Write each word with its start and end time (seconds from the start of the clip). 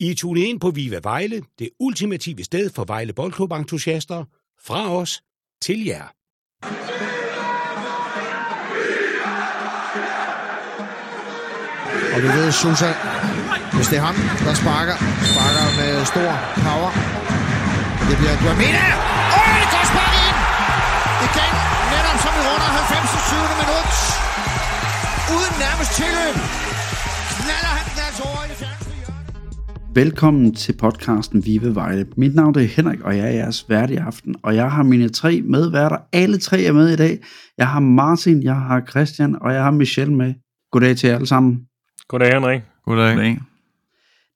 I 0.00 0.10
er 0.10 0.14
tunet 0.14 0.42
ind 0.42 0.60
på 0.60 0.70
Viva 0.70 1.00
Vejle, 1.02 1.42
det 1.58 1.68
ultimative 1.80 2.44
sted 2.44 2.70
for 2.76 2.84
Vejle 2.84 3.12
Boldklub-entusiaster. 3.12 4.24
Fra 4.66 4.96
os 5.00 5.22
til 5.62 5.84
jer. 5.84 6.06
Og 12.14 12.18
vi 12.22 12.28
ved, 12.38 12.52
Susa, 12.52 12.90
hvis 13.76 13.86
det 13.90 13.96
er 14.00 14.04
ham, 14.08 14.16
der 14.46 14.54
sparker, 14.62 14.96
sparker 15.32 15.66
med 15.80 15.92
stor 16.12 16.32
power. 16.66 16.90
Det 18.08 18.16
bliver 18.20 18.36
Dramina. 18.42 18.84
Åh, 19.38 19.50
det 19.60 19.68
går 19.74 19.84
spark 19.92 20.14
ind! 20.26 20.38
Igen, 21.26 21.52
netop 21.92 22.18
som 22.24 22.32
vi 22.36 22.42
runder 22.48 22.70
90. 22.80 23.10
20. 23.30 23.54
minut. 23.62 23.92
Uden 25.34 25.54
nærmest 25.64 25.90
tilløb. 25.98 26.36
Knaller 27.40 27.72
han 27.78 27.85
Velkommen 29.96 30.54
til 30.54 30.72
podcasten 30.72 31.46
Vive 31.46 31.74
Vejle. 31.74 32.06
Mit 32.16 32.34
navn 32.34 32.58
er 32.58 32.60
Henrik, 32.60 33.00
og 33.00 33.16
jeg 33.16 33.26
er 33.26 33.30
jeres 33.30 33.64
vært 33.68 33.90
i 33.90 33.94
aften. 33.96 34.34
Og 34.42 34.56
jeg 34.56 34.70
har 34.70 34.82
mine 34.82 35.08
tre 35.08 35.40
medværter. 35.42 35.96
Alle 36.12 36.38
tre 36.38 36.62
er 36.62 36.72
med 36.72 36.92
i 36.92 36.96
dag. 36.96 37.18
Jeg 37.58 37.68
har 37.68 37.80
Martin, 37.80 38.42
jeg 38.42 38.54
har 38.54 38.82
Christian, 38.90 39.36
og 39.40 39.52
jeg 39.52 39.62
har 39.62 39.70
Michelle 39.70 40.14
med. 40.14 40.34
Goddag 40.72 40.96
til 40.96 41.06
jer 41.06 41.14
alle 41.14 41.26
sammen. 41.26 41.60
Goddag, 42.08 42.32
Henrik. 42.32 42.60
Goddag. 42.84 43.14
Goddag. 43.14 43.38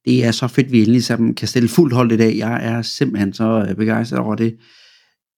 Det 0.04 0.24
er 0.24 0.30
så 0.30 0.48
fedt, 0.48 0.72
vi 0.72 0.78
endelig 0.78 1.04
sammen 1.04 1.34
kan 1.34 1.48
stille 1.48 1.68
fuldt 1.68 1.94
hold 1.94 2.12
i 2.12 2.16
dag. 2.16 2.38
Jeg 2.38 2.66
er 2.66 2.82
simpelthen 2.82 3.32
så 3.32 3.66
øh, 3.68 3.76
begejstret 3.76 4.20
over 4.20 4.34
det. 4.34 4.56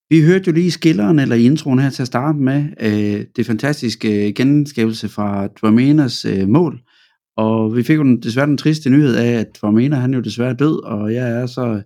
Vi 0.09 0.21
hørte 0.21 0.43
jo 0.47 0.51
lige 0.51 0.67
i 0.67 0.69
skilleren, 0.69 1.19
eller 1.19 1.35
i 1.35 1.45
introen 1.45 1.79
her 1.79 1.89
til 1.89 2.01
at 2.01 2.07
starte 2.07 2.37
med, 2.37 2.65
øh, 2.81 3.25
det 3.35 3.45
fantastiske 3.45 4.27
øh, 4.27 4.33
genskabelse 4.33 5.09
fra 5.09 5.47
Dwamenas 5.47 6.25
øh, 6.25 6.47
mål. 6.47 6.79
Og 7.37 7.75
vi 7.75 7.83
fik 7.83 7.95
jo 7.95 8.03
den, 8.03 8.21
desværre 8.21 8.47
den 8.47 8.57
triste 8.57 8.89
nyhed 8.89 9.15
af, 9.15 9.31
at 9.31 9.57
Formena 9.59 9.95
han 9.95 10.13
er 10.13 10.17
jo 10.17 10.23
desværre 10.23 10.53
død, 10.53 10.83
og 10.83 11.13
jeg 11.13 11.31
er 11.31 11.45
så 11.45 11.81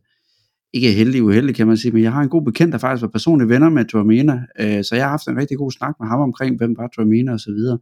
ikke 0.73 0.91
heldig 0.91 1.23
uheldig, 1.23 1.55
kan 1.55 1.67
man 1.67 1.77
sige, 1.77 1.91
men 1.91 2.03
jeg 2.03 2.11
har 2.11 2.21
en 2.21 2.29
god 2.29 2.45
bekendt, 2.45 2.73
der 2.73 2.79
faktisk 2.79 3.01
var 3.01 3.07
personlige 3.07 3.49
venner 3.49 3.69
med 3.69 3.85
Dwamena, 3.85 4.41
øh, 4.59 4.83
så 4.83 4.95
jeg 4.95 5.03
har 5.03 5.09
haft 5.09 5.27
en 5.27 5.37
rigtig 5.37 5.57
god 5.57 5.71
snak 5.71 5.95
med 5.99 6.07
ham 6.07 6.19
omkring, 6.19 6.57
hvem 6.57 6.75
var 6.77 6.87
Dwamena 6.87 7.33
og 7.33 7.39
så 7.39 7.51
videre. 7.51 7.79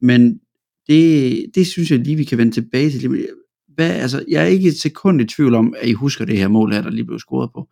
Men 0.00 0.40
det, 0.88 1.46
det 1.54 1.66
synes 1.66 1.90
jeg 1.90 1.98
lige, 1.98 2.16
vi 2.16 2.24
kan 2.24 2.38
vende 2.38 2.52
tilbage 2.52 2.90
til. 2.90 3.26
Hvad, 3.74 3.90
altså, 3.90 4.24
jeg 4.28 4.42
er 4.42 4.46
ikke 4.46 4.68
et 4.68 4.80
sekund 4.80 5.20
i 5.20 5.24
tvivl 5.24 5.54
om, 5.54 5.74
at 5.80 5.88
I 5.88 5.92
husker 5.92 6.24
det 6.24 6.38
her 6.38 6.48
mål 6.48 6.72
her, 6.72 6.82
der 6.82 6.90
lige 6.90 7.04
blev 7.04 7.18
scoret 7.18 7.50
på. 7.54 7.68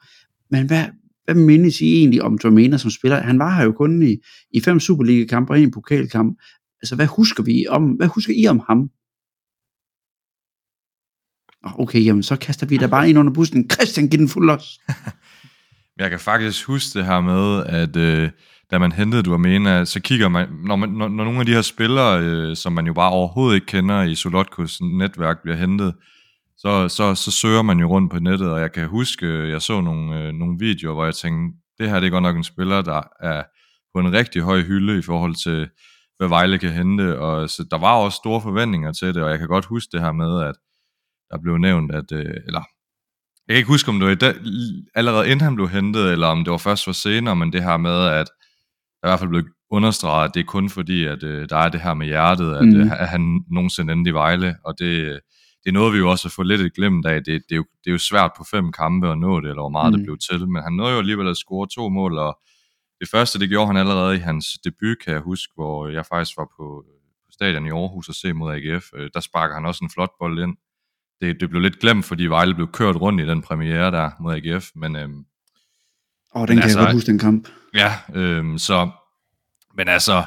Men 0.50 0.66
hvad, 0.66 0.84
hvad 1.24 1.34
mindes 1.34 1.80
I 1.80 1.96
egentlig 1.96 2.22
om 2.22 2.38
Dramena 2.38 2.78
som 2.78 2.90
spiller? 2.90 3.20
Han 3.20 3.38
var 3.38 3.56
her 3.56 3.64
jo 3.64 3.72
kun 3.72 4.02
i, 4.02 4.16
i 4.50 4.60
fem 4.60 4.80
Superliga-kampe 4.80 5.52
og 5.52 5.60
en 5.60 5.70
pokalkamp. 5.70 6.38
Altså, 6.82 6.96
hvad 6.96 7.06
husker 7.06 7.42
vi 7.42 7.66
om, 7.68 7.84
hvad 7.90 8.06
husker 8.06 8.34
I 8.36 8.46
om 8.46 8.60
ham? 8.66 8.90
Okay, 11.64 12.04
jamen 12.04 12.22
så 12.22 12.36
kaster 12.36 12.66
vi 12.66 12.76
dig 12.76 12.90
bare 12.90 13.08
ind 13.08 13.18
under 13.18 13.32
bussen. 13.32 13.70
Christian, 13.70 14.08
giv 14.08 14.18
den 14.18 14.28
fuld 14.28 14.50
os. 14.50 14.78
Jeg 15.98 16.10
kan 16.10 16.20
faktisk 16.20 16.66
huske 16.66 16.98
det 16.98 17.06
her 17.06 17.20
med, 17.20 17.64
at 17.66 17.96
øh, 17.96 18.30
da 18.70 18.78
man 18.78 18.92
hentede 18.92 19.22
Duamena, 19.22 19.84
så 19.84 20.00
kigger 20.00 20.28
man, 20.28 20.48
når, 20.64 20.76
man, 20.76 20.88
når, 20.88 21.08
når 21.08 21.24
nogle 21.24 21.40
af 21.40 21.46
de 21.46 21.52
her 21.52 21.62
spillere, 21.62 22.20
øh, 22.20 22.56
som 22.56 22.72
man 22.72 22.86
jo 22.86 22.92
bare 22.92 23.10
overhovedet 23.10 23.54
ikke 23.54 23.66
kender 23.66 24.02
i 24.02 24.14
Solotkos 24.14 24.80
netværk, 24.80 25.42
bliver 25.42 25.56
hentet, 25.56 25.94
så, 26.56 26.88
så, 26.88 27.14
så 27.14 27.30
søger 27.30 27.62
man 27.62 27.78
jo 27.78 27.88
rundt 27.88 28.12
på 28.12 28.18
nettet, 28.18 28.50
og 28.50 28.60
jeg 28.60 28.72
kan 28.72 28.88
huske, 28.88 29.26
øh, 29.26 29.50
jeg 29.50 29.62
så 29.62 29.80
nogle, 29.80 30.20
øh, 30.20 30.32
nogle 30.32 30.56
videoer, 30.58 30.94
hvor 30.94 31.04
jeg 31.04 31.14
tænkte, 31.14 31.58
det 31.78 31.90
her 31.90 32.00
det 32.00 32.06
er 32.06 32.10
godt 32.10 32.22
nok 32.22 32.36
en 32.36 32.44
spiller, 32.44 32.82
der 32.82 33.02
er 33.20 33.42
på 33.94 34.00
en 34.00 34.12
rigtig 34.12 34.42
høj 34.42 34.62
hylde 34.62 34.98
i 34.98 35.02
forhold 35.02 35.34
til, 35.34 35.68
hvad 36.18 36.28
Vejle 36.28 36.58
kan 36.58 36.72
hente, 36.72 37.18
og 37.18 37.50
så 37.50 37.64
der 37.70 37.78
var 37.78 37.94
også 37.94 38.16
store 38.16 38.40
forventninger 38.40 38.92
til 38.92 39.14
det, 39.14 39.22
og 39.22 39.30
jeg 39.30 39.38
kan 39.38 39.48
godt 39.48 39.64
huske 39.64 39.88
det 39.92 40.00
her 40.00 40.12
med, 40.12 40.42
at 40.42 40.54
der 41.30 41.38
blev 41.42 41.58
nævnt, 41.58 41.94
at, 41.94 42.12
øh, 42.12 42.34
eller 42.46 42.62
jeg 43.46 43.54
kan 43.54 43.56
ikke 43.56 43.68
huske, 43.68 43.88
om 43.88 43.98
det 43.98 44.06
var 44.06 44.12
i 44.12 44.14
dag, 44.14 44.34
allerede 44.94 45.26
inden 45.26 45.40
han 45.40 45.54
blev 45.54 45.68
hentet, 45.68 46.12
eller 46.12 46.26
om 46.26 46.44
det 46.44 46.50
var 46.50 46.58
først 46.58 46.84
for 46.84 46.92
senere, 46.92 47.36
men 47.36 47.52
det 47.52 47.62
her 47.62 47.76
med, 47.76 48.06
at 48.06 48.26
der 49.02 49.08
i 49.08 49.10
hvert 49.10 49.18
fald 49.18 49.30
blev 49.30 49.44
understreget, 49.70 50.28
at 50.28 50.34
det 50.34 50.40
er 50.40 50.44
kun 50.44 50.68
fordi, 50.68 51.04
at 51.04 51.22
øh, 51.22 51.48
der 51.48 51.56
er 51.56 51.68
det 51.68 51.80
her 51.80 51.94
med 51.94 52.06
hjertet, 52.06 52.54
at, 52.54 52.68
mm. 52.68 52.90
at 52.98 53.08
han 53.08 53.44
nogensinde 53.50 53.92
endte 53.92 54.08
i 54.08 54.14
Vejle, 54.14 54.56
og 54.64 54.74
det, 54.78 55.20
det 55.64 55.68
er 55.68 55.72
noget, 55.72 55.92
vi 55.92 55.98
jo 55.98 56.10
også 56.10 56.28
får 56.28 56.42
lidt 56.42 56.60
et 56.60 56.74
glemt 56.74 57.06
af. 57.06 57.24
Det, 57.24 57.42
det, 57.48 57.52
er 57.52 57.56
jo, 57.56 57.64
det 57.84 57.90
er 57.90 57.92
jo 57.92 57.98
svært 57.98 58.30
på 58.36 58.44
fem 58.50 58.72
kampe 58.72 59.10
at 59.10 59.18
nå 59.18 59.40
det, 59.40 59.48
eller 59.48 59.62
hvor 59.62 59.68
meget 59.68 59.92
mm. 59.92 59.98
det 59.98 60.06
blev 60.06 60.18
til, 60.30 60.48
men 60.48 60.62
han 60.62 60.72
nåede 60.72 60.92
jo 60.92 60.98
alligevel 60.98 61.28
at 61.28 61.36
score 61.36 61.68
to 61.74 61.88
mål, 61.88 62.18
og 62.18 62.38
det 63.00 63.08
første, 63.08 63.38
det 63.38 63.48
gjorde 63.48 63.66
han 63.66 63.76
allerede 63.76 64.16
i 64.16 64.18
hans 64.18 64.46
debut, 64.64 64.98
kan 65.04 65.12
jeg 65.12 65.20
huske, 65.20 65.52
hvor 65.54 65.88
jeg 65.88 66.06
faktisk 66.06 66.36
var 66.38 66.48
på, 66.58 66.84
på 67.26 67.30
stadion 67.32 67.66
i 67.66 67.70
Aarhus 67.70 68.08
og 68.08 68.14
se 68.14 68.32
mod 68.32 68.54
AGF. 68.54 68.84
Øh, 68.94 69.10
der 69.14 69.20
sparker 69.20 69.54
han 69.54 69.66
også 69.66 69.84
en 69.84 69.90
flot 69.90 70.10
bold 70.20 70.38
ind. 70.42 70.56
Det, 71.20 71.40
det 71.40 71.50
blev 71.50 71.62
lidt 71.62 71.78
glemt, 71.78 72.04
fordi 72.04 72.26
Vejle 72.26 72.54
blev 72.54 72.68
kørt 72.72 72.96
rundt 72.96 73.20
i 73.20 73.26
den 73.26 73.42
premiere 73.42 73.90
der 73.90 74.10
mod 74.20 74.34
AGF, 74.34 74.66
men... 74.74 74.96
Øhm, 74.96 75.24
Åh, 76.34 76.42
oh, 76.42 76.48
den 76.48 76.56
kan 76.56 76.62
altså, 76.62 76.78
jeg 76.78 76.86
godt 76.86 76.96
huske, 76.96 77.06
den 77.06 77.18
kamp. 77.18 77.48
Ja, 77.74 77.94
øhm, 78.14 78.58
så... 78.58 78.90
Men 79.74 79.88
altså, 79.88 80.24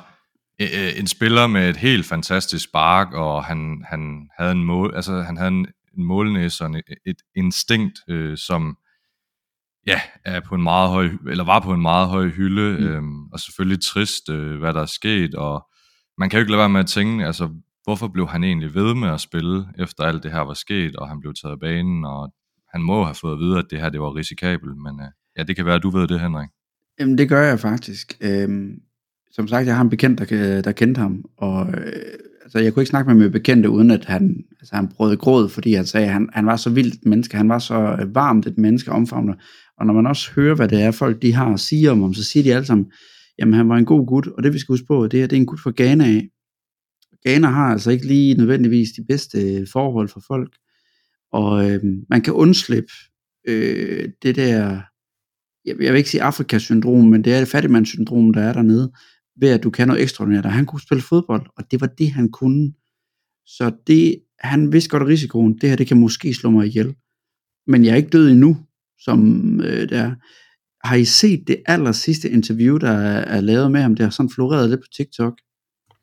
øh, 0.62 1.00
en 1.00 1.07
spiller 1.07 1.47
med 1.47 1.69
et 1.69 1.78
helt 1.78 2.06
fantastisk 2.06 2.63
spark, 2.63 3.13
og 3.13 3.46
han, 3.46 3.84
han 3.90 4.30
havde 4.38 4.51
en 4.51 4.63
mål, 4.63 4.96
altså 4.96 5.22
han 5.22 5.38
havde 5.38 5.47
en, 5.47 5.68
en 5.97 6.03
målnæse 6.03 6.66
og 6.66 6.69
et, 6.69 6.97
et 7.06 7.22
instinkt, 7.35 8.00
øh, 8.07 8.38
som 8.38 8.78
ja, 9.88 10.01
er 10.25 10.40
på 10.40 10.56
en 10.56 10.63
meget 10.63 10.90
høj, 10.90 11.09
eller 11.30 11.44
var 11.44 11.59
på 11.59 11.74
en 11.74 11.81
meget 11.81 12.07
høj 12.07 12.28
hylde, 12.28 12.78
mm. 12.80 12.85
øhm, 12.85 13.25
og 13.34 13.40
selvfølgelig 13.40 13.84
trist, 13.84 14.30
øh, 14.30 14.59
hvad 14.59 14.74
der 14.74 14.81
er 14.81 14.85
sket, 14.85 15.35
og 15.35 15.68
man 16.18 16.30
kan 16.30 16.38
jo 16.38 16.41
ikke 16.41 16.51
lade 16.51 16.59
være 16.59 16.69
med 16.69 16.80
at 16.80 16.88
tænke, 16.88 17.25
altså, 17.25 17.50
hvorfor 17.84 18.08
blev 18.08 18.28
han 18.28 18.44
egentlig 18.44 18.75
ved 18.75 18.96
med 18.96 19.09
at 19.09 19.22
spille, 19.22 19.66
efter 19.80 20.03
alt 20.03 20.24
det 20.24 20.31
her 20.31 20.40
var 20.40 20.53
sket, 20.53 20.96
og 20.96 21.09
han 21.09 21.19
blev 21.19 21.34
taget 21.42 21.52
af 21.52 21.59
banen, 21.59 22.06
og 22.06 22.34
han 22.74 22.81
må 22.81 23.03
have 23.03 23.16
fået 23.16 23.34
at 23.34 23.40
vide, 23.40 23.58
at 23.58 23.66
det 23.72 23.80
her 23.81 23.90
det 23.90 24.02
var 24.02 24.16
risikabelt, 24.16 24.78
men 24.78 25.00
øh, 25.00 25.08
ja, 25.38 25.44
det 25.44 25.56
kan 25.56 25.66
være, 25.66 25.75
at 25.75 25.84
du 25.84 25.90
ved 25.90 26.08
det, 26.08 26.19
Henrik. 26.19 26.50
Jamen, 27.00 27.18
det 27.18 27.30
gør 27.30 27.42
jeg 27.42 27.59
faktisk. 27.59 28.18
Øhm, 28.22 28.72
som 29.31 29.47
sagt, 29.47 29.68
jeg 29.68 29.75
har 29.75 29.84
en 29.84 29.90
bekendt, 29.90 30.19
der, 30.19 30.25
øh, 30.31 30.64
der 30.64 30.72
kendte 30.72 31.00
ham, 31.00 31.25
og 31.38 31.68
øh, 31.68 31.94
altså, 32.44 32.59
jeg 32.59 32.74
kunne 32.74 32.81
ikke 32.81 32.90
snakke 32.90 33.14
med 33.14 33.24
min 33.24 33.31
bekendte, 33.31 33.69
uden 33.69 33.92
at 33.92 34.06
han, 34.06 34.44
altså, 34.59 34.75
han 34.75 34.88
brød 34.88 35.18
gråd, 35.18 35.50
fordi 35.50 35.74
han 35.74 35.86
sagde, 35.86 36.08
at 36.08 36.13
han, 36.13 36.30
han 36.34 36.46
var 36.46 36.56
så 36.56 36.69
vildt 36.69 36.94
et 36.94 37.06
menneske, 37.06 37.38
han 37.38 37.50
var 37.50 37.59
så 37.59 37.98
øh, 38.02 38.16
varmt 38.16 38.48
et 38.48 38.58
menneske 38.58 38.92
omfavnet, 38.92 39.36
og 39.78 39.86
når 39.86 39.94
man 39.94 40.08
også 40.08 40.31
hører, 40.36 40.56
hvad 40.56 40.68
det 40.68 40.81
er, 40.81 40.92
folk 40.92 41.22
de 41.22 41.34
har 41.34 41.53
at 41.53 41.59
sige 41.59 41.92
om 41.92 42.02
ham, 42.02 42.13
så 42.13 42.24
siger 42.24 42.44
de 42.44 42.53
alle 42.53 42.66
sammen, 42.66 42.92
jamen 43.40 43.53
han 43.53 43.69
var 43.69 43.78
en 43.78 43.86
god 43.86 44.08
gut, 44.08 44.28
og 44.28 44.44
det 44.44 44.53
vi 44.53 44.59
skal 44.59 44.74
huske 44.74 44.88
på, 44.88 45.08
det 45.08 45.24
er, 45.24 45.28
det 45.28 45.36
er 45.36 45.40
en 45.40 45.46
gut 45.46 45.59
fra 45.59 45.72
Ghana 45.78 46.06
af. 46.06 46.28
Ghana 47.26 47.48
har 47.48 47.72
altså 47.72 47.92
ikke 47.92 48.08
lige 48.08 48.36
nødvendigvis 48.36 48.92
de 48.92 49.06
bedste 49.08 49.42
øh, 49.42 49.68
forhold 49.72 50.09
for 50.09 50.24
folk, 50.28 50.56
og 51.32 51.72
øh, 51.72 51.80
man 52.09 52.22
kan 52.22 52.34
undslippe 52.34 52.92
øh, 53.48 54.09
det 54.24 54.36
der, 54.36 54.82
jeg, 55.66 55.76
jeg 55.80 55.94
vil 55.94 55.98
ikke 55.98 56.10
sige 56.10 56.24
Afrikasyndrom, 56.24 57.06
men 57.06 57.24
det 57.24 57.34
er 57.34 57.40
det 57.40 57.48
fattigmandssyndrom, 57.48 58.34
der 58.34 58.42
er 58.42 58.54
dernede, 58.54 58.92
ved 59.40 59.50
at 59.50 59.64
du 59.64 59.70
kan 59.70 59.88
noget 59.88 60.04
ekstraordinært, 60.04 60.46
og 60.46 60.54
han 60.54 60.66
kunne 60.66 60.81
spille 60.81 61.02
fodbold, 61.02 61.46
og 61.58 61.72
det 61.72 61.81
var 61.81 61.88
det, 61.88 62.12
han 62.12 62.30
kunne. 62.30 62.74
Så 63.46 63.72
det, 63.88 64.22
han 64.40 64.72
vidste 64.72 64.90
godt 64.90 65.08
risikoen, 65.08 65.58
det 65.58 65.70
her, 65.70 65.76
det 65.76 65.88
kan 65.88 66.00
måske 66.00 66.34
slå 66.34 66.50
mig 66.50 66.68
ihjel. 66.68 66.96
Men 67.68 67.86
jeg 67.86 67.92
er 67.92 67.96
ikke 67.96 68.10
død 68.10 68.31
endnu, 68.31 68.58
som 69.00 69.62
øh, 69.62 69.90
der 69.90 70.16
Har 70.88 70.96
I 70.96 71.06
set 71.06 71.48
det 71.48 71.62
aller 71.66 71.92
sidste 71.92 72.30
interview, 72.30 72.78
der 72.78 72.92
er, 72.92 73.38
er 73.38 73.42
lavet 73.42 73.72
med 73.72 73.81
ham? 73.81 73.96
Det 73.96 74.04
har 74.04 74.10
sådan 74.10 74.30
floreret 74.30 74.70
lidt 74.70 74.81
på 74.81 74.88
TikTok. 74.98 75.40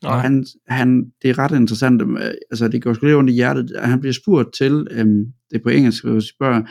Nej. 0.03 0.19
Han, 0.19 0.47
han, 0.69 1.04
det 1.22 1.31
er 1.31 1.38
ret 1.38 1.56
interessant, 1.56 2.03
øh, 2.03 2.31
altså 2.50 2.69
det 2.69 2.82
går 2.82 2.92
sgu 2.92 3.06
lidt 3.06 3.16
ondt 3.16 3.31
i 3.31 3.32
hjertet, 3.32 3.72
han 3.82 4.00
bliver 4.00 4.12
spurgt 4.12 4.54
til, 4.54 4.86
øhm, 4.91 5.25
det 5.50 5.56
er 5.56 5.62
på 5.62 5.69
engelsk, 5.69 6.04
og 6.04 6.22
spørger, 6.22 6.62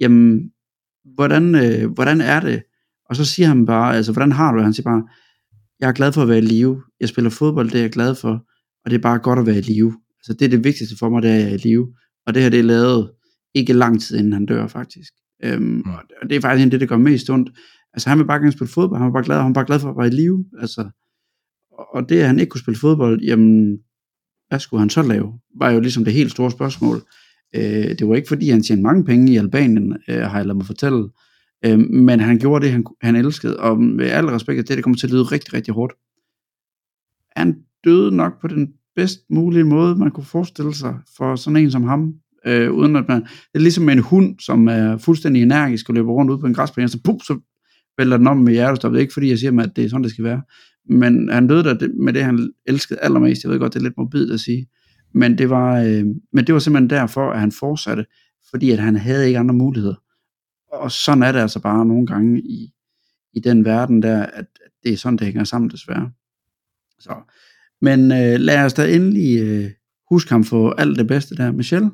jamen, 0.00 0.50
hvordan, 1.14 1.54
øh, 1.54 1.90
hvordan 1.90 2.20
er 2.20 2.40
det? 2.40 2.62
Og 3.08 3.16
så 3.16 3.24
siger 3.24 3.48
han 3.48 3.66
bare, 3.66 3.96
altså, 3.96 4.12
hvordan 4.12 4.32
har 4.32 4.52
du 4.52 4.56
det? 4.56 4.64
Han 4.64 4.72
siger 4.72 4.90
bare, 4.90 5.02
jeg 5.80 5.88
er 5.88 5.92
glad 5.92 6.12
for 6.12 6.22
at 6.22 6.28
være 6.28 6.38
i 6.38 6.40
live. 6.40 6.82
Jeg 7.00 7.08
spiller 7.08 7.30
fodbold, 7.30 7.70
det 7.70 7.78
er 7.78 7.82
jeg 7.82 7.90
glad 7.90 8.14
for, 8.14 8.44
og 8.84 8.90
det 8.90 8.94
er 8.94 9.02
bare 9.02 9.18
godt 9.18 9.38
at 9.38 9.46
være 9.46 9.58
i 9.58 9.60
live. 9.60 9.92
Altså, 10.20 10.32
det 10.32 10.42
er 10.44 10.48
det 10.48 10.64
vigtigste 10.64 10.96
for 10.98 11.10
mig, 11.10 11.22
det 11.22 11.30
er, 11.30 11.34
at 11.34 11.40
jeg 11.40 11.50
er 11.50 11.54
i 11.54 11.68
live. 11.68 11.94
Og 12.26 12.34
det 12.34 12.42
her, 12.42 12.50
det 12.50 12.58
er 12.58 12.64
lavet 12.64 13.10
ikke 13.54 13.72
lang 13.72 14.02
tid, 14.02 14.18
inden 14.18 14.32
han 14.32 14.46
dør, 14.46 14.66
faktisk. 14.66 15.12
Øhm, 15.44 15.62
mm. 15.62 15.84
Og 16.22 16.30
det 16.30 16.36
er 16.36 16.40
faktisk 16.40 16.72
det, 16.72 16.80
der 16.80 16.86
gør 16.86 16.96
mest 16.96 17.30
ondt. 17.30 17.50
Altså, 17.94 18.08
han 18.08 18.18
vil 18.18 18.24
bare 18.24 18.38
gerne 18.38 18.52
spille 18.52 18.72
fodbold, 18.72 19.00
han 19.00 19.06
var 19.06 19.12
bare 19.12 19.24
glad, 19.24 19.36
han 19.36 19.46
var 19.46 19.52
bare 19.52 19.66
glad 19.66 19.80
for 19.80 19.90
at 19.90 19.96
være 19.96 20.06
i 20.06 20.10
live. 20.10 20.44
Altså, 20.60 20.90
og 21.78 22.08
det, 22.08 22.20
at 22.20 22.26
han 22.26 22.38
ikke 22.38 22.50
kunne 22.50 22.60
spille 22.60 22.80
fodbold, 22.80 23.22
jamen, 23.22 23.78
hvad 24.48 24.58
skulle 24.58 24.80
han 24.80 24.90
så 24.90 25.02
lave? 25.02 25.32
Var 25.58 25.70
jo 25.70 25.80
ligesom 25.80 26.04
det 26.04 26.12
helt 26.12 26.30
store 26.30 26.50
spørgsmål. 26.50 26.96
Øh, 27.56 27.98
det 27.98 28.08
var 28.08 28.14
ikke 28.14 28.28
fordi, 28.28 28.50
han 28.50 28.62
tjente 28.62 28.82
mange 28.82 29.04
penge 29.04 29.32
i 29.32 29.36
Albanien, 29.36 29.96
øh, 30.08 30.20
har 30.20 30.36
jeg 30.36 30.46
ladet 30.46 30.56
mig 30.56 30.66
fortælle. 30.66 31.08
Øh, 31.64 31.78
men 31.78 32.20
han 32.20 32.38
gjorde 32.38 32.64
det, 32.64 32.72
han, 32.72 32.84
han 33.02 33.16
elskede, 33.16 33.56
og 33.56 33.80
med 33.82 34.06
al 34.06 34.26
respekt, 34.26 34.68
det, 34.68 34.76
det 34.76 34.84
kommer 34.84 34.96
til 34.96 35.06
at 35.06 35.12
lyde 35.12 35.22
rigtig, 35.22 35.54
rigtig 35.54 35.74
hårdt. 35.74 35.92
Han 37.36 37.56
døde 37.84 38.16
nok 38.16 38.40
på 38.40 38.48
den 38.48 38.68
bedst 38.96 39.20
mulige 39.30 39.64
måde, 39.64 39.96
man 39.96 40.10
kunne 40.10 40.24
forestille 40.24 40.74
sig 40.74 40.94
for 41.16 41.36
sådan 41.36 41.56
en 41.56 41.70
som 41.70 41.82
ham, 41.84 42.14
øh, 42.46 42.72
uden 42.72 42.96
at 42.96 43.08
man, 43.08 43.22
det 43.22 43.54
er 43.54 43.58
ligesom 43.58 43.88
en 43.88 43.98
hund, 43.98 44.38
som 44.38 44.68
er 44.68 44.96
fuldstændig 44.96 45.42
energisk 45.42 45.88
og 45.88 45.94
løber 45.94 46.12
rundt 46.12 46.30
ud 46.30 46.38
på 46.38 46.46
en 46.46 46.54
græsplæne, 46.54 46.88
så 46.88 47.00
pup, 47.04 47.22
så 47.22 47.40
vælter 47.98 48.16
den 48.16 48.26
om 48.26 48.36
med 48.36 48.52
hjertestop. 48.52 48.92
Det 48.92 48.98
er 48.98 49.00
ikke 49.00 49.12
fordi, 49.12 49.30
jeg 49.30 49.38
siger 49.38 49.50
mig, 49.50 49.64
at 49.64 49.76
det 49.76 49.84
er 49.84 49.88
sådan, 49.88 50.02
det 50.02 50.10
skal 50.10 50.24
være. 50.24 50.42
Men 50.88 51.28
han 51.28 51.48
døde 51.48 51.64
der 51.64 51.88
med 51.98 52.12
det, 52.12 52.24
han 52.24 52.52
elskede 52.66 53.00
allermest. 53.00 53.44
Jeg 53.44 53.52
ved 53.52 53.58
godt, 53.58 53.74
det 53.74 53.78
er 53.78 53.84
lidt 53.84 53.96
morbidt 53.96 54.32
at 54.32 54.40
sige. 54.40 54.68
Men 55.14 55.38
det 55.38 55.50
var, 55.50 55.80
øh, 55.80 56.04
men 56.32 56.46
det 56.46 56.52
var 56.52 56.58
simpelthen 56.58 56.90
derfor, 56.90 57.30
at 57.30 57.40
han 57.40 57.52
fortsatte. 57.52 58.06
fordi 58.50 58.70
at 58.70 58.78
han 58.78 58.96
havde 58.96 59.26
ikke 59.26 59.38
andre 59.38 59.54
muligheder. 59.54 59.94
Og 60.72 60.92
sådan 60.92 61.22
er 61.22 61.32
det 61.32 61.38
altså 61.38 61.60
bare 61.60 61.86
nogle 61.86 62.06
gange 62.06 62.40
i, 62.40 62.72
i 63.32 63.40
den 63.40 63.64
verden 63.64 64.02
der, 64.02 64.26
at 64.26 64.46
det 64.82 64.92
er 64.92 64.96
sådan, 64.96 65.18
det 65.18 65.26
hænger 65.26 65.44
sammen 65.44 65.70
desværre. 65.70 66.10
Så. 66.98 67.14
Men 67.80 68.00
øh, 68.00 68.40
lad 68.40 68.64
os 68.64 68.72
da 68.72 68.94
endelig 68.94 69.42
øh, 69.42 69.70
huske 70.10 70.30
ham 70.30 70.44
for 70.44 70.70
alt 70.70 70.98
det 70.98 71.06
bedste 71.06 71.36
der. 71.36 71.52
Michelle? 71.52 71.90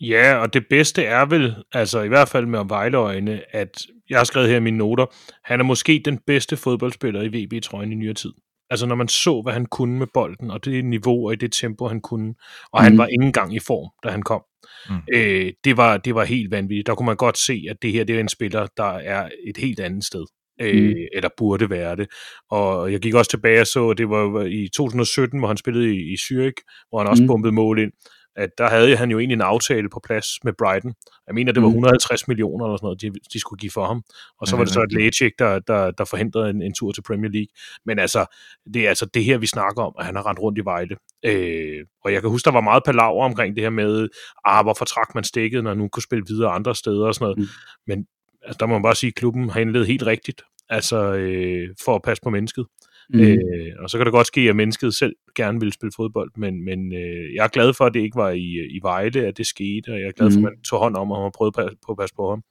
Ja, 0.00 0.34
og 0.34 0.54
det 0.54 0.66
bedste 0.70 1.02
er 1.04 1.26
vel, 1.26 1.54
altså 1.72 2.02
i 2.02 2.08
hvert 2.08 2.28
fald 2.28 2.46
med 2.46 2.64
Vejleøjne, 2.68 3.56
at 3.56 3.86
jeg 4.10 4.18
har 4.18 4.24
skrevet 4.24 4.48
her 4.48 4.56
i 4.56 4.60
mine 4.60 4.78
noter, 4.78 5.06
han 5.44 5.60
er 5.60 5.64
måske 5.64 6.02
den 6.04 6.18
bedste 6.26 6.56
fodboldspiller 6.56 7.22
i 7.22 7.28
VB-trøjen 7.28 7.92
i 7.92 7.94
nyere 7.94 8.14
tid. 8.14 8.32
Altså 8.70 8.86
når 8.86 8.94
man 8.94 9.08
så, 9.08 9.42
hvad 9.42 9.52
han 9.52 9.66
kunne 9.66 9.98
med 9.98 10.06
bolden, 10.14 10.50
og 10.50 10.64
det 10.64 10.84
niveau 10.84 11.26
og 11.26 11.32
i 11.32 11.36
det 11.36 11.52
tempo, 11.52 11.86
han 11.88 12.00
kunne, 12.00 12.34
og 12.72 12.80
mm. 12.80 12.84
han 12.84 12.98
var 12.98 13.06
ingen 13.06 13.32
gang 13.32 13.54
i 13.54 13.58
form, 13.58 13.90
da 14.04 14.08
han 14.08 14.22
kom. 14.22 14.42
Mm. 14.90 14.96
Øh, 15.14 15.52
det, 15.64 15.76
var, 15.76 15.96
det 15.96 16.14
var 16.14 16.24
helt 16.24 16.50
vanvittigt. 16.50 16.86
Der 16.86 16.94
kunne 16.94 17.06
man 17.06 17.16
godt 17.16 17.38
se, 17.38 17.64
at 17.70 17.76
det 17.82 17.92
her 17.92 18.04
det 18.04 18.16
er 18.16 18.20
en 18.20 18.28
spiller, 18.28 18.66
der 18.76 18.92
er 18.92 19.28
et 19.46 19.56
helt 19.56 19.80
andet 19.80 20.04
sted. 20.04 20.24
Øh, 20.60 20.88
mm. 20.88 20.94
eller 21.12 21.28
burde 21.36 21.70
være 21.70 21.96
det. 21.96 22.08
Og 22.50 22.92
jeg 22.92 23.00
gik 23.00 23.14
også 23.14 23.30
tilbage 23.30 23.60
og 23.60 23.66
så, 23.66 23.88
at 23.88 23.98
det 23.98 24.10
var 24.10 24.44
i 24.44 24.68
2017, 24.76 25.38
hvor 25.38 25.48
han 25.48 25.56
spillede 25.56 25.94
i, 25.94 25.98
i 25.98 26.14
Zürich, 26.14 26.86
hvor 26.88 26.98
han 26.98 27.08
også 27.08 27.22
mm. 27.22 27.26
bombede 27.26 27.52
mål 27.52 27.78
ind 27.78 27.92
at 28.36 28.50
der 28.58 28.68
havde 28.68 28.96
han 28.96 29.10
jo 29.10 29.18
egentlig 29.18 29.34
en 29.34 29.40
aftale 29.40 29.88
på 29.90 30.00
plads 30.04 30.26
med 30.44 30.52
Brighton. 30.58 30.94
Jeg 31.26 31.34
mener, 31.34 31.52
det 31.52 31.62
var 31.62 31.68
150 31.68 32.28
mm. 32.28 32.30
millioner 32.30 32.64
eller 32.64 32.76
sådan 32.76 32.86
noget, 32.86 33.02
de, 33.02 33.12
de 33.32 33.40
skulle 33.40 33.60
give 33.60 33.70
for 33.70 33.86
ham. 33.86 34.02
Og 34.40 34.46
så 34.46 34.56
var 34.56 34.64
det 34.64 34.72
så 34.72 34.82
et 34.82 34.92
lægecheck, 34.92 35.38
der, 35.38 35.58
der, 35.58 35.90
der 35.90 36.04
forhindrede 36.04 36.50
en, 36.50 36.62
en 36.62 36.74
tur 36.74 36.92
til 36.92 37.02
Premier 37.02 37.30
League. 37.30 37.48
Men 37.86 37.98
altså 37.98 38.26
det 38.74 38.84
er 38.84 38.88
altså 38.88 39.06
det 39.06 39.24
her, 39.24 39.38
vi 39.38 39.46
snakker 39.46 39.82
om, 39.82 39.94
at 39.98 40.06
han 40.06 40.16
har 40.16 40.26
rendt 40.26 40.40
rundt 40.40 40.58
i 40.58 40.64
Vejle. 40.64 40.96
Øh, 41.24 41.84
og 42.04 42.12
jeg 42.12 42.20
kan 42.20 42.30
huske, 42.30 42.44
der 42.44 42.52
var 42.52 42.60
meget 42.60 42.82
palaver 42.84 43.24
omkring 43.24 43.56
det 43.56 43.62
her 43.62 43.70
med, 43.70 44.08
ah, 44.44 44.64
hvorfor 44.64 44.84
trak 44.84 45.14
man 45.14 45.24
stikket, 45.24 45.64
når 45.64 45.74
nu 45.74 45.88
kunne 45.88 46.02
spille 46.02 46.24
videre 46.28 46.50
andre 46.50 46.74
steder 46.74 47.06
og 47.06 47.14
sådan 47.14 47.24
noget. 47.24 47.38
Mm. 47.38 47.46
Men 47.86 48.06
altså, 48.42 48.56
der 48.60 48.66
må 48.66 48.74
man 48.74 48.82
bare 48.82 48.94
sige, 48.94 49.08
at 49.08 49.14
klubben 49.14 49.50
har 49.50 49.60
indledt 49.60 49.86
helt 49.86 50.02
rigtigt, 50.02 50.42
altså 50.68 51.12
øh, 51.12 51.68
for 51.84 51.94
at 51.94 52.02
passe 52.02 52.22
på 52.22 52.30
mennesket. 52.30 52.66
Mm. 53.08 53.20
Øh, 53.20 53.72
og 53.78 53.90
så 53.90 53.98
kan 53.98 54.06
det 54.06 54.12
godt 54.12 54.26
ske, 54.26 54.40
at 54.40 54.56
mennesket 54.56 54.94
selv 54.94 55.16
gerne 55.34 55.60
vil 55.60 55.72
spille 55.72 55.92
fodbold, 55.96 56.30
men, 56.36 56.64
men 56.64 56.92
øh, 56.92 57.34
jeg 57.34 57.44
er 57.44 57.48
glad 57.48 57.74
for, 57.74 57.84
at 57.84 57.94
det 57.94 58.00
ikke 58.00 58.16
var 58.16 58.30
i, 58.30 58.66
i 58.70 58.80
Vejle, 58.82 59.26
at 59.26 59.38
det 59.38 59.46
skete, 59.46 59.88
og 59.88 60.00
jeg 60.00 60.06
er 60.06 60.12
glad 60.12 60.30
for, 60.30 60.36
at 60.36 60.38
mm. 60.38 60.42
man 60.42 60.62
tog 60.62 60.78
hånd 60.78 60.96
om 60.96 61.10
ham 61.10 61.22
og 61.22 61.32
prøvede 61.32 61.76
på 61.86 61.92
at 61.92 61.98
passe 61.98 62.14
på 62.14 62.30
ham. 62.30 62.42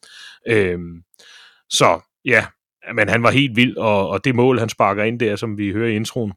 Øh, 0.48 0.80
så 1.70 2.00
ja, 2.26 2.46
men 2.96 3.10
han 3.10 3.24
var 3.24 3.32
helt 3.32 3.56
vild, 3.56 3.78
og, 3.78 4.10
og 4.10 4.26
det 4.26 4.36
mål, 4.36 4.60
han 4.60 4.70
sparker 4.70 5.04
ind 5.04 5.20
der, 5.20 5.36
som 5.36 5.58
vi 5.58 5.72
hører 5.72 5.90
i 5.90 5.96
introen, 5.96 6.34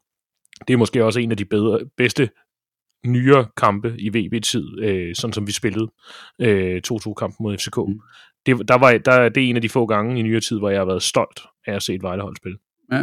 det 0.68 0.74
er 0.74 0.78
måske 0.78 1.04
også 1.04 1.20
en 1.20 1.30
af 1.30 1.36
de 1.36 1.44
bedre, 1.44 1.80
bedste 1.96 2.30
nyere 3.06 3.46
kampe 3.56 3.94
i 3.98 4.08
VB-tid, 4.08 4.80
øh, 4.80 5.14
sådan 5.14 5.32
som 5.32 5.46
vi 5.46 5.52
spillede 5.52 5.90
øh, 6.40 6.82
2-2-kampen 6.92 7.44
mod 7.44 7.58
FCK. 7.58 7.76
Mm. 7.76 8.00
Det, 8.46 8.68
der 8.68 8.78
var, 8.78 8.98
der, 8.98 9.28
det 9.28 9.44
er 9.44 9.48
en 9.48 9.56
af 9.56 9.62
de 9.62 9.68
få 9.68 9.86
gange 9.86 10.18
i 10.18 10.22
nyere 10.22 10.40
tid, 10.40 10.58
hvor 10.58 10.70
jeg 10.70 10.80
har 10.80 10.84
været 10.84 11.02
stolt 11.02 11.40
af 11.66 11.74
at 11.74 11.82
se 11.82 11.94
et 11.94 12.02
Vejlehold 12.02 12.36
spille. 12.36 12.58
Ja, 12.92 13.02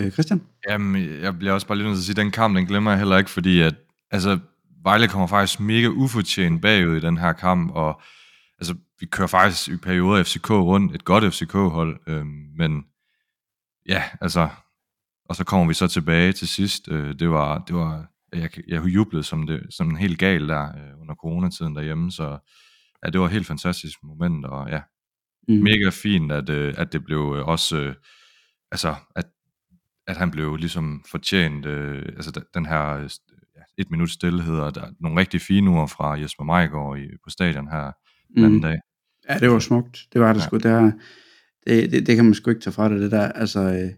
Øh, 0.00 0.10
Christian? 0.10 0.42
Jamen, 0.68 1.22
jeg 1.22 1.38
bliver 1.38 1.52
også 1.52 1.66
bare 1.66 1.78
lidt 1.78 1.86
nødt 1.86 1.96
til 1.96 2.00
at 2.00 2.04
sige, 2.04 2.12
at 2.12 2.24
den 2.24 2.30
kamp, 2.30 2.56
den 2.56 2.66
glemmer 2.66 2.90
jeg 2.90 2.98
heller 2.98 3.18
ikke, 3.18 3.30
fordi 3.30 3.60
at, 3.60 3.74
altså, 4.10 4.38
Vejle 4.82 5.08
kommer 5.08 5.26
faktisk 5.26 5.60
mega 5.60 5.88
ufortjent 5.88 6.62
bagud 6.62 6.96
i 6.96 7.00
den 7.00 7.16
her 7.16 7.32
kamp, 7.32 7.72
og 7.74 8.00
altså, 8.58 8.74
vi 9.00 9.06
kører 9.06 9.28
faktisk 9.28 9.68
i 9.68 9.76
perioder 9.76 10.22
FCK 10.22 10.50
rundt, 10.50 10.94
et 10.94 11.04
godt 11.04 11.34
FCK-hold, 11.34 12.00
øh, 12.06 12.26
men 12.56 12.84
ja, 13.88 14.02
altså, 14.20 14.48
og 15.28 15.36
så 15.36 15.44
kommer 15.44 15.66
vi 15.66 15.74
så 15.74 15.88
tilbage 15.88 16.32
til 16.32 16.48
sidst. 16.48 16.88
Øh, 16.88 17.18
det 17.18 17.30
var, 17.30 17.58
det 17.58 17.76
var 17.76 18.06
jeg, 18.32 18.50
jeg 18.68 18.84
jublede 18.84 19.24
som, 19.24 19.46
det, 19.46 19.66
som 19.70 19.90
en 19.90 19.96
helt 19.96 20.18
gal 20.18 20.48
der 20.48 20.68
øh, 20.68 21.00
under 21.00 21.14
coronatiden 21.14 21.76
derhjemme, 21.76 22.12
så 22.12 22.38
ja, 23.04 23.10
det 23.10 23.20
var 23.20 23.26
et 23.26 23.32
helt 23.32 23.46
fantastisk 23.46 23.98
moment, 24.02 24.46
og 24.46 24.70
ja, 24.70 24.80
mm. 25.48 25.54
mega 25.54 25.90
fint, 25.90 26.32
at, 26.32 26.48
øh, 26.48 26.74
at 26.76 26.92
det 26.92 27.04
blev 27.04 27.34
øh, 27.38 27.48
også, 27.48 27.76
øh, 27.76 27.94
altså, 28.70 28.94
at 29.16 29.24
at 30.06 30.16
han 30.16 30.30
blev 30.30 30.56
ligesom 30.56 31.04
fortjent, 31.10 31.66
øh, 31.66 32.02
altså 32.16 32.40
den 32.54 32.66
her 32.66 32.96
øh, 32.96 33.10
ja, 33.56 33.60
et 33.78 33.90
minut 33.90 34.10
stillhed, 34.10 34.58
og 34.58 34.74
der 34.74 34.80
er 34.80 34.90
nogle 35.00 35.20
rigtig 35.20 35.40
fine 35.40 35.70
ord 35.70 35.88
fra 35.88 36.20
Jesper 36.20 36.44
Majgaard 36.44 36.98
i, 36.98 37.06
på 37.24 37.30
stadion 37.30 37.68
her 37.68 37.92
den 38.34 38.44
anden 38.44 38.54
mm. 38.54 38.62
dag. 38.62 38.78
Ja, 39.28 39.38
det 39.38 39.50
var 39.50 39.58
smukt. 39.58 40.06
Det 40.12 40.20
var 40.20 40.32
det 40.32 40.40
ja. 40.40 40.46
sgu. 40.46 40.56
Det, 40.56 40.66
er, 40.66 40.92
det, 41.66 41.92
det, 41.92 42.06
det 42.06 42.16
kan 42.16 42.24
man 42.24 42.34
sgu 42.34 42.50
ikke 42.50 42.62
tage 42.62 42.74
fra 42.74 42.88
det, 42.88 43.00
det 43.00 43.10
der. 43.10 43.32
Altså, 43.32 43.60
øh, 43.60 43.90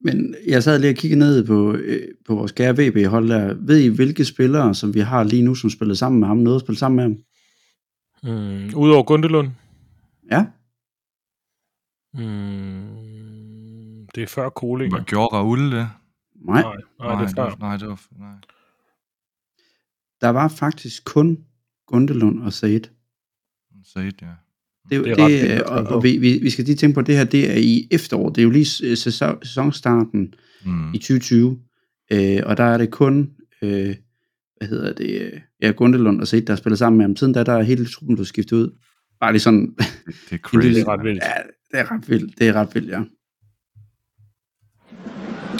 men 0.00 0.34
jeg 0.46 0.62
sad 0.62 0.78
lige 0.78 0.90
og 0.90 0.96
kiggede 0.96 1.18
ned 1.18 1.46
på, 1.46 1.74
øh, 1.74 2.08
på 2.26 2.34
vores 2.34 2.52
kære 2.52 2.74
VB-hold 2.78 3.28
der. 3.28 3.54
Ved 3.54 3.78
I, 3.80 3.88
hvilke 3.88 4.24
spillere, 4.24 4.74
som 4.74 4.94
vi 4.94 5.00
har 5.00 5.24
lige 5.24 5.42
nu, 5.42 5.54
som 5.54 5.70
spiller 5.70 5.94
sammen 5.94 6.20
med 6.20 6.28
ham, 6.28 6.36
noget 6.36 6.56
at 6.56 6.60
spille 6.60 6.78
sammen 6.78 6.96
med 6.96 7.04
ham? 7.04 7.16
Mm, 8.22 8.74
Udover 8.76 9.02
Gundelund? 9.02 9.50
Ja. 10.30 10.46
Mm, 12.14 13.03
det 14.14 14.22
er 14.22 14.26
før 14.26 14.48
Koling. 14.48 14.94
Hvad 14.94 15.04
gjorde 15.04 15.36
Raul 15.36 15.58
det? 15.58 15.72
Nej. 15.72 16.62
Nej, 16.62 16.62
nej, 16.98 17.22
det 17.22 17.30
er 17.30 17.34
før. 17.34 17.56
Nej, 17.60 17.76
det 17.76 17.88
var, 17.88 18.00
nej. 18.18 18.36
Der 20.20 20.28
var 20.28 20.48
faktisk 20.48 21.04
kun 21.04 21.38
Gundelund 21.86 22.42
og 22.42 22.52
Said. 22.52 22.80
Said, 23.84 24.12
ja. 24.22 24.26
Det, 24.90 25.04
det, 25.04 25.10
er 25.10 25.14
det 25.14 25.60
ret, 25.60 25.62
og, 25.62 25.96
og 25.96 26.02
vi, 26.02 26.16
vi, 26.18 26.38
vi 26.42 26.50
skal 26.50 26.64
lige 26.64 26.76
tænke 26.76 26.94
på, 26.94 27.00
at 27.00 27.06
det 27.06 27.16
her 27.16 27.24
det 27.24 27.50
er 27.50 27.56
i 27.56 27.88
efteråret. 27.90 28.36
Det 28.36 28.42
er 28.42 28.44
jo 28.44 28.50
lige 28.50 28.64
sæson, 28.96 29.44
sæsonstarten 29.44 30.34
mm. 30.64 30.94
i 30.94 30.98
2020. 30.98 31.58
Øh, 32.12 32.40
og 32.46 32.56
der 32.56 32.64
er 32.64 32.78
det 32.78 32.90
kun, 32.90 33.30
øh, 33.62 33.96
hvad 34.56 34.68
hedder 34.68 34.92
det, 34.92 35.42
ja, 35.62 35.70
Gundelund 35.70 36.20
og 36.20 36.28
Said, 36.28 36.42
der 36.42 36.56
spiller 36.56 36.76
sammen 36.76 36.98
med 36.98 37.04
ham. 37.04 37.16
Siden 37.16 37.32
da, 37.32 37.44
der 37.44 37.52
er 37.52 37.62
hele 37.62 37.86
truppen 37.86 38.16
blevet 38.16 38.28
skiftet 38.28 38.56
ud. 38.56 38.78
Bare 39.20 39.32
lige 39.32 39.40
sådan... 39.40 39.74
Det 40.30 40.32
er 40.32 40.38
crazy. 40.48 40.68
det 40.68 40.78
er 40.78 40.88
ret 40.88 41.04
vildt. 41.04 41.22
Ja, 41.22 41.32
det 41.70 41.80
er 41.80 41.90
ret 41.90 42.10
vildt. 42.10 42.38
Det 42.38 42.48
er 42.48 42.52
ret 42.52 42.74
vildt, 42.74 42.90
ja 42.90 43.02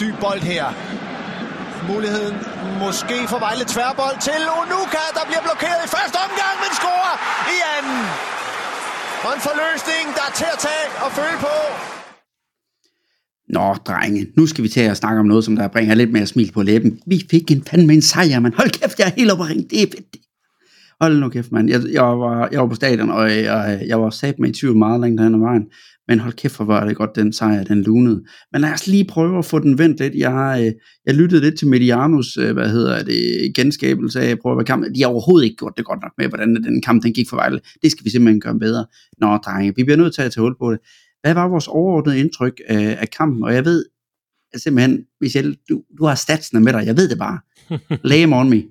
dyb 0.01 0.15
bold 0.25 0.43
her. 0.51 0.65
Muligheden 1.91 2.35
måske 2.83 3.17
for 3.31 3.39
Vejle 3.45 3.65
tværbold 3.73 4.17
til 4.27 4.41
Onuka, 4.59 5.03
der 5.17 5.23
bliver 5.29 5.43
blokeret 5.47 5.81
i 5.87 5.89
første 5.95 6.17
omgang, 6.27 6.55
men 6.63 6.71
scorer 6.79 7.15
i 7.55 7.57
anden. 7.75 8.01
Og 9.25 9.31
en 9.37 9.41
forløsning, 9.47 10.05
der 10.17 10.23
er 10.29 10.33
til 10.41 10.49
at 10.55 10.59
tage 10.67 10.85
og 11.05 11.09
føle 11.19 11.37
på. 11.47 11.55
Nå, 13.55 13.67
drenge, 13.87 14.21
nu 14.37 14.43
skal 14.47 14.63
vi 14.63 14.69
til 14.69 14.85
at 14.91 14.97
snakke 14.97 15.19
om 15.19 15.25
noget, 15.25 15.43
som 15.45 15.55
der 15.55 15.67
bringer 15.67 15.95
lidt 15.95 16.11
mere 16.11 16.27
smil 16.33 16.51
på 16.51 16.61
læben. 16.61 16.99
Vi 17.07 17.17
fik 17.31 17.51
en 17.51 17.63
fandme 17.69 17.93
en 17.93 18.01
sejr, 18.01 18.39
man. 18.39 18.53
Hold 18.57 18.69
kæft, 18.69 18.99
jeg 18.99 19.07
er 19.07 19.15
helt 19.17 19.31
oppe 19.31 19.43
Det 19.43 19.81
er 19.83 19.87
fedt. 19.95 20.15
Hold 21.01 21.19
nu 21.19 21.29
kæft, 21.29 21.51
mand. 21.51 21.69
Jeg, 21.69 21.81
jeg, 21.91 22.03
var, 22.03 22.49
jeg 22.51 22.61
var 22.61 22.67
på 22.67 22.75
stadion, 22.75 23.09
og 23.09 23.31
jeg, 23.31 23.83
jeg 23.87 24.01
var 24.01 24.09
sat 24.09 24.39
med 24.39 24.49
i 24.49 24.53
tvivl 24.53 24.77
meget 24.77 25.01
længe 25.01 25.17
derhen 25.17 25.35
ad 25.35 25.39
vejen. 25.39 25.65
Men 26.07 26.19
hold 26.19 26.33
kæft, 26.33 26.55
hvor 26.55 26.65
var 26.65 26.85
det 26.85 26.95
godt, 26.95 27.15
den 27.15 27.33
sejr, 27.33 27.63
den 27.63 27.83
lunede. 27.83 28.23
Men 28.51 28.61
lad 28.61 28.73
os 28.73 28.87
lige 28.87 29.05
prøve 29.05 29.37
at 29.37 29.45
få 29.45 29.59
den 29.59 29.77
vendt 29.77 29.99
lidt. 29.99 30.15
Jeg, 30.15 30.63
øh, 30.65 30.71
jeg 31.05 31.15
lyttede 31.15 31.41
lidt 31.41 31.59
til 31.59 31.67
Medianus, 31.67 32.37
øh, 32.37 32.53
hvad 32.53 32.69
hedder 32.69 33.03
det, 33.03 33.51
genskabelse 33.55 34.21
af, 34.21 34.39
prøve 34.39 34.59
at 34.59 34.65
kamp. 34.65 34.85
De 34.95 35.01
har 35.01 35.09
overhovedet 35.09 35.45
ikke 35.45 35.57
gjort 35.57 35.73
det 35.77 35.85
godt 35.85 35.99
nok 36.01 36.11
med, 36.17 36.27
hvordan 36.27 36.55
den 36.55 36.81
kamp 36.81 37.03
den 37.03 37.13
gik 37.13 37.29
for 37.29 37.35
Vejle. 37.35 37.59
Det 37.83 37.91
skal 37.91 38.05
vi 38.05 38.09
simpelthen 38.09 38.41
gøre 38.41 38.59
bedre. 38.59 38.85
Nå, 39.17 39.37
drenge, 39.37 39.73
vi 39.75 39.83
bliver 39.83 39.97
nødt 39.97 40.13
til 40.13 40.21
at 40.21 40.31
tage 40.31 40.41
hul 40.41 40.55
på 40.57 40.71
det. 40.71 40.79
Hvad 41.21 41.33
var 41.33 41.47
vores 41.47 41.67
overordnede 41.67 42.19
indtryk 42.19 42.61
af, 42.67 42.97
af 43.01 43.09
kampen? 43.09 43.43
Og 43.43 43.53
jeg 43.53 43.65
ved 43.65 43.85
at 44.53 44.61
simpelthen, 44.61 45.05
Michelle, 45.21 45.55
du, 45.69 45.83
du 45.97 46.05
har 46.05 46.15
statsene 46.15 46.61
med 46.61 46.73
dig. 46.73 46.85
Jeg 46.85 46.97
ved 46.97 47.09
det 47.09 47.17
bare. 47.17 47.39
Lay 48.03 48.17
them 48.17 48.33
on 48.33 48.49
me. 48.49 48.63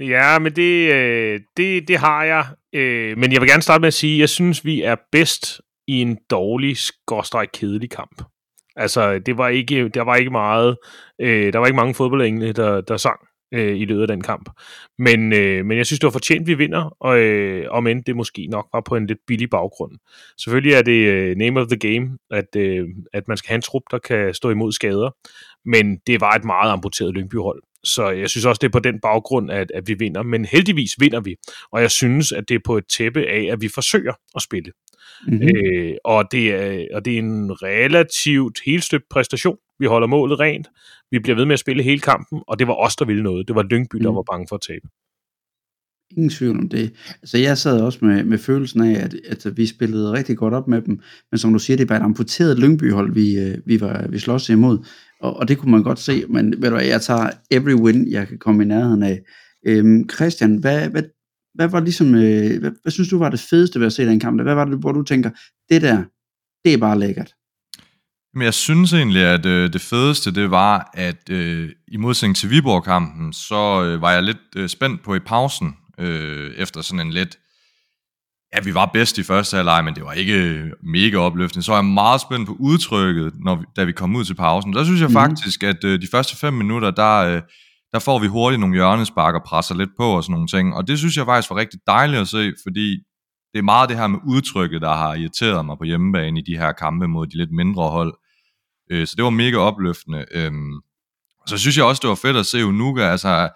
Ja, 0.00 0.38
men 0.38 0.56
det, 0.56 0.92
øh, 0.92 1.40
det, 1.56 1.88
det 1.88 1.96
har 1.96 2.24
jeg. 2.24 2.46
Men 3.16 3.32
jeg 3.32 3.40
vil 3.40 3.48
gerne 3.48 3.62
starte 3.62 3.80
med 3.80 3.86
at 3.86 3.94
sige, 3.94 4.14
at 4.14 4.20
jeg 4.20 4.28
synes, 4.28 4.64
vi 4.64 4.82
er 4.82 4.96
bedst 5.12 5.60
i 5.90 6.00
en 6.00 6.18
dårlig, 6.30 6.76
skorstræk 6.76 7.48
kedelig 7.54 7.90
kamp. 7.90 8.22
Altså, 8.76 9.18
det 9.18 9.38
var 9.38 9.48
ikke, 9.48 9.88
der 9.88 10.02
var 10.02 10.16
ikke 10.16 10.30
meget, 10.30 10.76
øh, 11.20 11.52
der 11.52 11.58
var 11.58 11.66
ikke 11.66 11.76
mange 11.76 11.94
fodboldengle, 11.94 12.52
der, 12.52 12.80
der 12.80 12.96
sang 12.96 13.20
øh, 13.54 13.76
i 13.76 13.84
løbet 13.84 14.02
af 14.02 14.08
den 14.08 14.20
kamp. 14.20 14.50
Men, 14.98 15.32
øh, 15.32 15.64
men 15.64 15.78
jeg 15.78 15.86
synes, 15.86 16.00
det 16.00 16.06
var 16.06 16.10
fortjent, 16.10 16.46
vi 16.46 16.54
vinder, 16.54 16.96
og 17.00 17.18
øh, 17.18 17.66
om 17.70 17.86
end 17.86 18.04
det 18.04 18.16
måske 18.16 18.46
nok 18.46 18.68
var 18.72 18.80
på 18.80 18.96
en 18.96 19.06
lidt 19.06 19.18
billig 19.26 19.50
baggrund. 19.50 19.92
Selvfølgelig 20.38 20.74
er 20.74 20.82
det 20.82 21.06
øh, 21.06 21.36
name 21.36 21.60
of 21.60 21.66
the 21.66 21.78
game, 21.78 22.18
at, 22.30 22.56
øh, 22.56 22.88
at 23.12 23.28
man 23.28 23.36
skal 23.36 23.48
have 23.48 23.56
en 23.56 23.62
trup, 23.62 23.82
der 23.90 23.98
kan 23.98 24.34
stå 24.34 24.50
imod 24.50 24.72
skader, 24.72 25.10
men 25.64 25.98
det 26.06 26.20
var 26.20 26.32
et 26.32 26.44
meget 26.44 26.72
amputeret 26.72 27.14
Lyngby-hold. 27.14 27.62
Så 27.84 28.10
jeg 28.10 28.30
synes 28.30 28.44
også, 28.44 28.58
det 28.58 28.66
er 28.66 28.72
på 28.72 28.78
den 28.78 29.00
baggrund, 29.00 29.50
at, 29.50 29.72
at 29.74 29.88
vi 29.88 29.94
vinder. 29.94 30.22
Men 30.22 30.44
heldigvis 30.44 30.90
vinder 31.00 31.20
vi. 31.20 31.36
Og 31.72 31.80
jeg 31.80 31.90
synes, 31.90 32.32
at 32.32 32.48
det 32.48 32.54
er 32.54 32.60
på 32.64 32.76
et 32.76 32.84
tæppe 32.96 33.26
af, 33.26 33.48
at 33.52 33.60
vi 33.60 33.68
forsøger 33.68 34.12
at 34.36 34.42
spille. 34.42 34.72
Mm-hmm. 35.26 35.42
Øh, 35.42 35.94
og, 36.04 36.24
det 36.32 36.54
er, 36.54 36.86
og 36.94 37.04
det 37.04 37.14
er 37.14 37.18
en 37.18 37.62
relativt 37.62 38.58
helstøbt 38.66 39.04
præstation. 39.10 39.56
Vi 39.78 39.86
holder 39.86 40.06
målet 40.06 40.40
rent. 40.40 40.68
Vi 41.10 41.18
bliver 41.18 41.36
ved 41.36 41.44
med 41.44 41.52
at 41.52 41.58
spille 41.58 41.82
hele 41.82 42.00
kampen, 42.00 42.42
og 42.48 42.58
det 42.58 42.66
var 42.66 42.74
os, 42.74 42.96
der 42.96 43.04
ville 43.04 43.22
noget. 43.22 43.48
Det 43.48 43.56
var 43.56 43.62
Lyngby, 43.62 43.96
mm. 43.96 44.02
der 44.02 44.12
var 44.12 44.22
bange 44.22 44.46
for 44.48 44.56
at 44.56 44.62
tabe. 44.68 44.88
Ingen 46.16 46.30
tvivl 46.30 46.58
om 46.58 46.68
det. 46.68 46.92
Altså 47.22 47.38
jeg 47.38 47.58
sad 47.58 47.80
også 47.80 47.98
med, 48.02 48.24
med 48.24 48.38
følelsen 48.38 48.80
af, 48.80 49.04
at, 49.04 49.14
at 49.46 49.56
vi 49.56 49.66
spillede 49.66 50.12
rigtig 50.12 50.36
godt 50.36 50.54
op 50.54 50.68
med 50.68 50.82
dem, 50.82 51.00
men 51.30 51.38
som 51.38 51.52
du 51.52 51.58
siger, 51.58 51.76
det 51.76 51.88
var 51.88 51.96
et 51.96 52.02
amputeret 52.02 52.58
Lyngby-hold, 52.58 53.14
vi, 53.14 53.38
øh, 53.38 53.58
vi, 53.66 53.80
var, 53.80 54.06
vi 54.08 54.18
slås 54.18 54.48
imod, 54.48 54.78
og, 55.20 55.36
og 55.36 55.48
det 55.48 55.58
kunne 55.58 55.70
man 55.70 55.82
godt 55.82 55.98
se, 55.98 56.24
men 56.28 56.62
ved 56.62 56.70
du 56.70 56.76
hvad, 56.76 56.86
jeg 56.86 57.00
tager 57.00 57.30
every 57.50 57.74
win, 57.74 58.10
jeg 58.10 58.28
kan 58.28 58.38
komme 58.38 58.62
i 58.62 58.66
nærheden 58.66 59.02
af. 59.02 59.20
Øhm, 59.66 60.08
Christian, 60.08 60.56
hvad, 60.56 60.88
hvad, 60.88 61.02
hvad 61.54 61.68
var 61.68 61.80
ligesom, 61.80 62.14
øh, 62.14 62.60
hvad, 62.60 62.70
hvad 62.82 62.92
synes 62.92 63.08
du 63.08 63.18
var 63.18 63.30
det 63.30 63.40
fedeste 63.40 63.80
ved 63.80 63.86
at 63.86 63.92
se 63.92 64.06
den 64.06 64.20
kamp? 64.20 64.42
Hvad 64.42 64.54
var 64.54 64.64
det, 64.64 64.78
hvor 64.78 64.92
du 64.92 65.02
tænker, 65.02 65.30
det 65.68 65.82
der, 65.82 66.04
det 66.64 66.74
er 66.74 66.78
bare 66.78 66.98
lækkert? 66.98 67.34
Men 68.34 68.42
jeg 68.42 68.54
synes 68.54 68.92
egentlig, 68.92 69.22
at 69.22 69.46
øh, 69.46 69.72
det 69.72 69.80
fedeste, 69.80 70.34
det 70.34 70.50
var, 70.50 70.90
at 70.94 71.30
øh, 71.30 71.70
i 71.88 71.96
modsætning 71.96 72.36
til 72.36 72.50
Viborg-kampen, 72.50 73.32
så 73.32 73.84
øh, 73.84 74.02
var 74.02 74.12
jeg 74.12 74.22
lidt 74.22 74.38
øh, 74.56 74.68
spændt 74.68 75.02
på 75.02 75.14
i 75.14 75.18
pausen, 75.18 75.76
øh, 75.98 76.50
efter 76.56 76.80
sådan 76.80 77.06
en 77.06 77.12
lidt, 77.12 77.38
ja, 78.54 78.60
vi 78.64 78.74
var 78.74 78.90
bedst 78.92 79.18
i 79.18 79.22
første 79.22 79.56
halvleg, 79.56 79.84
men 79.84 79.94
det 79.94 80.04
var 80.04 80.12
ikke 80.12 80.70
mega 80.82 81.16
opløftende. 81.16 81.64
Så 81.64 81.72
var 81.72 81.78
jeg 81.78 81.84
meget 81.84 82.20
spændt 82.20 82.46
på 82.46 82.56
udtrykket, 82.60 83.32
når 83.44 83.54
vi, 83.54 83.64
da 83.76 83.84
vi 83.84 83.92
kom 83.92 84.16
ud 84.16 84.24
til 84.24 84.34
pausen. 84.34 84.72
Der 84.72 84.84
synes 84.84 85.00
jeg 85.00 85.08
mm. 85.08 85.14
faktisk, 85.14 85.62
at 85.62 85.84
øh, 85.84 86.02
de 86.02 86.08
første 86.10 86.36
fem 86.36 86.54
minutter, 86.54 86.90
der, 86.90 87.16
øh, 87.16 87.42
der 87.92 87.98
får 87.98 88.18
vi 88.18 88.26
hurtigt 88.26 88.60
nogle 88.60 88.74
hjørnespark 88.74 89.34
og 89.34 89.42
presser 89.42 89.74
lidt 89.74 89.90
på 89.96 90.04
og 90.16 90.24
sådan 90.24 90.32
nogle 90.32 90.48
ting. 90.48 90.74
Og 90.74 90.88
det 90.88 90.98
synes 90.98 91.16
jeg 91.16 91.26
faktisk 91.26 91.50
var 91.50 91.56
rigtig 91.56 91.80
dejligt 91.86 92.20
at 92.20 92.28
se, 92.28 92.52
fordi 92.66 92.90
det 93.52 93.58
er 93.58 93.62
meget 93.62 93.88
det 93.88 93.98
her 93.98 94.06
med 94.06 94.18
udtrykket, 94.26 94.82
der 94.82 94.94
har 94.94 95.14
irriteret 95.14 95.66
mig 95.66 95.78
på 95.78 95.84
hjemmebane 95.84 96.40
i 96.40 96.42
de 96.42 96.56
her 96.56 96.72
kampe 96.72 97.08
mod 97.08 97.26
de 97.26 97.36
lidt 97.36 97.52
mindre 97.52 97.88
hold. 97.90 98.14
Øh, 98.90 99.06
så 99.06 99.14
det 99.16 99.24
var 99.24 99.30
mega 99.30 99.56
opløftende. 99.56 100.24
Øh, 100.34 100.52
så 101.46 101.58
synes 101.58 101.76
jeg 101.76 101.84
også, 101.84 102.00
det 102.00 102.08
var 102.08 102.14
fedt 102.14 102.36
at 102.36 102.46
se 102.46 102.66
Unuka, 102.66 103.02
altså 103.02 103.50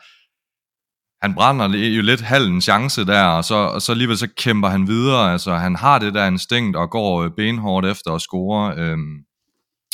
han 1.25 1.35
brænder 1.35 1.69
jo 1.69 2.03
lidt 2.03 2.21
halv 2.21 2.47
en 2.47 2.61
chance 2.61 3.07
der, 3.07 3.25
og 3.25 3.45
så, 3.45 3.55
og 3.55 3.83
så 3.83 3.93
alligevel 3.93 4.19
så 4.19 4.29
kæmper 4.37 4.69
han 4.69 4.87
videre, 4.89 5.33
altså 5.33 5.55
han 5.55 5.77
har 5.77 5.99
det 5.99 6.15
der 6.15 6.27
instinkt 6.27 6.77
og 6.77 6.91
går 6.91 7.23
øh, 7.23 7.31
benhårdt 7.37 7.87
efter 7.87 8.11
at 8.11 8.21
score, 8.21 8.75
øhm, 8.77 9.17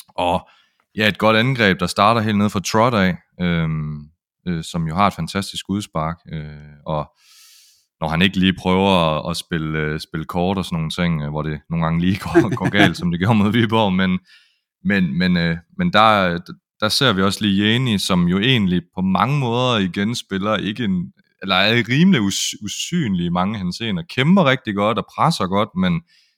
og 0.08 0.48
ja, 0.96 1.08
et 1.08 1.18
godt 1.18 1.36
angreb, 1.36 1.80
der 1.80 1.86
starter 1.86 2.20
helt 2.20 2.38
ned 2.38 2.50
fra 2.50 2.60
Trot 2.60 2.94
af, 2.94 3.16
øhm, 3.40 4.00
øh, 4.46 4.64
som 4.64 4.88
jo 4.88 4.94
har 4.94 5.06
et 5.06 5.14
fantastisk 5.14 5.68
udspark, 5.68 6.16
øh, 6.32 6.76
og 6.86 7.12
når 8.00 8.08
han 8.08 8.22
ikke 8.22 8.38
lige 8.38 8.54
prøver 8.58 8.90
at, 8.90 9.30
at 9.30 9.36
spille, 9.36 9.78
øh, 9.78 10.00
spille 10.00 10.24
kort 10.24 10.58
og 10.58 10.64
sådan 10.64 10.76
nogle 10.76 10.90
ting, 10.90 11.22
øh, 11.22 11.28
hvor 11.28 11.42
det 11.42 11.60
nogle 11.70 11.84
gange 11.84 12.00
lige 12.00 12.18
går, 12.18 12.54
går 12.60 12.70
galt, 12.70 12.96
som 12.96 13.10
det 13.10 13.20
gjorde 13.20 13.38
mod 13.38 13.52
Viborg, 13.52 13.92
men, 13.92 14.18
men, 14.84 15.18
men, 15.18 15.36
øh, 15.36 15.56
men 15.78 15.92
der, 15.92 16.38
der 16.80 16.88
ser 16.88 17.12
vi 17.12 17.22
også 17.22 17.44
lige 17.44 17.64
Jeni, 17.64 17.98
som 17.98 18.28
jo 18.28 18.38
egentlig 18.38 18.82
på 18.94 19.00
mange 19.00 19.38
måder 19.38 19.78
igen 19.78 20.14
spiller 20.14 20.56
ikke 20.56 20.84
en, 20.84 21.12
eller 21.42 21.54
er 21.56 21.84
rimelig 21.88 22.20
us, 22.20 22.54
usynlig 22.62 23.26
i 23.26 23.28
mange 23.28 23.58
henseender, 23.58 24.02
kæmper 24.02 24.44
rigtig 24.44 24.74
godt 24.74 24.98
og 24.98 25.06
presser 25.16 25.46
godt, 25.46 25.68
men 25.76 25.92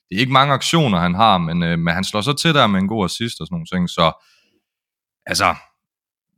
det 0.09 0.15
er 0.15 0.19
ikke 0.19 0.33
mange 0.33 0.53
aktioner, 0.53 0.99
han 0.99 1.15
har, 1.15 1.37
men, 1.37 1.63
øh, 1.63 1.79
men 1.79 1.93
han 1.93 2.03
slår 2.03 2.21
så 2.21 2.33
til 2.33 2.53
der 2.53 2.67
med 2.67 2.79
en 2.79 2.87
god 2.87 3.05
assist 3.05 3.41
og 3.41 3.47
sådan 3.47 3.55
nogle 3.55 3.65
ting, 3.65 3.89
så 3.89 4.25
altså, 5.25 5.55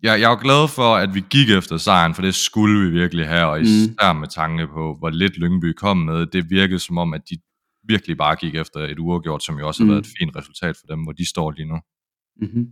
jeg, 0.03 0.21
jeg 0.21 0.31
er 0.31 0.35
glad 0.35 0.67
for, 0.67 0.95
at 0.95 1.13
vi 1.13 1.23
gik 1.29 1.49
efter 1.49 1.77
sejren, 1.77 2.15
for 2.15 2.21
det 2.21 2.35
skulle 2.35 2.85
vi 2.85 2.89
virkelig 2.99 3.27
have, 3.27 3.45
og 3.45 3.61
især 3.61 4.13
mm. 4.13 4.19
med 4.19 4.27
tanke 4.27 4.67
på, 4.67 4.95
hvor 4.99 5.09
lidt 5.09 5.37
Lyngby 5.37 5.73
kom 5.73 5.97
med, 5.97 6.25
det 6.25 6.49
virkede 6.49 6.79
som 6.79 6.97
om, 6.97 7.13
at 7.13 7.21
de 7.29 7.37
virkelig 7.87 8.17
bare 8.17 8.35
gik 8.35 8.55
efter 8.55 8.79
et 8.79 8.99
uafgjort, 8.99 9.43
som 9.43 9.59
jo 9.59 9.67
også 9.67 9.83
har 9.83 9.85
mm. 9.85 9.91
været 9.91 10.05
et 10.05 10.11
fint 10.19 10.35
resultat 10.35 10.75
for 10.79 10.87
dem, 10.87 11.03
hvor 11.03 11.11
de 11.11 11.29
står 11.29 11.51
lige 11.51 11.67
nu. 11.67 11.79
Mm-hmm. 12.41 12.67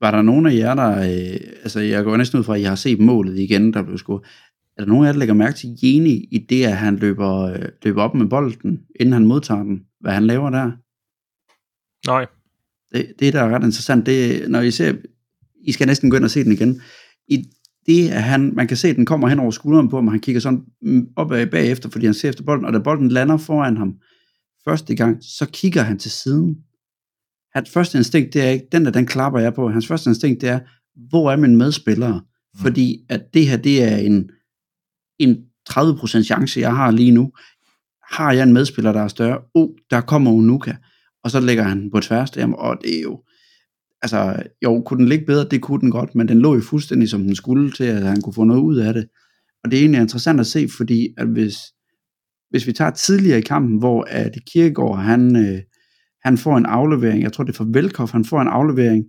Var 0.00 0.10
der 0.10 0.22
nogen 0.22 0.46
af 0.46 0.54
jer, 0.54 0.74
der... 0.74 0.98
Øh, 0.98 1.40
altså, 1.62 1.80
jeg 1.80 2.04
går 2.04 2.16
næsten 2.16 2.38
ud 2.38 2.44
fra, 2.44 2.54
at 2.54 2.60
I 2.60 2.64
har 2.64 2.74
set 2.74 3.00
målet 3.00 3.38
igen, 3.38 3.72
der 3.72 3.82
blev 3.82 3.98
scoret. 3.98 4.22
Er 4.76 4.82
der 4.82 4.88
nogen 4.88 5.04
af 5.04 5.06
jer, 5.06 5.12
der 5.12 5.18
lægger 5.18 5.34
mærke 5.34 5.56
til 5.56 5.68
Jeni 5.82 6.28
i 6.30 6.46
det, 6.48 6.64
at 6.64 6.76
han 6.76 6.96
løber, 6.96 7.38
øh, 7.38 7.68
løber 7.82 8.02
op 8.02 8.14
med 8.14 8.26
bolden, 8.26 8.80
inden 9.00 9.12
han 9.12 9.26
modtager 9.26 9.62
den? 9.62 9.82
Hvad 10.00 10.12
han 10.12 10.26
laver 10.26 10.50
der? 10.50 10.70
Nej. 12.06 12.26
Det, 12.92 13.12
det 13.18 13.32
der 13.32 13.40
er 13.40 13.48
ret 13.48 13.64
interessant, 13.64 14.06
det 14.06 14.50
når 14.50 14.60
I 14.60 14.70
ser... 14.70 14.94
I 15.62 15.72
skal 15.72 15.86
næsten 15.86 16.10
gå 16.10 16.16
ind 16.16 16.24
og 16.24 16.30
se 16.30 16.44
den 16.44 16.52
igen. 16.52 16.80
I 17.28 17.44
det, 17.86 18.10
at 18.10 18.22
han, 18.22 18.52
man 18.54 18.68
kan 18.68 18.76
se, 18.76 18.88
at 18.88 18.96
den 18.96 19.06
kommer 19.06 19.28
hen 19.28 19.38
over 19.38 19.50
skulderen 19.50 19.88
på 19.88 19.96
ham, 19.96 20.06
og 20.06 20.12
han 20.12 20.20
kigger 20.20 20.40
sådan 20.40 20.64
op 21.16 21.32
ad 21.32 21.46
bagefter, 21.46 21.88
fordi 21.90 22.04
han 22.06 22.14
ser 22.14 22.28
efter 22.28 22.44
bolden, 22.44 22.64
og 22.64 22.72
da 22.72 22.78
bolden 22.78 23.08
lander 23.08 23.36
foran 23.36 23.76
ham 23.76 23.94
første 24.64 24.94
gang, 24.96 25.18
så 25.20 25.46
kigger 25.52 25.82
han 25.82 25.98
til 25.98 26.10
siden. 26.10 26.56
Hans 27.54 27.70
første 27.70 27.98
instinkt, 27.98 28.34
det 28.34 28.42
er 28.42 28.48
ikke, 28.48 28.66
den 28.72 28.84
der, 28.84 28.90
den 28.90 29.06
klapper 29.06 29.40
jeg 29.40 29.54
på. 29.54 29.68
Hans 29.68 29.86
første 29.86 30.10
instinkt, 30.10 30.40
det 30.40 30.48
er, 30.48 30.60
hvor 31.08 31.32
er 31.32 31.36
mine 31.36 31.56
medspillere? 31.56 32.20
Mm. 32.20 32.60
Fordi 32.60 33.04
at 33.08 33.22
det 33.34 33.46
her, 33.46 33.56
det 33.56 33.82
er 33.82 33.96
en, 33.96 34.30
en 35.18 35.36
30% 35.70 36.22
chance, 36.22 36.60
jeg 36.60 36.76
har 36.76 36.90
lige 36.90 37.10
nu. 37.10 37.32
Har 38.12 38.32
jeg 38.32 38.42
en 38.42 38.52
medspiller, 38.52 38.92
der 38.92 39.00
er 39.00 39.08
større? 39.08 39.38
Oh, 39.54 39.68
der 39.90 40.00
kommer 40.00 40.30
Unuka. 40.30 40.74
Og 41.24 41.30
så 41.30 41.40
lægger 41.40 41.62
han 41.62 41.90
på 41.90 42.00
tværs 42.00 42.30
der, 42.30 42.52
og 42.52 42.78
det 42.82 42.98
er 42.98 43.02
jo, 43.02 43.22
altså, 44.02 44.42
jo, 44.64 44.82
kunne 44.86 44.98
den 44.98 45.08
ligge 45.08 45.26
bedre? 45.26 45.48
Det 45.50 45.60
kunne 45.60 45.80
den 45.80 45.90
godt, 45.90 46.14
men 46.14 46.28
den 46.28 46.38
lå 46.40 46.54
jo 46.54 46.60
fuldstændig, 46.60 47.08
som 47.08 47.22
den 47.22 47.34
skulle, 47.34 47.72
til 47.72 47.84
at 47.84 48.02
han 48.02 48.20
kunne 48.20 48.34
få 48.34 48.44
noget 48.44 48.60
ud 48.60 48.76
af 48.76 48.94
det. 48.94 49.06
Og 49.64 49.70
det 49.70 49.76
er 49.76 49.80
egentlig 49.80 50.00
interessant 50.00 50.40
at 50.40 50.46
se, 50.46 50.68
fordi 50.76 51.08
at 51.18 51.26
hvis, 51.26 51.56
hvis 52.50 52.66
vi 52.66 52.72
tager 52.72 52.90
tidligere 52.90 53.38
i 53.38 53.42
kampen, 53.42 53.78
hvor 53.78 54.06
at 54.08 54.38
Kirkegaard, 54.52 54.98
han, 54.98 55.36
øh, 55.36 55.60
han 56.24 56.38
får 56.38 56.56
en 56.56 56.66
aflevering, 56.66 57.22
jeg 57.22 57.32
tror 57.32 57.44
det 57.44 57.52
er 57.52 57.56
for 57.56 57.68
Velkov, 57.72 58.08
han 58.12 58.24
får 58.24 58.40
en 58.40 58.48
aflevering 58.48 59.04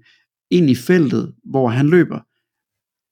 ind 0.51 0.69
i 0.69 0.75
feltet, 0.75 1.33
hvor 1.43 1.69
han 1.69 1.89
løber, 1.89 2.19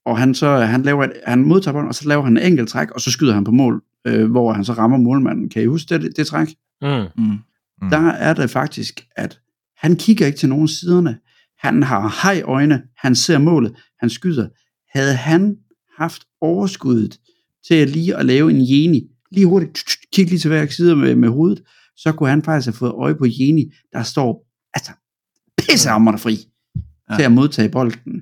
og 0.05 0.17
han 0.17 0.33
så 0.33 0.57
han 0.57 0.83
laver 0.83 1.03
et, 1.03 1.13
han 1.27 1.43
modtager 1.43 1.73
bolden, 1.73 1.87
og 1.87 1.95
så 1.95 2.07
laver 2.07 2.23
han 2.23 2.37
en 2.37 2.43
enkelt 2.43 2.69
træk, 2.69 2.91
og 2.91 3.01
så 3.01 3.11
skyder 3.11 3.33
han 3.33 3.43
på 3.43 3.51
mål, 3.51 3.83
øh, 4.07 4.31
hvor 4.31 4.53
han 4.53 4.65
så 4.65 4.73
rammer 4.73 4.97
målmanden. 4.97 5.49
Kan 5.49 5.63
I 5.63 5.65
huske 5.65 5.93
det, 5.93 6.01
det, 6.01 6.17
det 6.17 6.27
træk? 6.27 6.47
Mm. 6.81 6.87
Mm. 6.87 7.23
mm. 7.81 7.89
Der 7.89 8.07
er 8.09 8.33
det 8.33 8.49
faktisk, 8.49 9.05
at 9.15 9.39
han 9.77 9.95
kigger 9.95 10.25
ikke 10.25 10.37
til 10.37 10.49
nogen 10.49 10.67
siderne. 10.67 11.17
Han 11.61 11.83
har 11.83 12.19
hej 12.23 12.41
øjne, 12.45 12.83
han 12.97 13.15
ser 13.15 13.37
målet, 13.37 13.75
han 13.99 14.09
skyder. 14.09 14.47
Havde 14.97 15.15
han 15.15 15.57
haft 15.97 16.23
overskuddet 16.41 17.19
til 17.67 17.75
at 17.75 17.89
lige 17.89 18.15
at 18.15 18.25
lave 18.25 18.51
en 18.51 18.61
jeni, 18.61 19.07
lige 19.31 19.45
hurtigt, 19.45 19.83
kigge 20.13 20.29
lige 20.29 20.39
til 20.39 20.49
hver 20.49 20.67
side 20.67 20.95
med, 20.95 21.15
med 21.15 21.29
hovedet, 21.29 21.63
så 21.95 22.11
kunne 22.11 22.29
han 22.29 22.43
faktisk 22.43 22.67
have 22.67 22.73
fået 22.73 22.91
øje 22.91 23.15
på 23.15 23.25
Jeni, 23.39 23.71
der 23.93 24.03
står 24.03 24.47
altså 24.73 24.91
pissehammerende 25.57 26.21
fri 26.21 26.47
ja. 27.09 27.15
til 27.15 27.23
at 27.23 27.31
modtage 27.31 27.69
bolden. 27.69 28.21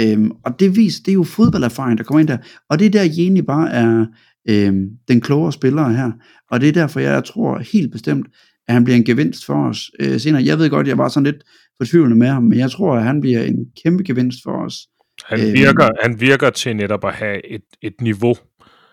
Øhm, 0.00 0.30
og 0.44 0.60
det 0.60 0.76
viser, 0.76 1.02
det 1.02 1.10
er 1.10 1.14
jo 1.14 1.22
fodbolderfaring, 1.22 1.98
der 1.98 2.04
kommer 2.04 2.20
ind 2.20 2.28
der. 2.28 2.38
Og 2.68 2.78
det 2.78 2.86
er 2.86 2.90
der, 2.90 3.08
Jeni 3.16 3.42
bare 3.42 3.70
er 3.70 4.06
øhm, 4.48 4.88
den 5.08 5.20
klogere 5.20 5.52
spiller 5.52 5.88
her. 5.88 6.10
Og 6.50 6.60
det 6.60 6.68
er 6.68 6.72
derfor, 6.72 7.00
jeg 7.00 7.24
tror 7.24 7.58
helt 7.58 7.92
bestemt, 7.92 8.26
at 8.68 8.74
han 8.74 8.84
bliver 8.84 8.96
en 8.96 9.04
gevinst 9.04 9.44
for 9.44 9.68
os 9.68 9.90
øh, 10.00 10.20
senere. 10.20 10.44
Jeg 10.44 10.58
ved 10.58 10.70
godt, 10.70 10.88
jeg 10.88 10.98
var 10.98 11.08
sådan 11.08 11.24
lidt 11.24 11.44
fortvivlende 11.80 12.16
med 12.16 12.28
ham, 12.28 12.42
men 12.42 12.58
jeg 12.58 12.70
tror, 12.70 12.96
at 12.96 13.04
han 13.04 13.20
bliver 13.20 13.42
en 13.42 13.66
kæmpe 13.84 14.04
gevinst 14.04 14.38
for 14.44 14.64
os. 14.64 14.74
Han 15.24 15.38
virker, 15.38 15.84
øhm, 15.84 15.96
han 16.02 16.20
virker 16.20 16.50
til 16.50 16.76
netop 16.76 17.04
at 17.04 17.14
have 17.14 17.46
et, 17.46 17.62
et 17.82 17.94
niveau, 18.00 18.34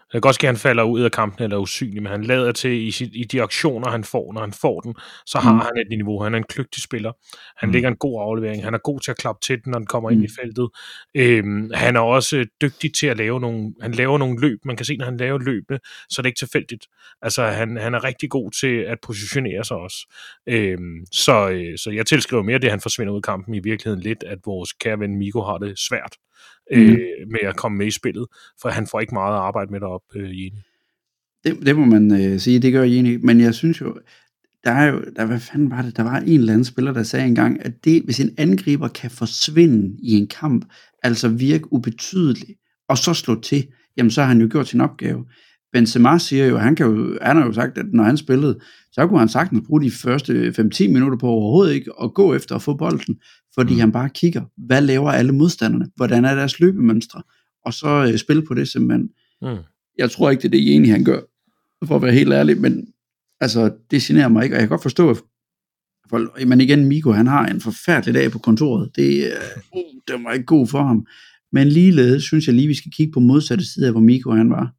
det 0.09 0.13
kan 0.13 0.21
godt 0.21 0.35
ske, 0.35 0.47
at 0.47 0.53
han 0.53 0.57
falder 0.57 0.83
ud 0.83 1.01
af 1.01 1.11
kampen 1.11 1.43
eller 1.43 1.57
er 1.57 1.61
usynlig, 1.61 2.03
men 2.03 2.11
han 2.11 2.23
lader 2.23 2.51
til 2.51 2.71
i, 2.71 2.91
sit, 2.91 3.09
i 3.13 3.23
de 3.23 3.41
aktioner, 3.41 3.89
han 3.89 4.03
får, 4.03 4.33
når 4.33 4.41
han 4.41 4.53
får 4.53 4.79
den, 4.79 4.95
så 5.25 5.39
har 5.39 5.53
mm. 5.53 5.59
han 5.59 5.77
et 5.77 5.87
niveau. 5.89 6.23
Han 6.23 6.33
er 6.33 6.37
en 6.37 6.43
kløgtig 6.43 6.83
spiller. 6.83 7.11
Han 7.57 7.69
mm. 7.69 7.73
lægger 7.73 7.89
en 7.89 7.95
god 7.95 8.21
aflevering. 8.21 8.63
Han 8.63 8.73
er 8.73 8.77
god 8.77 8.99
til 8.99 9.11
at 9.11 9.17
klappe 9.17 9.39
til 9.43 9.63
den, 9.63 9.71
når 9.71 9.79
den 9.79 9.85
kommer 9.87 10.09
mm. 10.09 10.15
ind 10.15 10.23
i 10.23 10.27
feltet. 10.41 10.69
Øhm, 11.15 11.71
han 11.73 11.95
er 11.95 11.99
også 11.99 12.45
dygtig 12.61 12.93
til 12.93 13.07
at 13.07 13.17
lave 13.17 13.39
nogle, 13.39 13.73
han 13.81 13.91
laver 13.91 14.17
nogle 14.17 14.41
løb. 14.41 14.59
Man 14.65 14.75
kan 14.75 14.85
se, 14.85 14.97
når 14.97 15.05
han 15.05 15.17
laver 15.17 15.39
løbene, 15.39 15.79
så 16.09 16.21
er 16.21 16.21
det 16.21 16.29
ikke 16.29 16.39
tilfældigt. 16.39 16.87
Altså, 17.21 17.43
han, 17.43 17.77
han 17.77 17.93
er 17.93 18.03
rigtig 18.03 18.29
god 18.29 18.51
til 18.51 18.75
at 18.77 18.97
positionere 19.03 19.63
sig 19.63 19.77
også. 19.77 19.97
Øhm, 20.47 21.05
så, 21.11 21.49
øh, 21.49 21.77
så 21.77 21.91
jeg 21.91 22.05
tilskriver 22.05 22.43
mere 22.43 22.59
det, 22.59 22.69
han 22.69 22.81
forsvinder 22.81 23.13
ud 23.13 23.17
af 23.17 23.23
kampen 23.23 23.53
i 23.53 23.59
virkeligheden 23.59 24.03
lidt, 24.03 24.23
at 24.23 24.37
vores 24.45 24.73
kære 24.73 24.99
ven 24.99 25.15
Miko 25.15 25.41
har 25.41 25.57
det 25.57 25.79
svært 25.79 26.15
mm. 26.71 26.81
øh, 26.81 26.97
med 27.27 27.39
at 27.43 27.55
komme 27.55 27.77
med 27.77 27.87
i 27.87 27.91
spillet, 27.91 28.25
for 28.61 28.69
han 28.69 28.87
får 28.87 28.99
ikke 28.99 29.13
meget 29.13 29.33
at 29.33 29.39
arbejde 29.39 29.71
med 29.71 29.79
derop, 29.79 30.01
øh, 30.15 30.43
Jeni. 30.43 30.61
Det, 31.43 31.65
det 31.65 31.75
må 31.75 31.85
man 31.85 32.21
øh, 32.21 32.39
sige, 32.39 32.59
det 32.59 32.73
gør 32.73 32.83
Jeni, 32.83 33.17
men 33.17 33.41
jeg 33.41 33.53
synes 33.53 33.81
jo, 33.81 33.99
der 34.63 34.71
er 34.71 34.85
jo, 34.91 35.03
der, 35.15 35.25
hvad 35.25 35.39
fanden 35.39 35.71
var 35.71 35.81
det, 35.81 35.97
der 35.97 36.03
var 36.03 36.17
en 36.19 36.39
eller 36.39 36.53
anden 36.53 36.65
spiller, 36.65 36.93
der 36.93 37.03
sagde 37.03 37.27
engang, 37.27 37.65
at 37.65 37.85
det, 37.85 38.01
hvis 38.03 38.19
en 38.19 38.35
angriber 38.37 38.87
kan 38.87 39.11
forsvinde 39.11 39.97
i 40.03 40.11
en 40.11 40.27
kamp, 40.27 40.65
altså 41.03 41.27
virke 41.27 41.73
ubetydeligt, 41.73 42.59
og 42.89 42.97
så 42.97 43.13
slå 43.13 43.41
til, 43.41 43.67
jamen 43.97 44.11
så 44.11 44.21
har 44.21 44.27
han 44.27 44.41
jo 44.41 44.47
gjort 44.51 44.67
sin 44.67 44.81
opgave. 44.81 45.25
Benzema 45.73 46.17
siger 46.17 46.45
jo, 46.45 46.57
han, 46.57 46.75
kan 46.75 46.85
jo, 46.85 47.17
han 47.21 47.37
har 47.37 47.45
jo 47.45 47.53
sagt, 47.53 47.77
at 47.77 47.85
når 47.93 48.03
han 48.03 48.17
spillede, 48.17 48.59
så 48.91 49.07
kunne 49.07 49.19
han 49.19 49.29
sagtens 49.29 49.67
bruge 49.67 49.81
de 49.81 49.91
første 49.91 50.53
5-10 50.59 50.87
minutter 50.87 51.17
på 51.17 51.27
overhovedet 51.27 51.73
ikke 51.73 51.91
at 52.03 52.13
gå 52.13 52.33
efter 52.33 52.55
at 52.55 52.61
få 52.61 52.73
bolden, 52.73 53.19
fordi 53.55 53.73
mm. 53.73 53.79
han 53.79 53.91
bare 53.91 54.09
kigger, 54.09 54.41
hvad 54.57 54.81
laver 54.81 55.11
alle 55.11 55.31
modstanderne, 55.31 55.87
hvordan 55.95 56.25
er 56.25 56.35
deres 56.35 56.59
løbemønstre, 56.59 57.21
og 57.65 57.73
så 57.73 58.07
øh, 58.11 58.17
spille 58.17 58.45
på 58.47 58.53
det 58.53 58.67
simpelthen. 58.67 59.09
Mm. 59.41 59.57
Jeg 59.97 60.11
tror 60.11 60.29
ikke, 60.29 60.41
det 60.41 60.47
er 60.47 60.51
det 60.51 60.75
enige, 60.75 60.91
han 60.91 61.03
gør, 61.03 61.19
for 61.85 61.95
at 61.95 62.01
være 62.01 62.11
helt 62.11 62.33
ærlig, 62.33 62.61
men 62.61 62.87
altså, 63.41 63.71
det 63.91 64.01
generer 64.01 64.27
mig 64.27 64.43
ikke, 64.43 64.55
og 64.55 64.59
jeg 64.59 64.67
kan 64.67 64.69
godt 64.69 64.83
forstå, 64.83 65.17
for, 66.09 66.45
men 66.45 66.61
igen, 66.61 66.85
Miko, 66.85 67.11
han 67.11 67.27
har 67.27 67.47
en 67.47 67.61
forfærdelig 67.61 68.13
dag 68.13 68.31
på 68.31 68.39
kontoret, 68.39 68.89
det, 68.95 69.31
uh, 69.73 69.79
det 70.07 70.23
var 70.23 70.33
ikke 70.33 70.45
god 70.45 70.67
for 70.67 70.83
ham, 70.83 71.05
men 71.51 71.67
ligeledes 71.67 72.23
synes 72.23 72.47
jeg 72.47 72.55
lige, 72.55 72.67
vi 72.67 72.73
skal 72.73 72.91
kigge 72.91 73.13
på 73.13 73.19
modsatte 73.19 73.65
side 73.73 73.85
af, 73.85 73.93
hvor 73.93 74.01
Miko 74.01 74.31
han 74.31 74.49
var. 74.49 74.73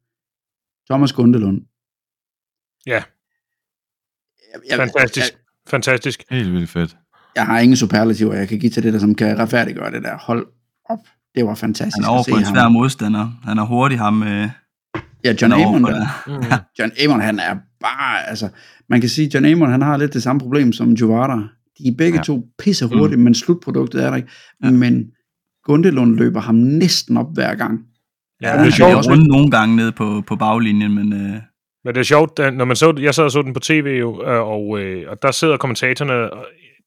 Thomas 0.91 1.13
Gundelund. 1.13 1.61
Ja. 2.85 2.91
Jeg, 4.53 4.59
jeg, 4.69 4.77
Fantastisk. 4.77 5.31
Jeg, 5.31 5.39
Fantastisk. 5.67 6.23
Helt 6.31 6.51
vildt 6.53 6.69
fedt. 6.69 6.97
Jeg 7.35 7.45
har 7.45 7.59
ingen 7.59 7.77
superlativer, 7.77 8.33
jeg 8.33 8.47
kan 8.47 8.59
give 8.59 8.69
til 8.69 8.83
det 8.83 8.93
der, 8.93 8.99
som 8.99 9.15
kan 9.15 9.39
retfærdiggøre 9.39 9.91
det 9.91 10.03
der. 10.03 10.17
Hold 10.17 10.47
op. 10.89 10.99
Det 11.35 11.45
var 11.45 11.55
fantastisk 11.55 11.97
Han 11.97 12.03
er 12.03 12.09
over 12.09 12.23
for 12.29 12.37
en 12.37 12.45
svær 12.45 12.69
modstander. 12.69 13.31
Han 13.43 13.57
er 13.57 13.65
hurtig 13.65 13.97
ham. 13.99 14.23
Øh, 14.23 14.49
Ja, 15.23 15.33
John 15.41 15.53
Amon. 15.53 15.81
Mm. 16.27 16.33
John 16.79 16.91
Amon, 17.05 17.21
han 17.21 17.39
er 17.39 17.55
bare, 17.81 18.29
altså, 18.29 18.49
man 18.89 19.01
kan 19.01 19.09
sige, 19.09 19.31
John 19.33 19.45
Amon, 19.45 19.71
han 19.71 19.81
har 19.81 19.97
lidt 19.97 20.13
det 20.13 20.23
samme 20.23 20.39
problem 20.39 20.73
som 20.73 20.91
Juvara. 20.91 21.47
De 21.77 21.87
er 21.87 21.95
begge 21.97 22.17
Ja. 22.17 22.23
to 22.23 22.43
pisse 22.59 22.85
hurtige, 22.85 23.17
mm. 23.17 23.23
men 23.23 23.35
slutproduktet 23.35 24.03
er 24.03 24.09
der 24.09 24.17
ikke. 24.17 24.29
Ja. 24.63 24.71
Men 24.71 25.11
Gundelund 25.63 26.15
løber 26.15 26.39
ham 26.41 26.55
næsten 26.55 27.17
op 27.17 27.33
hver 27.33 27.55
gang. 27.55 27.79
Ja, 28.41 28.57
det 28.57 28.67
er 28.67 28.71
sjovt. 28.71 29.07
rundt 29.07 29.27
nogle 29.27 29.51
gange 29.51 29.75
nede 29.75 29.91
på, 29.91 30.23
på 30.27 30.35
baglinjen, 30.35 30.95
men 30.95 31.13
øh, 31.13 31.41
Men 31.85 31.95
det 31.95 31.97
er 31.97 32.03
sjovt, 32.03 32.39
når 32.53 32.65
man 32.65 32.75
så, 32.75 32.93
jeg 32.99 33.15
sad 33.15 33.23
og 33.23 33.31
så 33.31 33.41
den 33.41 33.53
på 33.53 33.59
tv 33.59 33.97
jo, 33.99 34.23
øh, 34.25 34.41
og, 34.47 34.79
øh, 34.79 35.09
og 35.11 35.21
der 35.21 35.31
sidder 35.31 35.57
kommentatorerne 35.57 36.29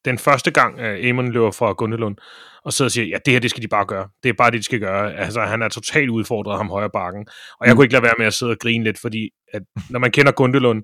den 0.04 0.18
første 0.18 0.50
gang, 0.50 0.80
at 0.80 1.08
Amon 1.10 1.32
løber 1.32 1.50
fra 1.50 1.72
Gundelund, 1.72 2.16
og 2.64 2.72
sidder 2.72 2.88
og 2.88 2.92
siger, 2.92 3.06
ja, 3.06 3.16
det 3.24 3.32
her, 3.32 3.40
det 3.40 3.50
skal 3.50 3.62
de 3.62 3.68
bare 3.68 3.86
gøre. 3.86 4.08
Det 4.22 4.28
er 4.28 4.32
bare 4.38 4.50
det, 4.50 4.58
de 4.58 4.64
skal 4.64 4.80
gøre. 4.80 5.14
Altså, 5.14 5.40
han 5.40 5.62
er 5.62 5.68
totalt 5.68 6.10
udfordret 6.10 6.56
ham 6.56 6.68
højre 6.70 6.90
bakken. 6.90 7.26
Og 7.60 7.66
jeg 7.66 7.72
Mm. 7.72 7.76
kunne 7.76 7.84
ikke 7.84 7.92
lade 7.92 8.02
være 8.02 8.14
med 8.18 8.26
at 8.26 8.34
sidde 8.34 8.52
og 8.52 8.58
grine 8.58 8.84
lidt, 8.84 9.00
fordi 9.00 9.28
at, 9.52 9.62
når 9.90 9.98
man 9.98 10.10
kender 10.10 10.32
Gundelund, 10.32 10.82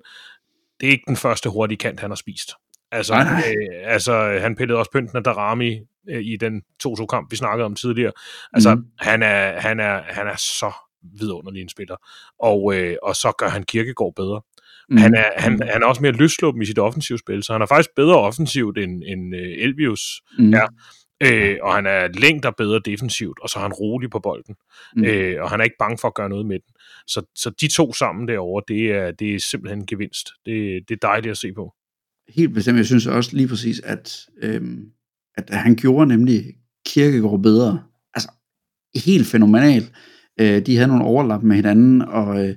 det 0.79 0.87
er 0.87 0.91
ikke 0.91 1.03
den 1.07 1.15
første 1.15 1.49
hurtige 1.49 1.77
kant, 1.77 1.99
han 1.99 2.09
har 2.09 2.15
spist. 2.15 2.49
Altså, 2.91 3.13
øh, 3.15 3.93
altså 3.93 4.37
han 4.41 4.55
pillede 4.55 4.79
også 4.79 4.91
pynten 4.91 5.17
af 5.17 5.23
Darami 5.23 5.79
øh, 6.09 6.21
i 6.23 6.37
den 6.37 6.61
2-2-kamp, 6.87 7.31
vi 7.31 7.35
snakkede 7.35 7.65
om 7.65 7.75
tidligere. 7.75 8.11
Altså, 8.53 8.75
mm. 8.75 8.85
han, 8.99 9.23
er, 9.23 9.59
han, 9.59 9.79
er, 9.79 10.01
han 10.07 10.27
er 10.27 10.35
så 10.37 10.71
vidunderlig 11.19 11.61
en 11.61 11.69
spiller. 11.69 11.95
Og, 12.39 12.75
øh, 12.75 12.95
og 13.03 13.15
så 13.15 13.31
gør 13.37 13.49
han 13.49 13.63
Kirkegaard 13.63 14.13
bedre. 14.15 14.41
Mm. 14.89 14.97
Han, 14.97 15.15
er, 15.15 15.25
han, 15.37 15.61
han 15.71 15.83
er 15.83 15.87
også 15.87 16.01
mere 16.01 16.11
løsluppen 16.11 16.63
i 16.63 16.65
sit 16.65 16.79
offensivspil, 16.79 17.43
så 17.43 17.53
han 17.53 17.61
er 17.61 17.65
faktisk 17.65 17.89
bedre 17.95 18.17
offensivt 18.17 18.77
end, 18.77 19.03
end 19.07 19.35
øh, 19.35 19.63
Elvius 19.63 20.21
Mm. 20.37 20.53
Ja. 20.53 20.65
Øh, 21.23 21.57
og 21.61 21.75
han 21.75 21.85
er 21.85 22.07
længder 22.07 22.51
bedre 22.51 22.81
defensivt, 22.85 23.39
og 23.41 23.49
så 23.49 23.59
er 23.59 23.63
han 23.63 23.73
rolig 23.73 24.09
på 24.09 24.19
bolden. 24.19 24.55
Mm. 24.95 25.05
Øh, 25.05 25.43
og 25.43 25.49
han 25.49 25.59
er 25.59 25.63
ikke 25.63 25.75
bange 25.79 25.97
for 25.97 26.07
at 26.07 26.13
gøre 26.13 26.29
noget 26.29 26.45
med 26.45 26.59
den. 26.59 26.73
Så, 27.07 27.21
så 27.35 27.49
de 27.61 27.67
to 27.67 27.93
sammen 27.93 28.27
derovre, 28.27 28.63
det 28.67 28.91
er, 28.91 29.11
det 29.11 29.35
er 29.35 29.39
simpelthen 29.39 29.79
en 29.79 29.85
gevinst. 29.85 30.29
Det, 30.45 30.89
det 30.89 30.95
er 30.95 31.07
dejligt 31.07 31.31
at 31.31 31.37
se 31.37 31.53
på. 31.53 31.73
Helt 32.35 32.53
bestemt. 32.53 32.77
Jeg 32.77 32.85
synes 32.85 33.07
også 33.07 33.35
lige 33.35 33.47
præcis, 33.47 33.79
at, 33.79 34.25
øhm, 34.41 34.91
at 35.37 35.49
han 35.49 35.75
gjorde 35.75 36.07
nemlig 36.07 36.43
Kirkegaard 36.85 37.41
bedre. 37.41 37.83
Altså, 38.13 38.29
helt 38.95 39.27
fænomenalt. 39.27 39.91
Øh, 40.39 40.65
de 40.65 40.75
havde 40.75 40.87
nogle 40.87 41.03
overlap 41.03 41.43
med 41.43 41.55
hinanden, 41.55 42.01
og 42.01 42.47
øh, 42.47 42.55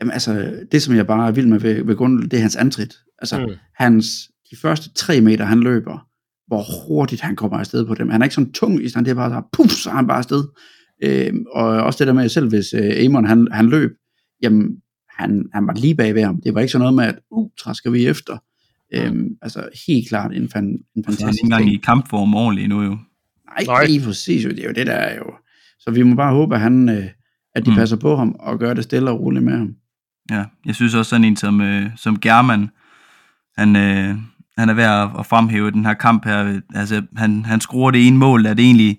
jamen, 0.00 0.12
altså, 0.12 0.60
det, 0.72 0.82
som 0.82 0.94
jeg 0.96 1.06
bare 1.06 1.28
er 1.28 1.32
vild 1.32 1.46
med 1.46 1.60
ved, 1.60 1.84
ved 1.84 1.96
Gundel, 1.96 2.30
det 2.30 2.36
er 2.36 2.40
hans 2.40 2.56
antrit. 2.56 2.94
Altså, 3.18 3.38
Mm. 3.46 3.52
hans, 3.74 4.06
de 4.50 4.56
første 4.56 4.90
tre 4.94 5.20
meter, 5.20 5.44
han 5.44 5.60
løber, 5.60 6.06
hvor 6.46 6.86
hurtigt 6.86 7.20
han 7.20 7.36
kommer 7.36 7.58
afsted 7.58 7.86
på 7.86 7.94
dem. 7.94 8.08
Han 8.10 8.22
er 8.22 8.24
ikke 8.24 8.34
sådan 8.34 8.52
tung 8.52 8.84
i 8.84 8.88
stand, 8.88 9.04
det 9.04 9.10
er 9.10 9.14
bare 9.14 9.30
så, 9.30 9.42
puff, 9.52 9.72
så 9.72 9.90
er 9.90 9.94
han 9.94 10.06
bare 10.06 10.18
afsted. 10.18 10.44
Øh, 11.04 11.32
og 11.52 11.64
også 11.66 11.98
det 11.98 12.06
der 12.06 12.12
med, 12.12 12.24
at 12.24 12.30
selv 12.30 12.48
hvis 12.48 12.74
øh, 12.74 13.04
Amon, 13.04 13.24
han, 13.24 13.48
han 13.52 13.66
løb, 13.66 13.90
jamen, 14.42 14.76
han, 15.18 15.44
han 15.54 15.66
var 15.66 15.72
lige 15.74 15.94
bag 15.94 16.14
ved 16.14 16.22
ham. 16.22 16.40
Det 16.40 16.54
var 16.54 16.60
ikke 16.60 16.72
sådan 16.72 16.80
noget 16.80 16.94
med, 16.94 17.04
at, 17.04 17.18
uh, 17.30 17.50
træsker 17.58 17.90
vi 17.90 18.06
efter. 18.06 18.38
Øhm, 18.94 19.28
altså 19.42 19.68
helt 19.86 20.08
klart 20.08 20.32
en, 20.32 20.48
fan, 20.48 20.64
en 20.64 20.78
så 20.78 20.82
er 20.96 21.02
han 21.04 21.04
fantastisk 21.04 21.38
ikke 21.42 21.44
engang 21.46 21.62
ting. 21.64 21.74
i 21.74 21.80
kampform 21.84 22.34
ordentligt 22.34 22.64
endnu 22.64 22.82
jo. 22.82 22.90
Nej, 22.90 23.64
Nej. 23.66 23.86
lige 23.86 24.04
præcis. 24.04 24.44
jo. 24.44 24.50
Det 24.50 24.58
er 24.58 24.64
jo 24.68 24.72
det, 24.74 24.86
der 24.86 24.92
er 24.92 25.16
jo. 25.16 25.24
Så 25.78 25.90
vi 25.90 26.02
må 26.02 26.14
bare 26.14 26.34
håbe, 26.34 26.54
at, 26.54 26.60
han, 26.60 26.88
øh, 26.88 27.04
at 27.54 27.64
de 27.64 27.70
Mm. 27.70 27.74
mm. 27.74 27.76
passer 27.78 27.96
på 27.96 28.16
ham 28.16 28.36
og 28.40 28.58
gør 28.58 28.74
det 28.74 28.84
stille 28.84 29.10
og 29.10 29.20
roligt 29.20 29.44
med 29.44 29.58
ham. 29.58 29.74
Ja, 30.30 30.44
jeg 30.66 30.74
synes 30.74 30.94
også 30.94 31.08
sådan 31.10 31.24
en 31.24 31.36
som, 31.36 31.60
øh, 31.60 31.86
som 31.96 32.20
German, 32.20 32.68
han, 33.58 33.76
øh, 33.76 34.14
han 34.58 34.68
er 34.68 34.74
ved 34.74 34.84
at, 34.84 35.08
at 35.18 35.26
fremhæve 35.26 35.70
den 35.70 35.84
her 35.86 35.94
kamp 35.94 36.24
her. 36.24 36.60
Altså, 36.74 37.02
han, 37.16 37.44
han 37.44 37.60
skruer 37.60 37.90
det 37.90 38.06
ene 38.06 38.16
mål, 38.18 38.44
der 38.44 38.54
det 38.54 38.64
egentlig, 38.64 38.98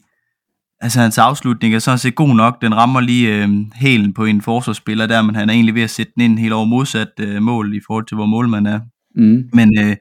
altså 0.82 1.00
hans 1.02 1.18
afslutning 1.18 1.76
er 1.76 1.80
sådan 1.80 1.98
set 1.98 2.16
god 2.16 2.36
nok. 2.36 2.62
Den 2.62 2.76
rammer 2.76 3.00
lige 3.00 3.44
øh, 3.44 3.50
hælen 3.76 4.14
på 4.14 4.26
en 4.26 4.42
forsvarsspiller 4.42 5.08
der, 5.08 5.22
men 5.22 5.36
han 5.36 5.50
er 5.50 5.54
egentlig 5.54 5.76
ved 5.76 5.82
at 5.82 5.90
sætte 5.90 6.12
den 6.16 6.22
ind 6.24 6.40
helt 6.40 6.54
over 6.54 6.66
modsat 6.66 7.08
øh, 7.20 7.42
mål 7.42 7.76
i 7.76 7.80
forhold 7.88 8.06
til, 8.06 8.16
hvor 8.16 8.26
målmand 8.26 8.68
er. 8.68 8.80
Mm. 9.16 9.50
Men 9.54 9.80
øh, 9.80 9.96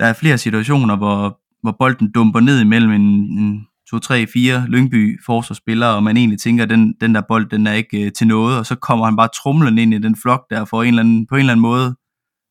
der 0.00 0.06
er 0.06 0.12
flere 0.12 0.38
situationer, 0.38 0.96
hvor, 0.96 1.40
hvor 1.62 1.76
bolden 1.78 2.12
dumper 2.12 2.40
ned 2.40 2.60
imellem 2.60 2.90
en, 2.90 3.02
en 3.38 3.66
2, 3.90 3.98
3, 3.98 4.26
4 4.26 4.66
Lyngby 4.68 5.20
forsvarsspillere, 5.26 5.94
og 5.94 6.02
man 6.02 6.16
egentlig 6.16 6.38
tænker, 6.38 6.64
at 6.64 6.70
den, 6.70 6.94
den 7.00 7.14
der 7.14 7.22
bold, 7.28 7.50
den 7.50 7.66
er 7.66 7.72
ikke 7.72 8.06
øh, 8.06 8.12
til 8.12 8.26
noget, 8.26 8.58
og 8.58 8.66
så 8.66 8.74
kommer 8.74 9.04
han 9.04 9.16
bare 9.16 9.28
trumlende 9.42 9.82
ind 9.82 9.94
i 9.94 9.98
den 9.98 10.16
flok 10.16 10.44
der, 10.50 10.64
for 10.64 10.82
en 10.82 10.88
eller 10.88 11.02
anden, 11.02 11.26
på 11.26 11.34
en 11.34 11.38
eller 11.38 11.52
anden 11.52 11.62
måde 11.62 11.96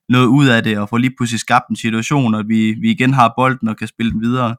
noget 0.10 0.26
ud 0.26 0.48
af 0.48 0.64
det, 0.64 0.78
og 0.78 0.90
får 0.90 0.98
lige 0.98 1.14
pludselig 1.18 1.40
skabt 1.40 1.70
en 1.70 1.76
situation, 1.76 2.36
at 2.36 2.48
vi, 2.48 2.72
vi 2.82 2.92
igen 2.92 3.14
har 3.14 3.34
bolden 3.38 3.68
og 3.68 3.78
kan 3.78 3.88
spille 3.88 4.12
den 4.12 4.22
videre. 4.22 4.56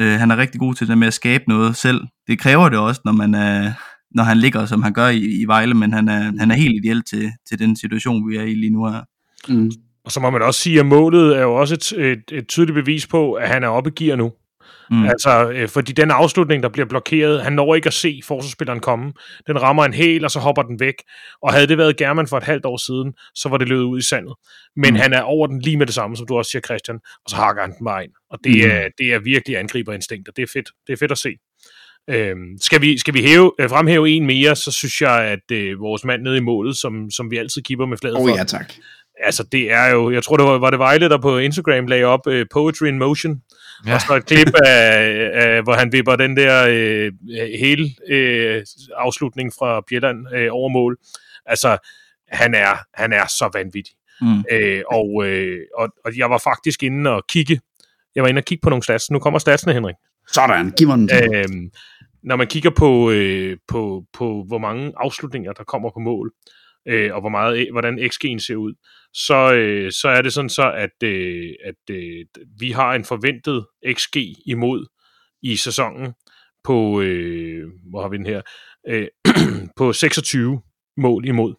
Øh, 0.00 0.12
han 0.20 0.30
er 0.30 0.36
rigtig 0.36 0.60
god 0.60 0.74
til 0.74 0.88
det 0.88 0.98
med 0.98 1.06
at 1.06 1.14
skabe 1.14 1.44
noget 1.48 1.76
selv. 1.76 2.00
Det 2.26 2.38
kræver 2.38 2.68
det 2.68 2.78
også, 2.78 3.00
når, 3.04 3.12
man 3.12 3.34
er, 3.34 3.72
når 4.10 4.22
han 4.22 4.38
ligger, 4.38 4.66
som 4.66 4.82
han 4.82 4.92
gør 4.92 5.08
i, 5.08 5.40
i 5.42 5.44
Vejle, 5.44 5.74
men 5.74 5.92
han 5.92 6.08
er, 6.08 6.32
han 6.38 6.50
er 6.50 6.54
helt 6.54 6.84
ideel 6.84 7.02
til, 7.02 7.32
til 7.48 7.58
den 7.58 7.76
situation, 7.76 8.28
vi 8.28 8.36
er 8.36 8.42
i 8.42 8.54
lige 8.54 8.70
nu 8.70 8.86
her. 8.86 9.02
Mm. 9.48 9.70
Og 10.04 10.12
så 10.12 10.20
må 10.20 10.30
man 10.30 10.42
også 10.42 10.60
sige, 10.60 10.80
at 10.80 10.86
målet 10.86 11.36
er 11.36 11.42
jo 11.42 11.54
også 11.54 11.74
et, 11.74 11.92
et, 11.92 12.22
et 12.32 12.48
tydeligt 12.48 12.74
bevis 12.74 13.06
på, 13.06 13.32
at 13.32 13.48
han 13.48 13.62
er 13.62 13.68
oppe 13.68 13.90
i 13.96 14.04
gear 14.04 14.16
nu. 14.16 14.32
Mm. 14.90 15.04
Altså, 15.08 15.50
øh, 15.50 15.68
fordi 15.68 15.92
den 15.92 16.10
afslutning, 16.10 16.62
der 16.62 16.68
bliver 16.68 16.86
blokeret, 16.86 17.42
han 17.42 17.52
når 17.52 17.74
ikke 17.74 17.86
at 17.86 17.92
se 17.92 18.20
forsvarsspilleren 18.24 18.80
komme. 18.80 19.12
Den 19.46 19.62
rammer 19.62 19.84
en 19.84 19.92
hæl, 19.94 20.24
og 20.24 20.30
så 20.30 20.38
hopper 20.38 20.62
den 20.62 20.80
væk. 20.80 20.94
Og 21.42 21.52
havde 21.52 21.66
det 21.66 21.78
været 21.78 21.96
German 21.96 22.26
for 22.26 22.36
et 22.36 22.42
halvt 22.42 22.66
år 22.66 22.76
siden, 22.76 23.12
så 23.34 23.48
var 23.48 23.56
det 23.56 23.68
løbet 23.68 23.82
ud 23.82 23.98
i 23.98 24.02
sandet. 24.02 24.34
Men 24.76 24.94
Mm. 24.94 25.00
han 25.00 25.12
er 25.12 25.20
over 25.22 25.46
den 25.46 25.60
lige 25.60 25.76
med 25.76 25.86
det 25.86 25.94
samme, 25.94 26.16
som 26.16 26.26
du 26.26 26.36
også 26.36 26.50
siger, 26.50 26.62
Christian, 26.62 26.96
og 27.24 27.30
så 27.30 27.36
hakker 27.36 27.62
han 27.62 27.72
den 27.78 27.84
bare 27.84 28.04
ind. 28.04 28.12
Og 28.30 28.38
det, 28.44 28.54
Mm. 28.64 28.70
er, 28.70 28.88
det 28.98 29.12
er 29.14 29.18
virkelig 29.18 29.58
angriberinstinkt, 29.58 30.28
og 30.28 30.36
det 30.36 30.42
er 30.42 30.46
fedt. 30.52 30.68
Det 30.86 30.92
er 30.92 30.96
fedt 30.96 31.12
at 31.12 31.18
se. 31.18 31.30
Øhm, 32.10 32.58
skal 32.60 32.80
vi, 32.80 32.98
skal 32.98 33.14
vi 33.14 33.22
hæve, 33.22 33.52
øh, 33.60 33.68
fremhæve 33.70 34.10
en 34.10 34.26
mere, 34.26 34.56
så 34.56 34.72
synes 34.72 35.00
jeg, 35.00 35.24
at 35.24 35.56
øh, 35.56 35.80
vores 35.80 36.04
mand 36.04 36.22
nede 36.22 36.36
i 36.36 36.40
målet, 36.40 36.76
som, 36.76 37.10
som 37.10 37.30
vi 37.30 37.36
altid 37.36 37.62
kipper 37.62 37.86
med 37.86 37.96
fladet 37.98 38.16
Åh 38.16 38.22
for, 38.22 38.32
oh, 38.32 38.38
ja, 38.38 38.44
tak. 38.44 38.72
Altså 39.22 39.42
det 39.52 39.72
er 39.72 39.90
jo, 39.90 40.10
jeg 40.10 40.22
tror 40.22 40.36
det 40.36 40.46
var, 40.46 40.58
var 40.58 40.70
det 40.70 40.78
Vejle, 40.78 41.08
der 41.08 41.18
på 41.18 41.38
Instagram 41.38 41.86
lagde 41.86 42.04
op 42.04 42.26
uh, 42.26 42.42
Poetry 42.52 42.86
in 42.86 42.98
Motion, 42.98 43.42
ja. 43.86 43.94
Og 43.94 44.00
så 44.00 44.14
et 44.14 44.26
klip 44.26 44.54
af, 44.66 45.30
af, 45.34 45.62
hvor 45.62 45.72
han 45.72 45.92
vipper 45.92 46.16
den 46.16 46.36
der 46.36 46.64
uh, 46.64 47.14
hele 47.60 47.84
uh, 48.12 48.62
afslutning 48.96 49.52
fra 49.58 49.82
Bjelland 49.88 50.18
uh, 50.18 50.56
over 50.56 50.68
mål. 50.68 50.96
Altså, 51.46 51.78
han 52.28 52.54
er, 52.54 52.76
han 52.94 53.12
er 53.12 53.26
så 53.26 53.50
vanvittig. 53.54 53.94
Mm. 54.20 54.38
Uh, 54.38 54.80
og, 54.86 55.08
uh, 55.14 55.56
og, 55.78 55.88
og 56.04 56.18
jeg 56.18 56.30
var 56.30 56.38
faktisk 56.38 56.82
inde 56.82 57.10
og 57.10 57.22
kigge, 57.28 57.60
jeg 58.14 58.22
var 58.22 58.28
inde 58.28 58.38
og 58.38 58.44
kigge 58.44 58.62
på 58.62 58.70
nogle 58.70 58.82
stats. 58.82 59.10
Nu 59.10 59.18
kommer 59.18 59.38
statsene, 59.38 59.72
Henrik. 59.72 59.94
Sådan, 60.28 60.70
giv 60.70 60.86
mig 60.86 60.98
den. 60.98 61.10
Øh, 61.34 61.70
når 62.22 62.36
man 62.36 62.46
kigger 62.46 62.70
på, 62.70 63.10
øh, 63.10 63.56
på, 63.68 64.04
på, 64.12 64.44
hvor 64.48 64.58
mange 64.58 64.92
afslutninger, 64.96 65.52
der 65.52 65.64
kommer 65.64 65.90
på 65.90 66.00
mål, 66.00 66.32
øh, 66.88 67.14
og 67.14 67.20
hvor 67.20 67.28
meget, 67.28 67.68
hvordan 67.72 67.98
XG'en 67.98 68.38
ser 68.38 68.56
ud, 68.56 68.74
så, 69.14 69.54
øh, 69.54 69.92
så 69.92 70.08
er 70.08 70.22
det 70.22 70.32
sådan 70.32 70.48
så, 70.48 70.72
at, 70.72 71.08
øh, 71.08 71.50
at 71.64 71.94
øh, 71.96 72.24
vi 72.58 72.70
har 72.70 72.94
en 72.94 73.04
forventet 73.04 73.66
XG 73.92 74.16
imod 74.46 74.86
i 75.42 75.56
sæsonen 75.56 76.12
på, 76.64 77.00
øh, 77.00 77.68
hvor 77.90 78.02
har 78.02 78.08
vi 78.08 78.16
den 78.16 78.26
her, 78.26 78.42
øh, 78.88 79.08
på 79.78 79.92
26 79.92 80.62
mål 80.96 81.28
imod. 81.28 81.54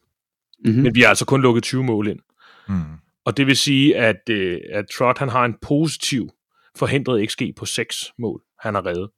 mm-hmm. 0.65 0.83
Men 0.83 0.95
vi 0.95 1.01
har 1.01 1.09
altså 1.09 1.25
kun 1.25 1.41
lukket 1.41 1.63
20 1.63 1.83
mål 1.83 2.07
ind. 2.07 2.19
Mm. 2.67 2.75
Og 3.25 3.38
det 3.38 3.47
vil 3.47 3.57
sige, 3.57 3.97
at, 3.97 4.29
øh, 4.29 4.59
at 4.71 4.86
Trot 4.97 5.17
han 5.17 5.29
har 5.29 5.45
en 5.45 5.55
positiv 5.62 6.29
forhindret 6.77 7.29
XG 7.31 7.41
på 7.57 7.65
6 7.65 7.95
mål, 8.19 8.41
han 8.59 8.75
har 8.75 8.86
reddet. 8.86 9.09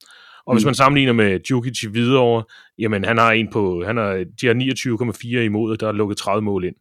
Og 0.45 0.55
hvis 0.55 0.63
Mm. 0.63 0.67
man 0.67 0.75
sammenligner 0.75 1.13
med 1.13 1.39
Djukic 1.39 1.83
i 1.83 1.87
Hvidovre, 1.87 2.43
jamen 2.79 3.05
han 3.05 3.17
har 3.17 3.31
en 3.31 3.51
på, 3.51 3.83
han 3.85 3.97
har, 3.97 4.25
de 4.41 4.47
har 4.47 4.53
29,4 4.53 5.27
imod, 5.39 5.77
der 5.77 5.87
er 5.87 5.91
lukket 5.91 6.17
30 6.17 6.41
mål 6.41 6.63
ind. 6.65 6.75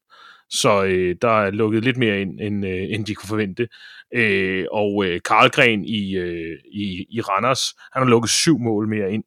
Så 0.51 0.85
øh, 0.85 1.17
der 1.23 1.29
er 1.29 1.51
lukket 1.51 1.85
lidt 1.85 1.97
mere 1.97 2.21
ind, 2.21 2.41
end, 2.41 2.67
øh, 2.67 2.83
end 2.91 3.07
de 3.07 3.15
kunne 3.15 3.29
forvente. 3.29 3.69
Øh, 4.15 4.65
og 4.73 5.05
øh, 5.07 5.21
Karlgren 5.25 5.85
i, 5.85 6.17
øh, 6.17 6.59
i, 6.73 7.07
i 7.11 7.21
Randers, 7.21 7.61
han 7.93 8.03
har 8.03 8.11
lukket 8.11 8.31
syv 8.31 8.59
mål 8.59 8.89
mere 8.89 9.13
ind, 9.13 9.25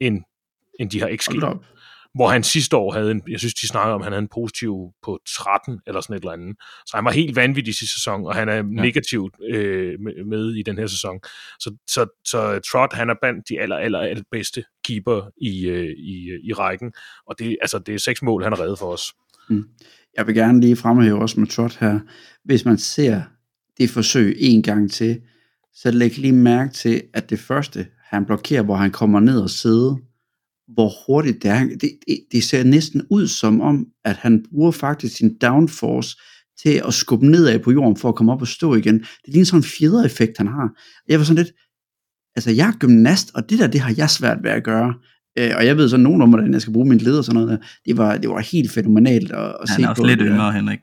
end, 0.00 0.22
end 0.80 0.90
de 0.90 1.00
har 1.00 1.08
op. 1.44 1.64
hvor 2.14 2.28
han 2.28 2.42
sidste 2.42 2.76
år 2.76 2.92
havde 2.92 3.10
en, 3.10 3.22
jeg 3.28 3.38
synes, 3.38 3.54
de 3.54 3.68
snakkede 3.68 3.94
om, 3.94 4.02
han 4.02 4.12
havde 4.12 4.22
en 4.22 4.28
positiv 4.34 4.74
på 5.02 5.18
13 5.28 5.80
eller 5.86 6.00
sådan 6.00 6.16
et 6.16 6.20
eller 6.20 6.32
andet. 6.32 6.56
Så 6.86 6.96
han 6.96 7.04
var 7.04 7.10
helt 7.10 7.36
vanvittig 7.36 7.70
i 7.70 7.74
sidste 7.74 7.94
sæson, 7.94 8.26
og 8.26 8.34
han 8.34 8.48
er 8.48 8.54
ja. 8.54 8.62
negativt 8.62 9.34
øh, 9.50 10.00
med, 10.00 10.24
med 10.24 10.54
i 10.54 10.62
den 10.62 10.78
her 10.78 10.86
sæson. 10.86 11.20
Så, 11.60 11.76
så, 11.86 12.06
så 12.24 12.60
Trot, 12.72 12.92
han 12.92 13.10
er 13.10 13.14
blandt 13.22 13.48
de 13.48 13.60
aller, 13.60 13.76
aller, 13.76 13.98
aller 13.98 14.24
bedste 14.32 14.64
keeper 14.84 15.30
i, 15.40 15.66
øh, 15.66 15.90
i, 15.98 16.28
i 16.44 16.52
rækken, 16.52 16.92
og 17.26 17.38
det, 17.38 17.56
altså, 17.60 17.78
det 17.78 17.94
er 17.94 17.98
seks 17.98 18.22
mål, 18.22 18.42
han 18.42 18.52
har 18.52 18.60
reddet 18.60 18.78
for 18.78 18.92
os. 18.92 19.12
Jeg 20.16 20.26
vil 20.26 20.34
gerne 20.34 20.60
lige 20.60 20.76
fremhæve 20.76 21.18
også 21.18 21.40
med 21.40 21.48
Trot 21.48 21.76
her. 21.76 22.00
Hvis 22.44 22.64
man 22.64 22.78
ser 22.78 23.22
det 23.78 23.90
forsøg 23.90 24.36
en 24.38 24.62
gang 24.62 24.90
til, 24.90 25.20
så 25.74 25.90
læg 25.90 26.18
lige 26.18 26.32
mærke 26.32 26.72
til, 26.72 27.02
at 27.14 27.30
det 27.30 27.38
første, 27.38 27.86
han 28.04 28.26
blokerer, 28.26 28.62
hvor 28.62 28.76
han 28.76 28.90
kommer 28.90 29.20
ned 29.20 29.40
og 29.40 29.50
sidder, 29.50 29.96
hvor 30.74 30.92
hurtigt 31.06 31.42
det 31.42 31.50
er. 31.50 31.64
Det, 31.64 31.80
det, 31.80 32.18
det 32.32 32.44
ser 32.44 32.64
næsten 32.64 33.02
ud 33.10 33.26
som 33.26 33.60
om, 33.60 33.86
at 34.04 34.16
han 34.16 34.44
bruger 34.50 34.70
faktisk 34.70 35.16
sin 35.16 35.38
downforce 35.38 36.16
til 36.62 36.82
at 36.86 36.94
skubbe 36.94 37.26
nedad 37.26 37.58
på 37.58 37.72
jorden 37.72 37.96
for 37.96 38.08
at 38.08 38.14
komme 38.14 38.32
op 38.32 38.40
og 38.40 38.48
stå 38.48 38.74
igen. 38.74 38.98
Det 38.98 39.28
ligner 39.28 39.44
sådan 39.44 39.58
en 39.58 39.64
fjedereffekt, 39.64 40.38
han 40.38 40.46
har. 40.46 40.68
Jeg 41.08 41.18
var 41.18 41.24
sådan 41.24 41.42
lidt, 41.42 41.54
altså 42.36 42.50
jeg 42.50 42.68
er 42.68 42.72
gymnast, 42.78 43.30
og 43.34 43.50
det 43.50 43.58
der, 43.58 43.66
det 43.66 43.80
har 43.80 43.94
jeg 43.96 44.10
svært 44.10 44.38
ved 44.42 44.50
at 44.50 44.64
gøre. 44.64 44.94
Øh, 45.38 45.50
og 45.56 45.66
jeg 45.66 45.76
ved 45.76 45.88
så 45.88 45.96
nogen 45.96 46.22
om, 46.22 46.28
hvordan 46.28 46.52
jeg 46.52 46.60
skal 46.60 46.72
bruge 46.72 46.88
min 46.88 46.98
led 46.98 47.18
og 47.18 47.24
sådan 47.24 47.40
noget. 47.40 47.50
Der. 47.50 47.66
Det 47.86 47.96
var, 47.96 48.16
det 48.16 48.30
var 48.30 48.38
helt 48.38 48.70
fænomenalt 48.72 49.32
at, 49.32 49.56
at 49.62 49.68
se 49.68 49.74
Han 49.74 49.84
er 49.84 49.88
også 49.88 50.02
på. 50.02 50.06
lidt 50.06 50.20
yngre, 50.22 50.52
Henrik. 50.52 50.80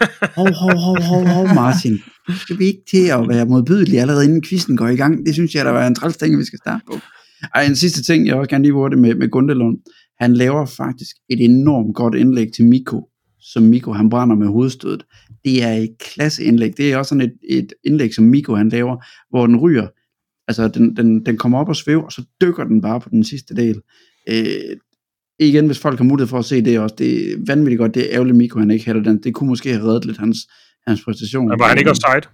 Hov, 0.36 0.52
hov, 0.54 0.76
hov, 0.76 1.02
hov, 1.02 1.26
hov, 1.26 1.54
Martin. 1.54 1.98
Skal 2.36 2.58
vi 2.58 2.64
ikke 2.64 2.82
til 2.90 3.06
at 3.06 3.28
være 3.28 3.46
modbydelige 3.46 4.00
allerede 4.00 4.24
inden 4.24 4.42
quizzen 4.42 4.76
går 4.76 4.88
i 4.88 4.96
gang? 4.96 5.26
Det 5.26 5.34
synes 5.34 5.54
jeg, 5.54 5.64
der 5.64 5.70
var 5.70 5.86
en 5.86 5.94
træls 5.94 6.16
ting, 6.16 6.38
vi 6.38 6.44
skal 6.44 6.58
starte 6.58 6.84
på. 6.86 6.98
Ej, 7.54 7.64
en 7.64 7.76
sidste 7.76 8.02
ting, 8.02 8.26
jeg 8.26 8.34
også 8.34 8.50
gerne 8.50 8.64
lige 8.64 8.74
vil 8.74 8.98
med, 8.98 9.14
med 9.14 9.28
Gundelund. 9.28 9.78
Han 10.18 10.34
laver 10.34 10.66
faktisk 10.66 11.16
et 11.28 11.44
enormt 11.44 11.94
godt 11.94 12.14
indlæg 12.14 12.52
til 12.52 12.64
Miko, 12.64 13.08
som 13.40 13.62
Miko 13.62 13.92
han 13.92 14.10
brænder 14.10 14.36
med 14.36 14.46
hovedstødet. 14.46 15.06
Det 15.44 15.62
er 15.62 15.72
et 15.72 15.90
klasse 15.98 16.44
indlæg. 16.44 16.76
Det 16.76 16.92
er 16.92 16.96
også 16.96 17.08
sådan 17.08 17.20
et, 17.20 17.58
et 17.58 17.72
indlæg, 17.84 18.14
som 18.14 18.24
Miko 18.24 18.54
han 18.54 18.68
laver, 18.68 18.96
hvor 19.30 19.46
den 19.46 19.56
ryger. 19.56 19.88
Altså, 20.48 20.68
den, 20.68 20.96
den, 20.96 21.26
den 21.26 21.36
kommer 21.36 21.58
op 21.58 21.68
og 21.68 21.76
svæver, 21.76 22.02
og 22.02 22.12
så 22.12 22.22
dykker 22.40 22.64
den 22.64 22.80
bare 22.80 23.00
på 23.00 23.08
den 23.08 23.24
sidste 23.24 23.56
del. 23.56 23.80
Øh, 24.28 24.76
igen, 25.38 25.66
hvis 25.66 25.78
folk 25.78 25.98
har 25.98 26.04
mulighed 26.04 26.28
for 26.28 26.38
at 26.38 26.44
se 26.44 26.62
det 26.62 26.78
også, 26.78 26.96
det 26.98 27.32
er 27.32 27.36
vanvittigt 27.46 27.78
godt, 27.78 27.94
det 27.94 28.02
er 28.02 28.14
ærgerligt, 28.14 28.36
Miko 28.36 28.58
han 28.58 28.70
ikke 28.70 28.86
hælder 28.86 29.02
den. 29.02 29.22
Det 29.22 29.34
kunne 29.34 29.48
måske 29.48 29.72
have 29.72 29.84
reddet 29.84 30.04
lidt 30.04 30.18
hans, 30.18 30.38
hans 30.86 31.04
præstation. 31.04 31.48
Men 31.48 31.58
var 31.58 31.68
han 31.68 31.78
ikke 31.78 31.90
offside? 31.90 32.32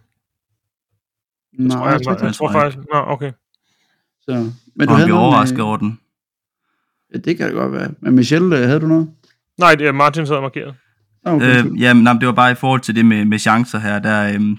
Nej, 1.59 1.77
Tror 1.77 1.89
jeg, 1.89 2.01
jeg 2.01 2.07
jeg, 2.07 2.17
han 2.21 2.33
tror 2.33 2.49
tror 2.49 2.63
jeg 2.63 2.73
faktisk... 2.73 2.79
Nå, 2.93 2.99
okay. 3.07 3.33
Så. 4.29 4.35
Men 4.77 4.89
du 4.89 4.93
og 4.93 4.97
han 4.97 4.97
havde 4.97 5.07
blev 5.07 5.17
overrasket 5.17 5.57
med, 5.57 5.65
over 5.65 5.77
den. 5.77 5.99
ja, 7.15 7.19
det 7.19 7.37
kan 7.37 7.47
det 7.47 7.55
godt 7.55 7.73
være. 7.73 7.91
Men 8.01 8.15
Michelle, 8.15 8.59
øh, 8.59 8.65
havde 8.67 8.81
du 8.81 8.87
noget? 8.87 9.11
Nej, 9.59 9.75
det 9.75 9.87
er 9.87 9.93
Martin 9.93 10.27
sad 10.27 10.41
markeret. 10.41 10.75
Okay, 11.25 11.65
Øh, 11.65 11.81
jamen, 11.81 12.05
nej, 12.05 12.13
men 12.13 12.21
det 12.21 12.27
var 12.27 12.33
bare 12.33 12.53
i 12.53 12.55
forhold 12.55 12.81
til 12.81 12.95
det 12.95 13.07
med, 13.07 13.25
med 13.25 13.39
chancer 13.39 13.79
her, 13.79 13.99
der, 13.99 14.35
øhm, 14.35 14.59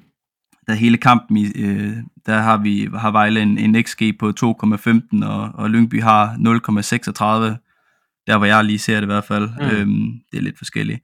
der 0.67 0.73
hele 0.73 0.97
kampen, 0.97 1.37
i, 1.37 1.45
øh, 1.55 1.93
der 2.25 2.37
har 2.39 2.57
vi 2.57 2.89
har 2.95 3.11
Vejle 3.11 3.41
en, 3.41 3.57
en 3.57 3.83
XG 3.83 4.01
på 4.19 4.33
2,15, 4.39 5.25
og, 5.25 5.51
og 5.53 5.69
Lyngby 5.69 6.01
har 6.01 6.27
0,36, 6.27 7.57
der 8.27 8.37
hvor 8.37 8.45
jeg 8.45 8.65
lige 8.65 8.79
ser 8.79 8.95
det 8.95 9.03
i 9.03 9.05
hvert 9.05 9.23
fald. 9.23 9.49
Mm. 9.59 9.77
Øhm, 9.77 10.11
det 10.31 10.37
er 10.37 10.41
lidt 10.41 10.57
forskelligt. 10.57 11.01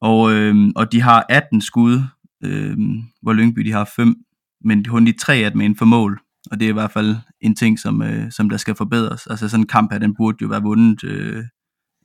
Og, 0.00 0.32
øhm, 0.32 0.72
og 0.76 0.92
de 0.92 1.00
har 1.02 1.26
18 1.28 1.60
skud, 1.60 2.00
øhm, 2.44 3.02
hvor 3.22 3.32
Lyngby 3.32 3.60
de 3.60 3.72
har 3.72 3.90
5, 3.96 4.16
men 4.64 4.84
kun 4.84 5.06
de 5.06 5.12
tre 5.12 5.34
af 5.34 5.50
dem 5.50 5.60
inden 5.60 5.78
for 5.78 5.84
mål. 5.84 6.20
Og 6.50 6.60
det 6.60 6.66
er 6.66 6.70
i 6.70 6.72
hvert 6.72 6.90
fald 6.92 7.16
en 7.40 7.54
ting, 7.54 7.78
som, 7.78 8.02
øh, 8.02 8.32
som 8.32 8.48
der 8.48 8.56
skal 8.56 8.74
forbedres. 8.74 9.26
Altså 9.26 9.48
sådan 9.48 9.62
en 9.62 9.68
kamp 9.68 9.92
her, 9.92 9.98
den 9.98 10.14
burde 10.16 10.38
jo 10.42 10.48
være 10.48 10.62
vundet 10.62 11.04
øh, 11.04 11.44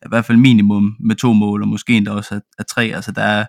i 0.06 0.10
hvert 0.10 0.26
fald 0.26 0.38
minimum 0.38 0.96
med 1.00 1.16
to 1.16 1.34
mål, 1.34 1.62
og 1.62 1.68
måske 1.68 1.94
endda 1.94 2.12
også 2.12 2.36
af, 2.36 2.42
af 2.60 2.66
tre. 2.66 2.84
Altså 2.96 3.12
der 3.12 3.22
er, 3.22 3.46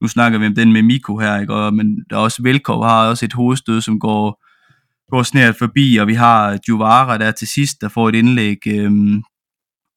nu 0.00 0.08
snakker 0.08 0.38
vi 0.38 0.46
om 0.46 0.54
den 0.54 0.72
med 0.72 0.82
Miko 0.82 1.18
her, 1.18 1.40
ikke? 1.40 1.54
Og, 1.54 1.74
men 1.74 2.04
der 2.10 2.16
er 2.16 2.20
også 2.20 2.42
Velkov 2.42 2.84
har 2.84 3.08
også 3.08 3.24
et 3.24 3.32
hovedstød, 3.32 3.80
som 3.80 4.00
går, 4.00 4.44
går 5.10 5.22
snært 5.22 5.56
forbi, 5.56 5.96
og 5.96 6.06
vi 6.06 6.14
har 6.14 6.58
Juvara 6.68 7.18
der 7.18 7.30
til 7.30 7.48
sidst, 7.48 7.80
der 7.80 7.88
får 7.88 8.08
et 8.08 8.14
indlæg, 8.14 8.58
øh, 8.66 8.92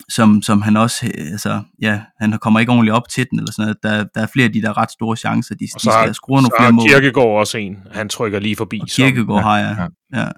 som, 0.10 0.42
som 0.42 0.62
han 0.62 0.78
også, 0.78 1.06
øh, 1.06 1.32
altså, 1.32 1.62
ja, 1.82 2.02
han 2.20 2.38
kommer 2.42 2.60
ikke 2.60 2.72
ordentligt 2.72 2.96
op 2.96 3.10
til 3.10 3.28
den, 3.32 3.40
eller 3.40 3.52
sådan 3.52 3.66
noget. 3.66 3.78
Der, 3.84 4.10
der 4.16 4.22
er 4.22 4.28
flere 4.34 4.46
af 4.46 4.54
de 4.54 4.62
der 4.62 4.78
ret 4.78 4.92
store 4.92 5.18
chancer, 5.18 5.56
de, 5.56 5.66
de 5.66 5.70
Og 5.76 5.82
så 5.82 5.90
har, 5.92 6.04
skal 6.04 6.16
skrue 6.16 6.36
nogle 6.36 6.52
flere 6.60 6.72
mål. 6.72 6.90
Kirkegaard 6.90 7.40
også 7.40 7.58
en. 7.58 7.78
Han 7.92 8.10
trykker 8.10 8.40
lige 8.40 8.56
forbi. 8.56 8.80
Og 8.82 8.88
Kirkegaard 8.88 9.44
har 9.44 9.58
jeg. 9.58 9.90
Ja. 10.14 10.20
ja. 10.20 10.30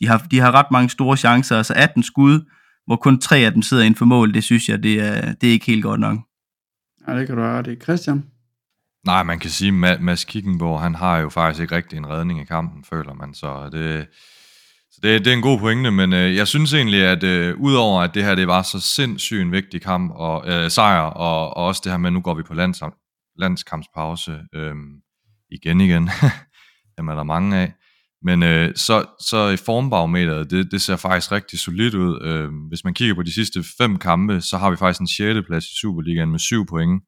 De, 0.00 0.06
har, 0.06 0.26
de 0.30 0.38
har 0.40 0.52
ret 0.52 0.70
mange 0.70 0.90
store 0.90 1.16
chancer, 1.16 1.56
altså 1.56 1.74
18 1.76 2.02
skud, 2.02 2.40
hvor 2.86 2.96
kun 2.96 3.20
tre 3.20 3.36
af 3.36 3.52
dem 3.52 3.62
sidder 3.62 3.82
inden 3.82 3.98
for 3.98 4.04
mål, 4.04 4.34
det 4.34 4.44
synes 4.44 4.68
jeg, 4.68 4.82
det 4.82 5.00
er, 5.00 5.32
det 5.32 5.48
er 5.48 5.52
ikke 5.52 5.66
helt 5.66 5.82
godt 5.82 6.00
nok. 6.00 6.18
Ja, 7.08 7.18
det 7.18 7.26
kan 7.26 7.36
du 7.36 7.42
have. 7.42 7.62
Det 7.62 7.72
er 7.72 7.82
Christian. 7.82 8.24
Nej, 9.06 9.22
man 9.22 9.38
kan 9.38 9.50
sige, 9.50 9.86
at 9.86 10.00
Mads 10.00 10.24
Kickenborg, 10.24 10.80
han 10.80 10.94
har 10.94 11.18
jo 11.18 11.28
faktisk 11.28 11.62
ikke 11.62 11.76
rigtig 11.76 11.96
en 11.96 12.08
redning 12.08 12.40
i 12.40 12.44
kampen, 12.44 12.84
føler 12.84 13.14
man. 13.14 13.34
Så 13.34 13.68
det, 13.72 14.06
så 14.98 15.08
det, 15.08 15.24
det 15.24 15.30
er 15.30 15.36
en 15.36 15.42
god 15.42 15.58
pointe, 15.58 15.90
men 15.90 16.12
øh, 16.12 16.36
jeg 16.36 16.48
synes 16.48 16.74
egentlig, 16.74 17.04
at 17.04 17.24
øh, 17.24 17.56
udover 17.56 18.02
at 18.02 18.14
det 18.14 18.24
her 18.24 18.34
det 18.34 18.46
var 18.46 18.62
så 18.62 18.80
sindssygt 18.80 19.42
en 19.42 19.52
vigtig 19.52 19.82
kamp 19.82 20.12
og 20.14 20.48
øh, 20.48 20.70
sejr, 20.70 21.00
og, 21.00 21.56
og 21.56 21.66
også 21.66 21.80
det 21.84 21.92
her 21.92 21.98
med, 21.98 22.08
at 22.08 22.12
nu 22.12 22.20
går 22.20 22.34
vi 22.34 22.42
på 22.42 22.54
lands, 22.54 22.80
landskampspause 23.36 24.40
øh, 24.54 24.74
igen 25.50 25.80
igen, 25.80 26.10
dem 26.98 27.08
er 27.08 27.14
der 27.14 27.22
mange 27.22 27.56
af, 27.56 27.72
men 28.22 28.42
øh, 28.42 28.76
så, 28.76 29.04
så 29.20 29.48
i 29.48 29.56
formbarometeret, 29.56 30.50
det, 30.50 30.70
det 30.70 30.82
ser 30.82 30.96
faktisk 30.96 31.32
rigtig 31.32 31.58
solidt 31.58 31.94
ud. 31.94 32.22
Øh, 32.22 32.48
hvis 32.68 32.84
man 32.84 32.94
kigger 32.94 33.14
på 33.14 33.22
de 33.22 33.34
sidste 33.34 33.64
fem 33.78 33.96
kampe, 33.96 34.40
så 34.40 34.58
har 34.58 34.70
vi 34.70 34.76
faktisk 34.76 35.00
en 35.00 35.06
6. 35.06 35.46
plads 35.46 35.64
i 35.64 35.76
Superligaen 35.80 36.30
med 36.30 36.38
syv 36.38 36.66
point. 36.66 37.02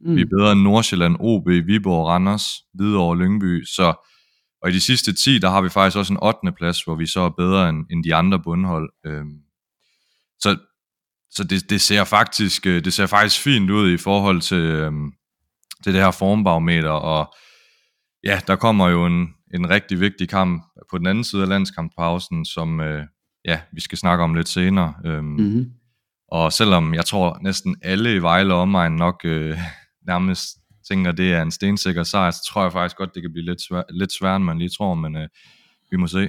Mm. 0.00 0.16
Vi 0.16 0.20
er 0.20 0.26
bedre 0.38 0.52
end 0.52 0.60
Nordsjælland, 0.60 1.16
OB, 1.20 1.48
Viborg, 1.48 2.06
Randers, 2.06 2.46
Hvidovre, 2.74 3.18
Lyngby. 3.18 3.64
Så, 3.64 4.06
og 4.66 4.70
i 4.70 4.74
de 4.74 4.80
sidste 4.80 5.12
10, 5.12 5.38
der 5.38 5.50
har 5.50 5.60
vi 5.60 5.68
faktisk 5.68 5.96
også 5.96 6.12
en 6.12 6.22
8. 6.22 6.52
plads, 6.56 6.82
hvor 6.84 6.94
vi 6.94 7.06
så 7.06 7.20
er 7.20 7.28
bedre 7.28 7.68
end, 7.68 7.86
end 7.90 8.04
de 8.04 8.14
andre 8.14 8.40
bundhold. 8.42 8.90
Øhm, 9.06 9.38
så 10.38 10.56
så 11.30 11.44
det, 11.44 11.70
det, 11.70 11.80
ser 11.80 12.04
faktisk, 12.04 12.66
øh, 12.66 12.84
det 12.84 12.92
ser 12.92 13.06
faktisk 13.06 13.42
fint 13.42 13.70
ud 13.70 13.92
i 13.92 13.96
forhold 13.96 14.40
til, 14.40 14.60
øhm, 14.60 15.12
til 15.84 15.94
det 15.94 16.02
her 16.02 16.10
formbarometer. 16.10 16.90
Og 16.90 17.34
ja, 18.24 18.40
der 18.46 18.56
kommer 18.56 18.88
jo 18.88 19.06
en, 19.06 19.28
en 19.54 19.70
rigtig 19.70 20.00
vigtig 20.00 20.28
kamp 20.28 20.62
på 20.90 20.98
den 20.98 21.06
anden 21.06 21.24
side 21.24 21.42
af 21.42 21.48
landskampspausen, 21.48 22.44
som 22.44 22.80
øh, 22.80 23.04
ja, 23.44 23.60
vi 23.72 23.80
skal 23.80 23.98
snakke 23.98 24.24
om 24.24 24.34
lidt 24.34 24.48
senere. 24.48 24.94
Øhm, 25.04 25.24
Mm-hmm. 25.24 25.70
og 26.28 26.52
selvom 26.52 26.94
jeg 26.94 27.04
tror 27.04 27.38
næsten 27.42 27.76
alle 27.82 28.14
i 28.14 28.22
Vejle 28.22 28.54
omegn 28.54 28.92
nok 28.92 29.20
øh, 29.24 29.58
nærmest 30.10 30.48
tænker, 30.88 31.12
det 31.12 31.32
er 31.32 31.42
en 31.42 31.50
stensikker 31.50 32.02
sejr, 32.02 32.30
så 32.30 32.40
tror 32.48 32.62
jeg 32.62 32.72
faktisk 32.72 32.96
godt, 32.96 33.14
det 33.14 33.22
kan 33.22 33.32
blive 33.32 33.44
lidt, 33.44 33.60
svær, 33.60 33.82
lidt 33.90 34.12
sværere, 34.12 34.36
end 34.36 34.44
man 34.44 34.58
lige 34.58 34.70
tror, 34.70 34.94
men 34.94 35.16
øh, 35.16 35.28
vi 35.90 35.96
må 35.96 36.06
se. 36.06 36.28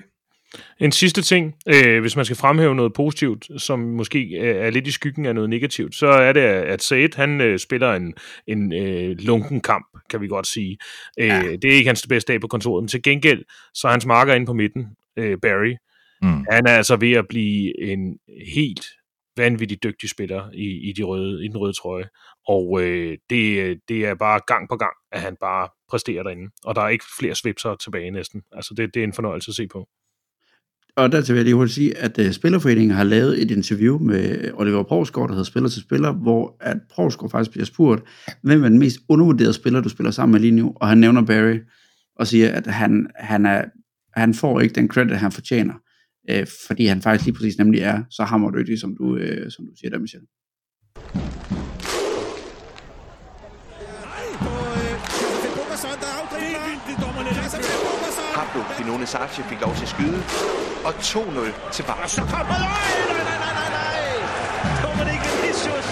En 0.79 0.91
sidste 0.91 1.21
ting, 1.21 1.55
øh, 1.67 2.01
hvis 2.01 2.15
man 2.15 2.25
skal 2.25 2.37
fremhæve 2.37 2.75
noget 2.75 2.93
positivt, 2.93 3.61
som 3.61 3.79
måske 3.79 4.19
øh, 4.19 4.55
er 4.65 4.69
lidt 4.69 4.87
i 4.87 4.91
skyggen 4.91 5.25
af 5.25 5.35
noget 5.35 5.49
negativt, 5.49 5.95
så 5.95 6.07
er 6.07 6.33
det, 6.33 6.39
at 6.41 6.83
Said, 6.83 7.09
han 7.15 7.41
øh, 7.41 7.59
spiller 7.59 7.93
en, 7.93 8.13
en 8.47 8.73
øh, 8.73 9.15
lunken 9.19 9.61
kamp, 9.61 9.85
kan 10.09 10.21
vi 10.21 10.27
godt 10.27 10.47
sige. 10.47 10.77
Øh, 11.19 11.27
ja. 11.27 11.41
Det 11.41 11.65
er 11.65 11.75
ikke 11.75 11.89
hans 11.89 12.07
bedste 12.09 12.33
dag 12.33 12.41
på 12.41 12.47
kontoret, 12.47 12.83
men 12.83 12.87
til 12.87 13.01
gengæld, 13.03 13.43
så 13.73 13.87
er 13.87 13.91
hans 13.91 14.05
marker 14.05 14.33
inde 14.33 14.45
på 14.45 14.53
midten, 14.53 14.85
øh, 15.17 15.37
Barry, 15.41 15.75
Mm. 16.21 16.45
han 16.51 16.67
er 16.67 16.71
altså 16.71 16.95
ved 16.95 17.11
at 17.11 17.27
blive 17.29 17.81
en 17.91 18.17
helt 18.55 18.85
vanvittigt 19.37 19.83
dygtig 19.83 20.09
spiller 20.09 20.49
i, 20.53 20.89
i, 20.89 20.93
de 20.97 21.03
røde, 21.03 21.45
i 21.45 21.47
den 21.47 21.57
røde 21.57 21.73
trøje. 21.73 22.05
Og 22.47 22.83
øh, 22.83 23.17
det, 23.29 23.63
øh, 23.63 23.77
det 23.87 24.05
er 24.05 24.15
bare 24.15 24.39
gang 24.47 24.69
på 24.69 24.75
gang, 24.75 24.93
at 25.11 25.21
han 25.21 25.35
bare 25.41 25.69
præsterer 25.89 26.23
derinde. 26.23 26.51
Og 26.63 26.75
der 26.75 26.81
er 26.81 26.89
ikke 26.89 27.05
flere 27.19 27.35
svipser 27.35 27.75
tilbage 27.75 28.11
næsten. 28.11 28.41
Altså 28.51 28.73
det, 28.77 28.93
det 28.93 28.99
er 28.99 29.03
en 29.03 29.13
fornøjelse 29.13 29.51
at 29.51 29.55
se 29.55 29.67
på. 29.67 29.87
Og 30.95 31.11
der 31.11 31.21
vil 31.27 31.35
jeg 31.35 31.43
lige 31.43 31.55
hurtigt 31.55 31.75
sige, 31.75 31.97
at 31.97 32.19
uh, 32.19 32.31
Spillerforeningen 32.31 32.95
har 32.95 33.03
lavet 33.03 33.41
et 33.41 33.51
interview 33.51 33.99
med 33.99 34.45
øh, 34.45 34.51
Oliver 34.53 34.83
Provsgaard, 34.83 35.27
der 35.27 35.33
hedder 35.33 35.45
Spiller 35.45 35.69
til 35.69 35.81
Spiller, 35.81 36.11
hvor 36.11 36.57
at 36.59 36.77
Provsgaard 36.89 37.31
faktisk 37.31 37.51
bliver 37.51 37.65
spurgt, 37.65 38.03
hvem 38.41 38.63
er 38.63 38.69
den 38.69 38.79
mest 38.79 38.97
undervurderede 39.09 39.53
spiller, 39.53 39.81
du 39.81 39.89
spiller 39.89 40.11
sammen 40.11 40.31
med 40.31 40.39
lige 40.39 40.51
nu? 40.51 40.73
Og 40.75 40.87
han 40.87 40.97
nævner 40.97 41.25
Barry, 41.25 41.59
og 42.15 42.27
siger, 42.27 42.51
at 42.51 42.67
han, 42.67 43.07
han, 43.15 43.45
er, 43.45 43.65
han 44.13 44.33
får 44.33 44.59
ikke 44.59 44.75
den 44.75 44.87
credit, 44.87 45.17
han 45.17 45.31
fortjener, 45.31 45.73
øh, 46.29 46.47
fordi 46.67 46.85
han 46.85 47.01
faktisk 47.01 47.25
lige 47.25 47.35
præcis 47.35 47.57
nemlig 47.57 47.81
er 47.81 48.03
så 48.09 48.23
hammerdygtig, 48.23 48.79
som 48.79 48.95
du, 48.97 49.17
øh, 49.17 49.51
som 49.51 49.65
du 49.65 49.71
siger 49.79 49.89
der, 49.89 49.99
Michel. 49.99 50.21
Pablo 58.37 58.61
Pinone 58.75 59.07
Sarchi 59.13 59.41
fik 59.51 59.59
lov 59.65 59.73
til 59.79 59.85
at 59.87 59.91
skyde. 59.95 60.19
Og 60.87 60.93
2-0 61.01 61.73
til 61.75 61.83
Vejle. 61.89 62.09
Så 62.17 62.23
kommer 62.33 62.57
nej, 62.57 62.87
nej, 63.09 63.23
nej, 63.29 63.37
nej, 63.43 63.53
nej, 63.59 63.69
nej. 63.77 64.81
Dominik 64.83 65.21
Vinicius. 65.27 65.87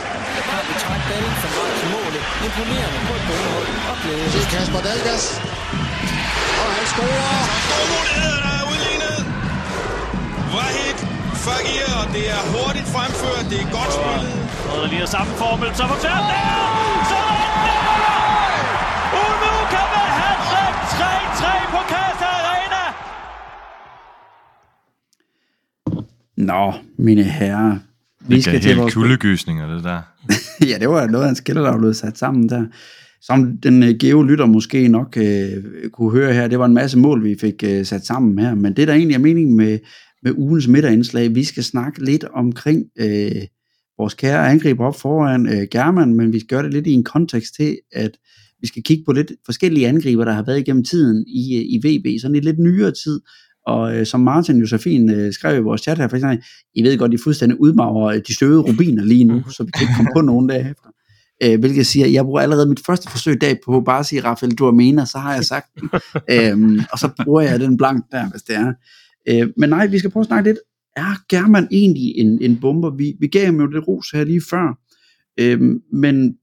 Har 0.53 0.63
vi 0.67 0.73
træk 0.83 1.01
ballen 1.09 1.35
for 1.43 1.49
meget 1.57 1.75
til 1.81 1.87
målet. 1.95 2.23
Imponerende 2.47 2.99
på 3.07 3.13
et 3.19 3.23
bundhold 3.29 3.69
og 3.91 3.95
glæde. 4.01 4.27
Til 4.35 4.45
Kasper 4.53 4.81
Dalgas. 4.87 5.25
Og 6.61 6.69
han 6.77 6.85
scorer. 6.93 7.39
Store 7.67 7.87
muligheder, 7.93 8.39
der 8.45 8.53
er 8.61 8.65
udlignet. 8.73 9.17
Wahid 10.55 10.97
Fagir, 11.45 11.87
og 12.01 12.07
det 12.15 12.25
er 12.37 12.41
hurtigt 12.55 12.87
fremført. 12.95 13.43
Det 13.51 13.57
er 13.63 13.69
godt 13.77 13.91
spillet. 13.99 14.35
Og 14.71 14.87
lige 14.91 15.07
samme 15.15 15.31
formel, 15.41 15.69
så 15.79 15.83
fortæller 15.93 16.23
det! 16.31 16.41
Så 17.11 17.17
er 17.31 17.37
det! 17.65 18.24
Nå, 26.37 26.73
mine 26.97 27.23
herrer, 27.23 27.77
vi 28.27 28.35
Det 28.35 28.43
skal 28.43 28.61
til 28.61 28.67
helt 28.67 28.79
vores... 28.79 28.93
kuldegysninger, 28.93 29.75
det 29.75 29.83
der. 29.83 30.01
ja, 30.69 30.77
det 30.79 30.89
var 30.89 31.07
noget 31.07 31.25
af 31.25 31.29
en 31.29 31.35
skiller, 31.35 31.61
der 31.61 31.77
blev 31.77 31.93
sat 31.93 32.17
sammen 32.17 32.49
der. 32.49 32.65
Som 33.21 33.57
den 33.57 33.83
øh, 33.83 33.95
geo-lytter 33.99 34.45
måske 34.45 34.87
nok 34.87 35.17
øh, 35.17 35.63
kunne 35.93 36.11
høre 36.11 36.33
her, 36.33 36.47
det 36.47 36.59
var 36.59 36.65
en 36.65 36.73
masse 36.73 36.97
mål, 36.97 37.23
vi 37.23 37.35
fik 37.41 37.63
øh, 37.63 37.85
sat 37.85 38.05
sammen 38.05 38.39
her. 38.39 38.55
Men 38.55 38.73
det, 38.73 38.87
der 38.87 38.93
egentlig 38.93 39.15
er 39.15 39.19
meningen 39.19 39.57
med, 39.57 39.79
med 40.23 40.31
ugens 40.37 40.67
midterindslag, 40.67 41.35
vi 41.35 41.43
skal 41.43 41.63
snakke 41.63 42.05
lidt 42.05 42.23
omkring 42.23 42.83
øh, 42.99 43.41
vores 43.97 44.13
kære 44.13 44.49
angriber 44.49 44.85
op 44.85 44.99
foran 44.99 45.47
øh, 45.47 45.67
German, 45.71 46.13
men 46.13 46.33
vi 46.33 46.39
skal 46.39 46.47
gøre 46.47 46.63
det 46.63 46.73
lidt 46.73 46.87
i 46.87 46.93
en 46.93 47.03
kontekst 47.03 47.55
til, 47.55 47.77
at 47.93 48.11
vi 48.61 48.67
skal 48.67 48.83
kigge 48.83 49.03
på 49.05 49.11
lidt 49.11 49.31
forskellige 49.45 49.87
angriber, 49.87 50.25
der 50.25 50.31
har 50.31 50.43
været 50.43 50.59
igennem 50.59 50.83
tiden 50.83 51.25
i, 51.27 51.55
øh, 51.57 51.61
i 51.61 51.77
VB, 51.85 52.21
sådan 52.21 52.35
i 52.35 52.39
lidt 52.39 52.59
nyere 52.59 52.91
tid, 52.91 53.21
Og 53.65 53.97
øh, 53.97 54.05
som 54.05 54.19
Martin 54.19 54.57
jo 54.57 54.67
så 54.67 54.77
fint 54.77 55.11
øh, 55.11 55.33
skrev 55.33 55.57
i 55.57 55.61
vores 55.61 55.81
chat 55.81 55.97
her, 55.97 56.07
for 56.07 56.15
eksempel, 56.15 56.43
I 56.73 56.83
ved 56.83 56.97
godt, 56.97 57.13
I 57.13 57.17
fuldstændig 57.23 57.61
udmagrer 57.61 58.05
øh, 58.05 58.21
de 58.27 58.35
støvede 58.35 58.59
rubiner 58.59 59.03
lige 59.03 59.23
nu, 59.23 59.43
så 59.49 59.63
vi 59.63 59.71
kan 59.71 59.83
ikke 59.83 59.93
komme 59.95 60.11
på 60.15 60.21
nogen 60.21 60.47
dage 60.47 60.69
efter. 60.71 60.89
Øh, 61.43 61.59
hvilket 61.59 61.85
siger, 61.85 62.05
at 62.05 62.13
jeg 62.13 62.23
bruger 62.23 62.41
allerede 62.41 62.69
mit 62.69 62.85
første 62.85 63.11
forsøg 63.11 63.41
dag 63.41 63.59
på 63.65 63.81
bare 63.81 63.99
at 63.99 64.05
sige 64.05 64.23
Rafael 64.23 64.55
Duamena, 64.55 65.05
så 65.05 65.17
har 65.17 65.33
jeg 65.33 65.45
sagt 65.45 65.65
den. 65.75 65.89
øhm, 66.35 66.79
og 66.91 66.99
så 66.99 67.09
bruger 67.23 67.41
jeg 67.41 67.59
den 67.59 67.77
blank 67.77 68.05
der, 68.11 68.29
hvis 68.29 68.41
det 68.41 68.55
er. 68.55 68.73
Øh, 69.29 69.49
men 69.57 69.69
nej, 69.69 69.87
vi 69.87 69.99
skal 69.99 70.11
prøve 70.11 70.21
at 70.21 70.27
snakke 70.27 70.49
lidt. 70.49 70.59
Er 70.95 71.25
German 71.29 71.67
egentlig 71.71 72.17
en, 72.17 72.41
en 72.41 72.59
bomber? 72.59 72.89
Vi, 72.89 73.13
vi 73.19 73.27
gav 73.27 73.45
ham 73.45 73.59
jo 73.59 73.67
det 73.67 73.87
ros 73.87 74.11
her 74.13 74.23
lige 74.23 74.41
før. 74.49 74.77
Øh, 75.39 75.61
men 75.93 76.35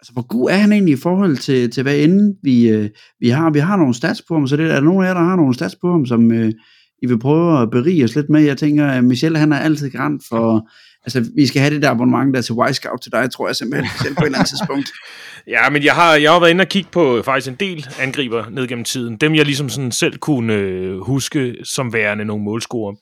altså, 0.00 0.12
hvor 0.12 0.26
god 0.26 0.50
er 0.50 0.56
han 0.56 0.72
egentlig 0.72 0.92
i 0.92 1.00
forhold 1.00 1.36
til, 1.36 1.70
til 1.70 1.82
hvad 1.82 1.96
end 1.96 2.34
vi, 2.42 2.68
øh, 2.68 2.90
vi 3.20 3.28
har? 3.28 3.50
Vi 3.50 3.58
har 3.58 3.76
nogle 3.76 3.94
stats 3.94 4.22
på 4.28 4.34
ham, 4.34 4.46
så 4.46 4.56
det, 4.56 4.70
er 4.70 4.74
der 4.74 4.80
nogen 4.80 5.04
af 5.04 5.08
jer, 5.08 5.14
der 5.14 5.20
har 5.20 5.36
nogle 5.36 5.54
stats 5.54 5.76
på 5.80 5.90
ham, 5.90 6.06
som 6.06 6.32
øh, 6.32 6.52
I 7.02 7.06
vil 7.06 7.18
prøve 7.18 7.62
at 7.62 7.70
berige 7.70 8.04
os 8.04 8.14
lidt 8.14 8.30
med? 8.30 8.40
Jeg 8.40 8.56
tænker, 8.56 8.86
at 8.86 9.04
Michel 9.04 9.36
han 9.36 9.52
er 9.52 9.58
altid 9.58 9.90
garant 9.90 10.22
for, 10.28 10.68
altså 11.04 11.30
vi 11.36 11.46
skal 11.46 11.60
have 11.60 11.74
det 11.74 11.82
der 11.82 11.90
abonnement 11.90 12.34
der 12.34 12.40
til 12.40 12.52
Y-Scout 12.52 12.98
til 13.02 13.12
dig, 13.12 13.30
tror 13.30 13.48
jeg 13.48 13.56
simpelthen, 13.56 13.90
selv 14.02 14.14
på 14.14 14.20
et 14.20 14.26
eller 14.26 14.38
andet 14.38 14.48
tidspunkt. 14.48 14.90
Ja, 15.46 15.70
men 15.70 15.84
jeg 15.84 15.94
har, 15.94 16.14
jeg 16.14 16.32
har 16.32 16.40
været 16.40 16.50
inde 16.50 16.62
og 16.62 16.68
kigge 16.68 16.88
på 16.92 17.22
faktisk 17.24 17.48
en 17.48 17.56
del 17.60 17.86
angriber 18.00 18.50
ned 18.50 18.68
gennem 18.68 18.84
tiden. 18.84 19.16
Dem 19.16 19.34
jeg 19.34 19.44
ligesom 19.44 19.68
sådan 19.68 19.92
selv 19.92 20.18
kunne 20.18 20.54
øh, 20.54 20.98
huske 21.00 21.54
som 21.64 21.92
værende 21.92 22.24
nogle 22.24 22.44
målscorer. 22.44 22.94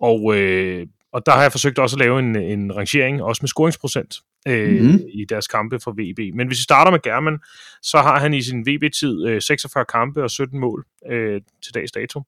Og, 0.00 0.36
øh, 0.36 0.86
og 1.12 1.26
der 1.26 1.32
har 1.32 1.42
jeg 1.42 1.52
forsøgt 1.52 1.78
også 1.78 1.96
at 1.96 2.00
lave 2.00 2.18
en, 2.18 2.36
en 2.36 2.76
rangering, 2.76 3.22
også 3.22 3.40
med 3.42 3.48
scoringsprocent 3.48 4.14
øh, 4.48 4.82
mm. 4.82 5.00
i 5.12 5.24
deres 5.28 5.46
kampe 5.46 5.80
for 5.80 5.92
VB. 5.92 6.34
Men 6.34 6.46
hvis 6.46 6.58
vi 6.58 6.62
starter 6.62 6.90
med 6.90 7.02
German, 7.02 7.38
så 7.82 7.98
har 7.98 8.20
han 8.20 8.34
i 8.34 8.42
sin 8.42 8.66
VB-tid 8.66 9.26
øh, 9.26 9.42
46 9.42 9.84
kampe 9.84 10.22
og 10.22 10.30
17 10.30 10.60
mål 10.60 10.86
øh, 11.10 11.40
til 11.64 11.74
dags 11.74 11.92
dato, 11.92 12.22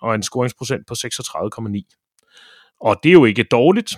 og 0.00 0.14
en 0.14 0.22
scoringsprocent 0.22 0.86
på 0.86 0.94
36,9. 0.94 2.76
Og 2.80 3.00
det 3.02 3.08
er 3.08 3.12
jo 3.12 3.24
ikke 3.24 3.42
dårligt, 3.42 3.96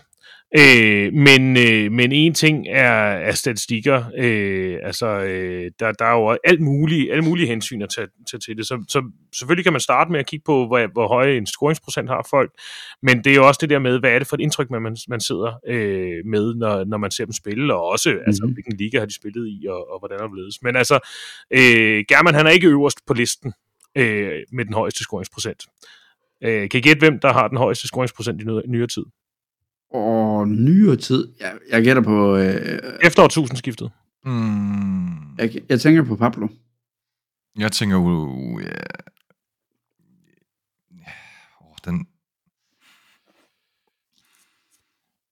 Øh, 0.57 1.13
men, 1.13 1.57
øh, 1.57 1.93
men 1.93 2.13
en 2.13 2.35
ting 2.35 2.69
er, 2.69 2.93
er 3.29 3.33
statistikker. 3.33 4.05
Øh, 4.19 4.79
altså, 4.83 5.07
øh, 5.07 5.71
der, 5.81 5.93
der 5.93 6.05
er 6.05 6.13
jo 6.13 6.39
alt 6.45 6.61
mulige, 6.61 7.13
alle 7.13 7.25
mulige 7.25 7.47
hensyn 7.47 7.83
at 7.83 7.89
tage, 7.97 8.09
tage 8.31 8.41
til 8.41 8.57
det. 8.57 8.67
Så, 8.67 8.85
så 8.89 9.11
selvfølgelig 9.35 9.65
kan 9.65 9.73
man 9.73 9.81
starte 9.81 10.13
med 10.13 10.21
at 10.21 10.27
kigge 10.27 10.45
på, 10.47 10.67
hvor, 10.67 10.93
hvor 10.93 11.09
høj 11.09 11.31
en 11.31 11.47
scoringsprocent 11.47 12.09
har 12.09 12.27
folk. 12.31 12.51
Men 13.03 13.25
det 13.25 13.31
er 13.31 13.35
jo 13.35 13.47
også 13.47 13.59
det 13.61 13.71
der 13.71 13.79
med, 13.79 14.01
hvad 14.01 14.11
er 14.11 14.19
det 14.19 14.29
for 14.29 14.37
et 14.37 14.41
indtryk, 14.41 14.71
man, 14.71 14.97
man 15.09 15.21
sidder 15.21 15.61
øh, 15.67 16.27
med, 16.27 16.55
når, 16.55 16.85
når 16.85 16.97
man 16.97 17.11
ser 17.11 17.25
dem 17.25 17.33
spille, 17.33 17.75
og 17.75 17.89
også 17.89 18.11
mm-hmm. 18.11 18.25
altså, 18.27 18.51
hvilken 18.55 18.77
liga 18.77 18.99
har 18.99 19.07
de 19.07 19.15
spillet 19.15 19.49
i, 19.49 19.67
og, 19.69 19.93
og 19.93 19.99
hvordan 19.99 20.21
er 20.21 20.27
det. 20.29 20.57
Men 20.63 20.77
altså, 20.77 20.99
øh, 21.51 22.05
German 22.09 22.35
han 22.35 22.47
er 22.47 22.51
ikke 22.51 22.69
øverst 22.69 22.99
på 23.07 23.15
listen 23.15 23.53
øh, 23.97 24.43
med 24.53 24.65
den 24.65 24.75
højeste 24.75 25.03
scoringsprocent. 25.05 25.63
Øh, 26.45 26.69
kan 26.69 26.79
I 26.79 26.81
gætte, 26.81 27.01
hvem 27.01 27.19
der 27.19 27.33
har 27.33 27.49
den 27.49 27.59
højeste 27.59 27.87
scoringsprocent 27.89 28.43
i 28.43 28.45
nyere 28.45 28.87
tid? 28.87 29.05
Og 29.90 30.48
nyere 30.48 30.96
tid, 30.96 31.29
jeg, 31.40 31.59
jeg 31.70 31.83
gætter 31.83 32.03
på... 32.03 32.37
Øh, 32.37 32.79
Efter 33.03 33.22
årtusindskiftet. 33.22 33.90
Mm. 34.24 35.37
Jeg, 35.37 35.51
jeg 35.68 35.81
tænker 35.81 36.03
på 36.03 36.16
Pablo. 36.16 36.48
Jeg 37.59 37.72
tænker 37.72 37.96
jo... 37.96 38.03
Uh, 38.03 38.62
ja. 38.62 38.68
Oh, 41.61 41.77
den... 41.85 42.07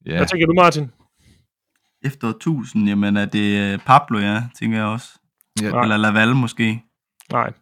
Ja. 0.07 0.16
Hvad 0.16 0.27
tænker 0.27 0.47
du, 0.47 0.53
Martin? 0.53 0.90
Efter 2.03 2.29
1000, 2.29 2.88
jamen 2.88 3.16
er 3.16 3.25
det 3.25 3.73
øh, 3.73 3.79
Pablo, 3.79 4.19
ja, 4.19 4.42
tænker 4.59 4.79
jeg 4.79 4.87
også. 4.87 5.09
Ja. 5.62 5.83
Eller 5.83 5.97
Laval 5.97 6.35
måske. 6.35 6.83
Nej. 7.33 7.53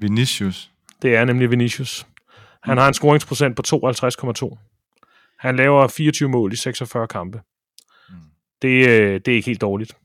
Vinicius. 0.00 0.70
Det 1.02 1.16
er 1.16 1.24
nemlig 1.24 1.50
Vinicius. 1.50 2.06
Han 2.62 2.78
har 2.78 2.88
en 2.88 2.94
scoringsprocent 2.94 3.56
på 3.56 3.62
52,2. 3.66 4.71
Han 5.42 5.56
laver 5.56 5.88
24 5.88 6.28
mål 6.28 6.52
i 6.52 6.56
46 6.56 7.06
kampe. 7.06 7.40
Mm. 8.08 8.14
Det, 8.62 8.88
øh, 8.88 9.20
det 9.24 9.28
er 9.28 9.36
ikke 9.36 9.46
helt 9.46 9.60
dårligt. 9.60 9.96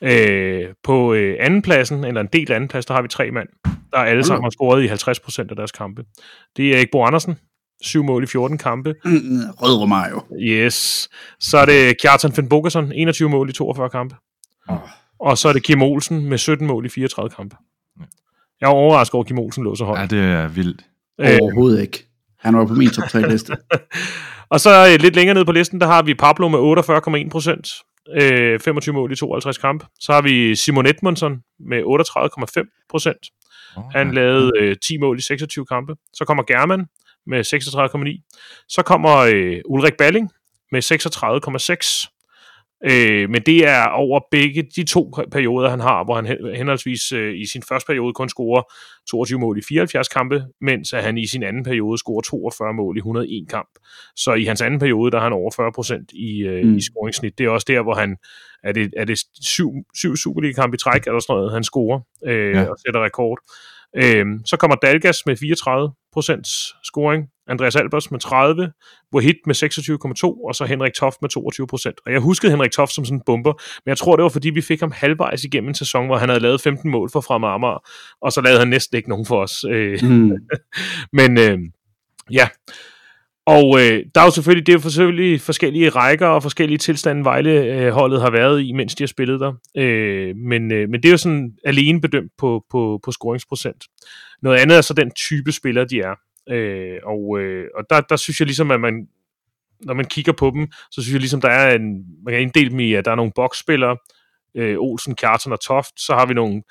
Øh, 0.00 0.64
på 0.82 1.14
øh, 1.14 1.36
andenpladsen, 1.40 2.04
eller 2.04 2.20
en 2.20 2.28
del 2.32 2.52
anden 2.52 2.68
plads, 2.68 2.86
der 2.86 2.94
har 2.94 3.02
vi 3.02 3.08
tre 3.08 3.30
mand, 3.30 3.48
der 3.92 3.98
alle 3.98 4.24
sammen 4.24 4.44
har 4.44 4.50
scoret 4.50 4.84
i 4.84 4.88
50% 4.88 5.50
af 5.50 5.56
deres 5.56 5.72
kampe. 5.72 6.04
Det 6.56 6.70
er 6.70 6.76
Erik 6.76 6.88
Bo 6.92 7.04
Andersen, 7.04 7.38
7 7.82 8.04
mål 8.04 8.22
i 8.22 8.26
14 8.26 8.58
kampe. 8.58 8.94
Rød 9.62 9.80
Romario. 9.80 10.22
Yes. 10.40 11.08
Så 11.40 11.58
er 11.58 11.66
det 11.66 12.00
Kjartan 12.00 12.32
Finn 12.32 12.48
Bogerson, 12.48 12.92
21 12.92 13.28
mål 13.28 13.50
i 13.50 13.52
42 13.52 13.90
kampe. 13.90 14.16
Oh. 14.68 14.76
Og 15.20 15.38
så 15.38 15.48
er 15.48 15.52
det 15.52 15.62
Kim 15.62 15.82
Olsen 15.82 16.28
med 16.28 16.38
17 16.38 16.66
mål 16.66 16.86
i 16.86 16.88
34 16.88 17.30
kampe. 17.30 17.56
Jeg 18.60 18.66
er 18.66 18.70
overrasket 18.70 19.14
over, 19.14 19.24
at 19.24 19.28
Kim 19.28 19.38
Olsen 19.38 19.64
lå 19.64 19.74
så 19.74 19.84
højt. 19.84 20.12
Ja, 20.12 20.16
det 20.16 20.24
er 20.24 20.48
vildt. 20.48 20.84
Overhovedet 21.18 21.82
ikke. 21.82 22.06
Han 22.38 22.56
var 22.56 22.66
på 22.66 22.74
min 22.74 22.90
top 22.90 23.08
3 23.08 23.28
liste. 23.28 23.56
og 24.50 24.60
så 24.60 24.88
øh, 24.92 25.00
lidt 25.00 25.16
længere 25.16 25.34
ned 25.34 25.44
på 25.44 25.52
listen, 25.52 25.80
der 25.80 25.86
har 25.86 26.02
vi 26.02 26.14
Pablo 26.14 26.48
med 26.48 26.58
48,1 27.24 27.30
procent. 27.30 27.68
Øh, 28.22 28.60
25 28.60 28.94
mål 28.94 29.12
i 29.12 29.16
52 29.16 29.58
kamp. 29.58 29.84
Så 30.00 30.12
har 30.12 30.22
vi 30.22 30.56
Simon 30.56 30.86
Edmondson 30.86 31.40
med 31.60 31.78
38,5 31.78 32.86
procent. 32.90 33.26
Okay. 33.76 33.98
Han 33.98 34.14
lavede 34.14 34.52
øh, 34.58 34.76
10 34.86 34.98
mål 34.98 35.18
i 35.18 35.22
26 35.22 35.66
kampe. 35.66 35.94
Så 36.12 36.24
kommer 36.24 36.42
German 36.42 36.86
med 37.26 37.40
36,9. 38.20 38.66
Så 38.68 38.82
kommer 38.82 39.16
øh, 39.16 39.60
Ulrik 39.64 39.94
Balling 39.98 40.30
med 40.72 40.82
36,6. 40.82 42.15
Øh, 42.88 43.30
men 43.30 43.42
det 43.42 43.68
er 43.68 43.86
over 43.86 44.20
begge 44.30 44.62
de 44.76 44.84
to 44.84 45.14
perioder, 45.32 45.70
han 45.70 45.80
har, 45.80 46.04
hvor 46.04 46.14
han 46.14 46.26
henholdsvis 46.56 47.12
øh, 47.12 47.40
i 47.40 47.46
sin 47.46 47.62
første 47.62 47.86
periode 47.86 48.14
kun 48.14 48.28
scorer 48.28 48.62
22 49.10 49.38
mål 49.38 49.58
i 49.58 49.62
74 49.68 50.08
kampe, 50.08 50.44
mens 50.60 50.90
han 50.90 51.18
i 51.18 51.26
sin 51.26 51.42
anden 51.42 51.64
periode 51.64 51.98
scorer 51.98 52.20
42 52.20 52.72
mål 52.74 52.96
i 52.96 52.98
101 52.98 53.46
kamp. 53.50 53.68
Så 54.16 54.34
i 54.34 54.44
hans 54.44 54.62
anden 54.62 54.80
periode, 54.80 55.10
der 55.10 55.18
har 55.18 55.24
han 55.24 55.32
over 55.32 55.50
40 55.56 55.72
procent 55.72 56.12
i, 56.12 56.42
øh, 56.42 56.64
mm. 56.64 56.76
i 56.76 56.80
scoringssnit. 56.80 57.38
Det 57.38 57.46
er 57.46 57.50
også 57.50 57.66
der, 57.68 57.82
hvor 57.82 57.94
han 57.94 58.16
er 58.64 58.72
det, 58.72 58.94
er 58.96 59.04
det 59.04 59.18
syv, 59.42 59.70
syv 59.94 60.16
Superliga-kamp 60.16 60.74
i 60.74 60.76
træk, 60.76 61.06
eller 61.06 61.20
sådan 61.20 61.36
noget, 61.36 61.52
han 61.52 61.64
scorer 61.64 62.00
øh, 62.26 62.54
ja. 62.54 62.64
og 62.64 62.76
sætter 62.86 63.04
rekord. 63.04 63.38
Øhm, 63.96 64.44
så 64.44 64.56
kommer 64.56 64.76
Dalgas 64.76 65.26
med 65.26 65.36
34 65.36 65.92
scoring, 66.84 67.26
Andreas 67.48 67.76
Albers 67.76 68.10
med 68.10 68.20
30, 68.20 68.72
Wahid 69.14 69.34
med 69.46 69.54
26,2, 69.54 70.46
og 70.48 70.54
så 70.54 70.64
Henrik 70.64 70.94
Toft 70.94 71.22
med 71.22 71.30
22% 71.90 72.02
Og 72.06 72.12
jeg 72.12 72.20
huskede 72.20 72.52
Henrik 72.52 72.70
Toft 72.70 72.94
som 72.94 73.04
sådan 73.04 73.18
en 73.18 73.22
bomber, 73.26 73.52
men 73.84 73.90
jeg 73.90 73.98
tror, 73.98 74.16
det 74.16 74.22
var 74.22 74.28
fordi, 74.28 74.50
vi 74.50 74.60
fik 74.60 74.80
ham 74.80 74.92
halvvejs 74.94 75.44
igennem 75.44 75.68
en 75.68 75.74
sæson, 75.74 76.06
hvor 76.06 76.16
han 76.16 76.28
havde 76.28 76.40
lavet 76.40 76.60
15 76.60 76.90
mål 76.90 77.10
for 77.12 77.20
Fremad 77.20 77.48
Amager, 77.48 77.88
og 78.22 78.32
så 78.32 78.40
lavede 78.40 78.58
han 78.58 78.68
næsten 78.68 78.96
ikke 78.96 79.08
nogen 79.08 79.26
for 79.26 79.42
os. 79.42 79.64
Øh, 79.70 79.98
mm. 80.02 80.32
men 81.18 81.38
øh, 81.38 81.58
ja, 82.32 82.48
og 83.46 83.80
øh, 83.80 84.04
der 84.14 84.20
er 84.20 84.24
jo 84.24 84.30
selvfølgelig, 84.30 84.66
det 84.66 84.72
er 84.72 84.76
jo 84.76 84.90
selvfølgelig 84.90 85.40
forskellige 85.40 85.88
rækker 85.88 86.26
og 86.26 86.42
forskellige 86.42 86.78
tilstande, 86.78 87.24
Vejle-holdet 87.24 88.20
har 88.20 88.30
været 88.30 88.62
i, 88.62 88.72
mens 88.72 88.94
de 88.94 89.02
har 89.02 89.08
spillet 89.08 89.40
der. 89.40 89.52
Øh, 89.76 90.36
men, 90.36 90.72
øh, 90.72 90.88
men 90.88 91.02
det 91.02 91.08
er 91.08 91.12
jo 91.12 91.16
sådan 91.16 91.52
alene 91.64 92.00
bedømt 92.00 92.32
på, 92.38 92.64
på, 92.70 93.00
på 93.04 93.12
scoringsprocent. 93.12 93.84
Noget 94.42 94.58
andet 94.58 94.76
er 94.76 94.80
så 94.80 94.94
den 94.94 95.10
type 95.10 95.52
spiller, 95.52 95.84
de 95.84 96.00
er. 96.00 96.14
Øh, 96.50 96.98
og 97.04 97.40
øh, 97.40 97.64
og 97.74 97.84
der, 97.90 98.00
der 98.00 98.16
synes 98.16 98.40
jeg 98.40 98.46
ligesom, 98.46 98.70
at 98.70 98.80
man, 98.80 99.08
når 99.80 99.94
man 99.94 100.04
kigger 100.04 100.32
på 100.32 100.50
dem, 100.54 100.68
så 100.90 101.02
synes 101.02 101.12
jeg 101.12 101.20
ligesom, 101.20 101.40
der 101.40 101.48
er 101.48 101.74
en, 101.74 102.04
man 102.24 102.32
kan 102.32 102.42
inddele 102.42 102.70
dem 102.70 102.80
i, 102.80 102.94
at 102.94 103.04
der 103.04 103.10
er 103.10 103.14
nogle 103.14 103.32
boksspillere, 103.34 103.96
øh, 104.54 104.76
Olsen, 104.78 105.14
Kjartan 105.14 105.52
og 105.52 105.60
Toft, 105.60 106.00
så 106.00 106.14
har 106.14 106.26
vi 106.26 106.34
nogle, 106.34 106.62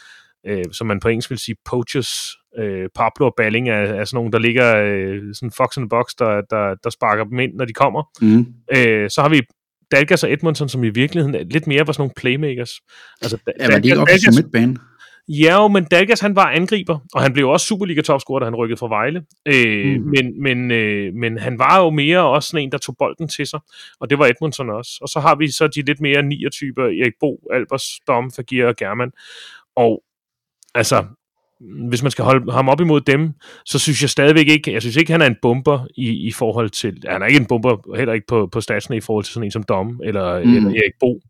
øh, 0.47 0.65
som 0.71 0.87
man 0.87 0.99
på 0.99 1.07
engelsk 1.07 1.29
vil 1.29 1.39
sige, 1.39 1.55
poachers, 1.65 2.37
øh, 2.57 2.89
Pablo 2.95 3.25
og 3.25 3.33
Balling 3.37 3.69
er, 3.69 3.73
er 3.73 4.05
sådan 4.05 4.17
nogle, 4.17 4.31
der 4.31 4.39
ligger 4.39 4.75
øh, 4.75 5.21
sådan 5.33 5.51
fox 5.51 5.75
the 5.75 5.89
box, 5.89 6.05
der, 6.19 6.41
der, 6.49 6.75
der 6.83 6.89
sparker 6.89 7.23
dem 7.23 7.39
ind, 7.39 7.53
når 7.55 7.65
de 7.65 7.73
kommer. 7.73 8.03
Mm. 8.21 8.45
Øh, 8.77 9.09
så 9.09 9.21
har 9.21 9.29
vi 9.29 9.41
Dalgas 9.91 10.23
og 10.23 10.33
Edmondson, 10.33 10.69
som 10.69 10.83
i 10.83 10.89
virkeligheden 10.89 11.49
lidt 11.49 11.67
mere 11.67 11.87
var 11.87 11.93
sådan 11.93 12.01
nogle 12.01 12.13
playmakers. 12.15 12.71
Altså, 13.21 13.37
ja, 13.59 13.69
men 13.69 13.83
de 13.83 13.91
er 13.91 13.99
også 13.99 14.25
som 14.25 14.33
midtbane. 14.43 14.77
Ja, 15.27 15.61
jo, 15.61 15.67
men 15.67 15.85
Dalgas 15.85 16.19
han 16.19 16.35
var 16.35 16.51
angriber, 16.51 16.99
og 17.13 17.21
han 17.21 17.33
blev 17.33 17.49
også 17.49 17.65
Superliga-topscorer, 17.65 18.39
da 18.39 18.45
han 18.45 18.55
rykkede 18.55 18.77
fra 18.77 18.87
Vejle. 18.87 19.25
Øh, 19.45 19.97
mm. 19.97 20.03
men, 20.03 20.41
men, 20.41 20.71
øh, 20.71 21.13
men 21.13 21.37
han 21.37 21.59
var 21.59 21.83
jo 21.83 21.89
mere 21.89 22.19
også 22.19 22.49
sådan 22.49 22.63
en, 22.63 22.71
der 22.71 22.77
tog 22.77 22.95
bolden 22.99 23.27
til 23.27 23.47
sig, 23.47 23.59
og 23.99 24.09
det 24.09 24.19
var 24.19 24.25
Edmondson 24.25 24.69
også. 24.69 24.97
Og 25.01 25.09
så 25.09 25.19
har 25.19 25.35
vi 25.35 25.51
så 25.51 25.67
de 25.67 25.81
lidt 25.81 26.01
mere 26.01 26.23
nier-typer, 26.23 26.83
Erik 26.83 27.13
Bo, 27.19 27.47
Albers, 27.53 27.99
Dom, 28.07 28.31
Fagir 28.31 28.65
og 28.65 28.75
German. 28.75 29.11
Og 29.75 30.03
altså, 30.75 31.05
hvis 31.89 32.01
man 32.01 32.11
skal 32.11 32.25
holde 32.25 32.51
ham 32.51 32.69
op 32.69 32.81
imod 32.81 33.01
dem, 33.01 33.33
så 33.65 33.79
synes 33.79 34.01
jeg 34.01 34.09
stadigvæk 34.09 34.47
ikke, 34.47 34.73
jeg 34.73 34.81
synes 34.81 34.95
ikke, 34.95 35.11
han 35.11 35.21
er 35.21 35.25
en 35.25 35.35
bomber 35.41 35.87
i, 35.95 36.27
i 36.27 36.31
forhold 36.31 36.69
til, 36.69 37.03
han 37.07 37.21
er 37.21 37.25
ikke 37.25 37.39
en 37.39 37.45
bomber, 37.45 37.95
heller 37.97 38.13
ikke 38.13 38.27
på, 38.27 38.49
på 38.51 38.61
statsene 38.61 38.97
i 38.97 39.01
forhold 39.01 39.25
til 39.25 39.33
sådan 39.33 39.47
en 39.47 39.51
som 39.51 39.63
Dom 39.63 40.01
eller, 40.03 40.43
mm. 40.43 40.55
eller 40.55 40.69
Erik 40.69 40.93
Bo, 40.99 41.21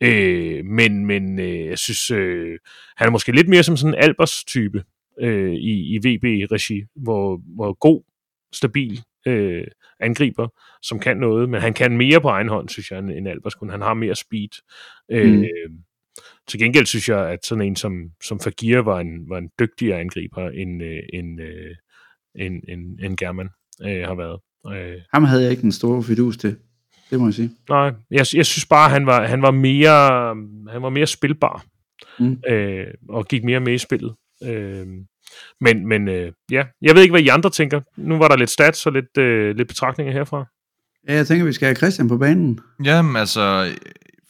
øh, 0.00 0.64
men, 0.64 1.06
men 1.06 1.38
øh, 1.38 1.66
jeg 1.66 1.78
synes, 1.78 2.10
øh, 2.10 2.58
han 2.96 3.06
er 3.06 3.10
måske 3.10 3.32
lidt 3.32 3.48
mere 3.48 3.62
som 3.62 3.76
sådan 3.76 3.94
en 3.94 4.00
Albers 4.02 4.44
type 4.44 4.82
øh, 5.20 5.52
i, 5.52 5.94
i 5.94 5.98
VB-regi, 5.98 6.82
hvor, 6.96 7.40
hvor 7.54 7.72
god, 7.72 8.02
stabil 8.52 9.00
øh, 9.26 9.64
angriber, 10.00 10.48
som 10.82 10.98
kan 10.98 11.16
noget, 11.16 11.48
men 11.48 11.60
han 11.60 11.74
kan 11.74 11.96
mere 11.96 12.20
på 12.20 12.28
egen 12.28 12.48
hånd, 12.48 12.68
synes 12.68 12.90
jeg, 12.90 12.98
end 12.98 13.28
Albers 13.28 13.54
kun. 13.54 13.70
Han 13.70 13.82
har 13.82 13.94
mere 13.94 14.14
speed. 14.14 14.62
Øh, 15.10 15.32
mm. 15.32 15.44
Til 16.48 16.60
gengæld 16.60 16.86
synes 16.86 17.08
jeg, 17.08 17.28
at 17.28 17.38
sådan 17.46 17.64
en 17.64 17.76
som, 17.76 17.92
som 18.24 18.40
Fagir 18.40 18.78
var 18.78 19.00
en, 19.00 19.30
var 19.30 19.38
en 19.38 19.48
dygtigere 19.60 20.00
angriber 20.00 20.48
end, 20.50 20.82
øh, 20.82 20.98
end, 21.12 21.40
øh, 21.40 21.74
end, 22.46 22.62
end, 22.68 22.98
end 23.02 23.16
German 23.16 23.48
øh, 23.82 24.02
har 24.08 24.14
været. 24.14 24.40
Øh, 24.78 25.00
Ham 25.14 25.24
havde 25.24 25.42
jeg 25.42 25.50
ikke 25.50 25.64
en 25.64 25.72
stor 25.72 26.02
fidus 26.02 26.36
til. 26.36 26.56
Det 27.10 27.20
må 27.20 27.26
jeg 27.26 27.34
sige. 27.34 27.50
nej, 27.68 27.92
jeg, 28.10 28.26
jeg 28.34 28.46
synes 28.46 28.66
bare, 28.66 28.90
han 28.90 29.06
var, 29.06 29.26
han 29.26 29.42
var 29.42 29.50
mere, 29.50 30.28
han 30.72 30.82
var 30.82 30.90
mere 30.90 31.06
spilbar, 31.06 31.64
Mm. 32.20 32.36
øh, 32.48 32.86
og 33.08 33.26
gik 33.28 33.44
mere 33.44 33.60
med 33.60 33.72
i 33.72 33.78
spillet. 33.78 34.14
Øh, 34.44 34.86
men 35.60 35.86
men 35.86 36.08
øh, 36.08 36.32
ja, 36.50 36.64
jeg 36.82 36.94
ved 36.94 37.02
ikke, 37.02 37.12
hvad 37.12 37.20
I 37.22 37.28
andre 37.28 37.50
tænker. 37.50 37.80
Nu 37.96 38.18
var 38.18 38.28
der 38.28 38.36
lidt 38.36 38.50
stats 38.50 38.86
og 38.86 38.92
lidt, 38.92 39.18
øh, 39.18 39.56
lidt 39.56 39.68
betragtninger 39.68 40.12
herfra. 40.12 40.44
Ja, 41.08 41.14
jeg 41.14 41.26
tænker, 41.26 41.46
vi 41.46 41.52
skal 41.52 41.66
have 41.66 41.76
Christian 41.76 42.08
på 42.08 42.18
banen. 42.18 42.60
Jamen 42.84 43.16
altså, 43.16 43.74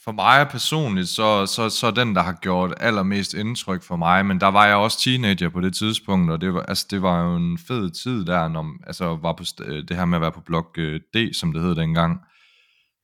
for 0.09 0.13
mig 0.13 0.49
personligt, 0.51 1.09
så, 1.09 1.47
så, 1.47 1.69
så 1.69 1.91
den, 1.91 2.15
der 2.15 2.23
har 2.23 2.33
gjort 2.33 2.75
allermest 2.81 3.35
indtryk 3.35 3.83
for 3.83 3.97
mig, 3.97 4.27
men 4.27 4.41
der 4.41 4.47
var 4.47 4.67
jeg 4.67 4.77
også 4.77 5.01
teenager 5.01 5.49
på 5.49 5.61
det 5.61 5.75
tidspunkt, 5.75 6.31
og 6.31 6.41
det 6.41 6.55
var, 6.55 6.63
altså, 6.63 6.87
det 6.91 7.03
var 7.03 7.25
jo 7.25 7.37
en 7.37 7.59
fed 7.59 7.91
tid 7.91 8.25
der, 8.25 8.49
når 8.49 8.67
altså, 8.87 9.17
var 9.17 9.33
på 9.33 9.45
øh, 9.65 9.89
det 9.89 9.97
her 9.97 10.05
med 10.05 10.19
at 10.19 10.23
være 10.23 10.33
på 10.33 10.41
blok 10.41 10.79
øh, 10.79 11.01
D, 11.15 11.35
som 11.35 11.53
det 11.53 11.63
hed 11.63 11.75
dengang, 11.75 12.21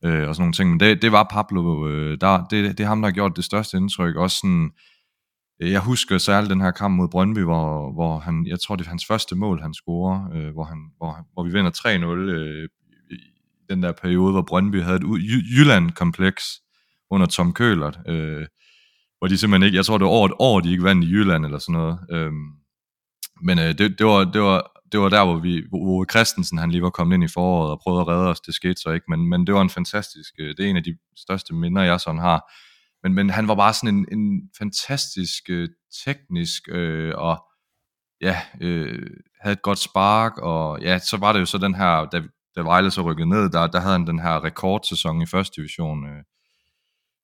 øh, 0.05 0.29
og 0.29 0.35
sådan 0.35 0.41
nogle 0.41 0.53
ting, 0.53 0.69
men 0.69 0.79
det, 0.79 1.01
det 1.01 1.11
var 1.11 1.27
Pablo, 1.31 1.87
øh, 1.89 2.17
der, 2.21 2.45
det, 2.47 2.77
det 2.77 2.83
er 2.83 2.87
ham, 2.87 3.01
der 3.01 3.07
har 3.09 3.13
gjort 3.13 3.35
det 3.35 3.43
største 3.43 3.77
indtryk, 3.77 4.15
også 4.15 4.37
sådan, 4.37 4.71
øh, 5.61 5.71
jeg 5.71 5.81
husker 5.81 6.17
særligt 6.17 6.51
den 6.51 6.61
her 6.61 6.71
kamp 6.71 6.97
mod 6.97 7.09
Brøndby, 7.09 7.39
hvor, 7.39 7.93
hvor 7.93 8.19
han, 8.19 8.45
jeg 8.47 8.59
tror 8.59 8.75
det 8.75 8.85
er 8.85 8.89
hans 8.89 9.05
første 9.05 9.35
mål, 9.35 9.61
han 9.61 9.73
scorer, 9.73 10.29
øh, 10.33 10.53
hvor, 10.53 10.63
han, 10.63 10.77
hvor, 10.97 11.17
hvor 11.33 11.43
vi 11.43 11.51
vinder 11.51 11.71
3-0 11.71 12.05
øh, 12.37 12.69
i 13.11 13.15
den 13.69 13.83
der 13.83 13.91
periode, 13.91 14.31
hvor 14.31 14.45
Brøndby 14.47 14.81
havde 14.81 14.97
et 14.97 15.03
U- 15.03 15.59
Jylland-kompleks 15.59 16.64
under 17.09 17.27
Tom 17.27 17.53
Køhlert, 17.53 17.99
øh, 18.07 18.45
hvor 19.17 19.27
de 19.27 19.37
simpelthen 19.37 19.65
ikke, 19.65 19.75
jeg 19.75 19.85
tror 19.85 19.97
det 19.97 20.05
var 20.05 20.11
over 20.11 20.25
et 20.25 20.33
år, 20.39 20.59
de 20.59 20.71
ikke 20.71 20.83
vandt 20.83 21.05
i 21.05 21.11
Jylland 21.11 21.45
eller 21.45 21.59
sådan 21.59 21.73
noget. 21.73 21.99
Øh, 22.11 22.31
men 23.41 23.59
øh, 23.59 23.77
det, 23.77 23.99
det, 23.99 24.05
var, 24.05 24.23
det, 24.23 24.41
var, 24.41 24.71
det 24.91 24.99
var 24.99 25.09
der, 25.09 25.25
hvor, 25.25 25.39
vi, 25.39 25.63
hvor 25.69 25.79
Ove 25.79 26.05
Christensen 26.11 26.57
han 26.57 26.71
lige 26.71 26.81
var 26.81 26.89
kommet 26.89 27.13
ind 27.13 27.23
i 27.23 27.33
foråret 27.33 27.71
og 27.71 27.79
prøvede 27.79 28.01
at 28.01 28.07
redde 28.07 28.29
os. 28.29 28.39
Det 28.39 28.55
skete 28.55 28.81
så 28.81 28.89
ikke, 28.89 29.05
men, 29.09 29.29
men 29.29 29.47
det 29.47 29.55
var 29.55 29.61
en 29.61 29.69
fantastisk, 29.69 30.33
øh, 30.39 30.57
det 30.57 30.65
er 30.65 30.69
en 30.69 30.77
af 30.77 30.83
de 30.83 30.97
største 31.17 31.53
minder, 31.53 31.83
jeg 31.83 31.99
sådan 31.99 32.21
har. 32.21 32.51
Men, 33.03 33.13
men 33.13 33.29
han 33.29 33.47
var 33.47 33.55
bare 33.55 33.73
sådan 33.73 33.95
en, 33.95 34.19
en 34.19 34.49
fantastisk 34.57 35.43
øh, 35.49 35.69
teknisk 36.05 36.63
øh, 36.69 37.13
og 37.17 37.45
ja, 38.21 38.41
øh, 38.61 39.09
havde 39.41 39.53
et 39.53 39.61
godt 39.61 39.79
spark, 39.79 40.37
og 40.37 40.81
ja, 40.81 40.99
så 40.99 41.17
var 41.17 41.33
det 41.33 41.39
jo 41.39 41.45
så 41.45 41.57
den 41.57 41.75
her, 41.75 42.05
da, 42.05 42.21
da 42.55 42.61
Vejle 42.61 42.91
så 42.91 43.01
rykkede 43.01 43.29
ned, 43.29 43.49
der, 43.49 43.67
der 43.67 43.79
havde 43.79 43.91
han 43.93 44.07
den 44.07 44.19
her 44.19 44.43
rekordsæson 44.43 45.21
i 45.21 45.25
første 45.25 45.61
division. 45.61 46.09
Øh. 46.09 46.23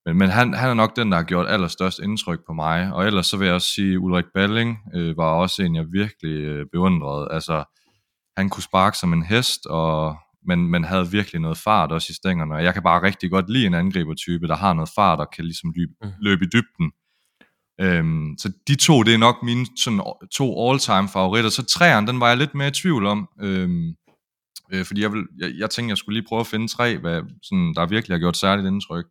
Men, 0.05 0.17
men 0.17 0.29
han, 0.29 0.53
han 0.53 0.69
er 0.69 0.73
nok 0.73 0.95
den, 0.95 1.11
der 1.11 1.17
har 1.17 1.23
gjort 1.23 1.47
allerstørst 1.49 1.99
indtryk 1.99 2.39
på 2.47 2.53
mig, 2.53 2.93
og 2.93 3.07
ellers 3.07 3.27
så 3.27 3.37
vil 3.37 3.45
jeg 3.45 3.55
også 3.55 3.67
sige, 3.67 3.99
Ulrik 3.99 4.25
Balling 4.33 4.77
øh, 4.95 5.17
var 5.17 5.25
også 5.29 5.63
en, 5.63 5.75
jeg 5.75 5.85
virkelig 5.91 6.31
øh, 6.43 6.65
beundrede. 6.71 7.27
Altså, 7.31 7.63
han 8.37 8.49
kunne 8.49 8.63
sparke 8.63 8.97
som 8.97 9.13
en 9.13 9.23
hest, 9.23 9.65
og, 9.65 10.15
men, 10.47 10.67
men 10.67 10.83
havde 10.83 11.11
virkelig 11.11 11.41
noget 11.41 11.57
fart 11.57 11.91
også 11.91 12.07
i 12.09 12.13
stængerne, 12.13 12.55
og 12.55 12.63
jeg 12.63 12.73
kan 12.73 12.83
bare 12.83 13.01
rigtig 13.03 13.31
godt 13.31 13.49
lide 13.49 13.65
en 13.67 13.73
angribertype, 13.73 14.47
der 14.47 14.55
har 14.55 14.73
noget 14.73 14.89
fart 14.95 15.19
og 15.19 15.27
kan 15.35 15.45
ligesom 15.45 15.73
løbe, 15.75 15.91
Mm. 16.03 16.11
løbe 16.21 16.45
i 16.45 16.47
dybden. 16.47 16.91
Øhm, 17.81 18.35
så 18.39 18.51
de 18.67 18.75
to, 18.75 19.03
det 19.03 19.13
er 19.13 19.17
nok 19.17 19.35
mine 19.43 19.65
sådan, 19.77 20.01
to 20.31 20.69
all-time 20.69 21.07
favoritter. 21.07 21.49
Så 21.49 21.65
træerne, 21.65 22.07
den 22.07 22.19
var 22.19 22.27
jeg 22.27 22.37
lidt 22.37 22.55
mere 22.55 22.67
i 22.67 22.71
tvivl 22.71 23.05
om. 23.05 23.29
Øhm, 23.41 23.93
øh, 24.73 24.85
fordi 24.85 25.01
jeg, 25.01 25.11
vil, 25.13 25.23
jeg, 25.39 25.51
jeg 25.57 25.69
tænkte, 25.69 25.89
jeg 25.89 25.97
skulle 25.97 26.19
lige 26.19 26.27
prøve 26.27 26.39
at 26.39 26.47
finde 26.47 26.67
tre, 26.67 26.97
hvad, 26.97 27.21
sådan, 27.43 27.73
der 27.75 27.85
virkelig 27.85 28.15
har 28.15 28.19
gjort 28.19 28.37
særligt 28.37 28.67
indtryk. 28.67 29.05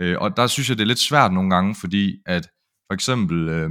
Øh, 0.00 0.16
og 0.20 0.36
der 0.36 0.46
synes 0.46 0.68
jeg, 0.68 0.78
det 0.78 0.82
er 0.82 0.86
lidt 0.86 0.98
svært 0.98 1.32
nogle 1.32 1.50
gange, 1.50 1.74
fordi 1.74 2.16
at 2.26 2.48
for 2.90 2.94
eksempel, 2.94 3.48
øh, 3.48 3.70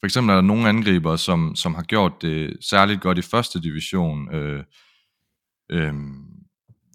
for 0.00 0.06
eksempel 0.06 0.30
er 0.30 0.34
der 0.34 0.42
nogle 0.42 0.68
angriber, 0.68 1.16
som, 1.16 1.56
som 1.56 1.74
har 1.74 1.82
gjort 1.82 2.12
det 2.22 2.56
særligt 2.70 3.00
godt 3.00 3.18
i 3.18 3.22
første 3.22 3.60
division, 3.62 4.34
øh, 4.34 4.64
øh, 5.70 5.94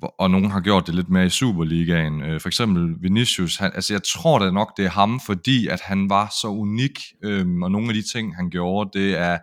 og 0.01 0.31
nogen 0.31 0.51
har 0.51 0.61
gjort 0.61 0.87
det 0.87 0.95
lidt 0.95 1.09
mere 1.09 1.25
i 1.25 1.29
Superligaen. 1.29 2.21
Øh, 2.21 2.41
for 2.41 2.49
eksempel 2.49 2.95
Vinicius, 3.01 3.57
han, 3.57 3.71
altså 3.75 3.93
jeg 3.93 4.01
tror 4.03 4.39
da 4.39 4.51
nok, 4.51 4.77
det 4.77 4.85
er 4.85 4.89
ham, 4.89 5.19
fordi 5.19 5.67
at 5.67 5.81
han 5.81 6.09
var 6.09 6.33
så 6.41 6.47
unik, 6.47 6.99
øh, 7.23 7.47
og 7.61 7.71
nogle 7.71 7.87
af 7.87 7.93
de 7.93 8.11
ting, 8.11 8.35
han 8.35 8.49
gjorde, 8.49 8.99
det 8.99 9.17
er, 9.17 9.37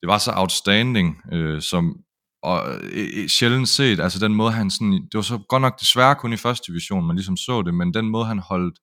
det 0.00 0.06
var 0.06 0.18
så 0.18 0.32
outstanding, 0.36 1.16
øh, 1.32 1.62
som, 1.62 1.96
og 2.48 2.58
øh, 2.74 3.08
øh, 3.16 3.28
sjældent 3.28 3.68
set, 3.68 4.00
altså 4.00 4.18
den 4.18 4.34
måde 4.34 4.52
han 4.52 4.70
sådan, 4.70 4.92
det 4.92 5.14
var 5.14 5.22
så 5.22 5.38
godt 5.48 5.60
nok 5.62 5.80
desværre 5.80 6.14
kun 6.14 6.32
i 6.32 6.36
første 6.36 6.72
division, 6.72 7.06
man 7.06 7.16
ligesom 7.16 7.36
så 7.36 7.62
det, 7.62 7.74
men 7.74 7.94
den 7.94 8.06
måde 8.08 8.26
han 8.26 8.38
holdt 8.38 8.78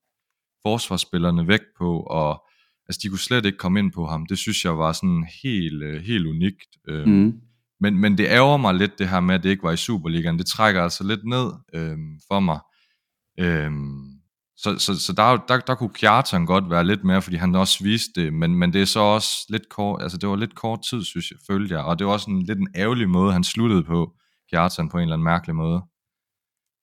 forsvarsspillerne 0.66 1.48
væk 1.48 1.62
på, 1.78 2.00
og 2.00 2.44
altså 2.88 3.00
de 3.04 3.10
kunne 3.10 3.20
slet 3.20 3.46
ikke 3.46 3.58
komme 3.58 3.80
ind 3.80 3.92
på 3.92 4.06
ham, 4.06 4.26
det 4.26 4.38
synes 4.38 4.66
jeg 4.66 4.78
var 4.78 4.92
sådan 4.92 5.28
helt, 5.44 5.84
øh, 5.84 6.02
helt 6.02 6.26
unikt. 6.28 6.70
Øh, 6.88 7.08
Mm. 7.08 7.34
men, 7.80 7.98
men 7.98 8.18
det 8.18 8.26
ærger 8.26 8.58
mig 8.58 8.74
lidt 8.76 9.00
det 9.00 9.10
her 9.10 9.20
med, 9.20 9.36
at 9.36 9.44
det 9.44 9.50
ikke 9.50 9.64
var 9.64 9.72
i 9.72 9.78
Superligaen. 9.78 10.38
Det 10.40 10.46
trækker 10.46 10.84
altså 10.84 11.04
lidt 11.04 11.26
ned 11.26 11.52
øhm, 11.74 12.20
for 12.28 12.40
mig. 12.40 12.60
Øhm, 13.40 14.13
så 14.58 14.80
så, 14.80 15.00
så 15.00 15.14
der, 15.14 15.38
der, 15.48 15.60
der 15.60 15.76
kunne 15.76 15.94
Kjartan 15.94 16.46
godt 16.46 16.70
være 16.70 16.84
lidt 16.84 17.04
mere, 17.04 17.22
fordi 17.22 17.36
han 17.36 17.56
også 17.56 17.84
viste 17.84 18.22
det, 18.22 18.34
men, 18.34 18.56
men 18.56 18.74
det 18.74 18.82
er 18.82 18.86
så 18.86 19.00
også 19.00 19.46
lidt 19.50 19.70
kort, 19.70 20.02
altså 20.02 20.18
det 20.18 20.30
var 20.30 20.36
lidt 20.36 20.56
kort 20.56 20.80
tid, 20.90 21.04
synes 21.04 21.32
jeg, 21.32 21.38
følte 21.48 21.76
jeg, 21.76 21.84
og 21.84 22.00
det 22.00 22.08
var 22.08 22.14
også 22.14 22.32
en 22.32 22.42
lidt 22.42 22.60
en 22.60 22.68
ærgerlig 22.76 23.10
måde, 23.10 23.34
han 23.34 23.44
sluttede 23.44 23.84
på, 23.84 24.14
Kjartan 24.50 24.90
på 24.90 24.98
en 24.98 25.04
eller 25.04 25.14
anden 25.14 25.24
mærkelig 25.24 25.56
måde. 25.56 25.82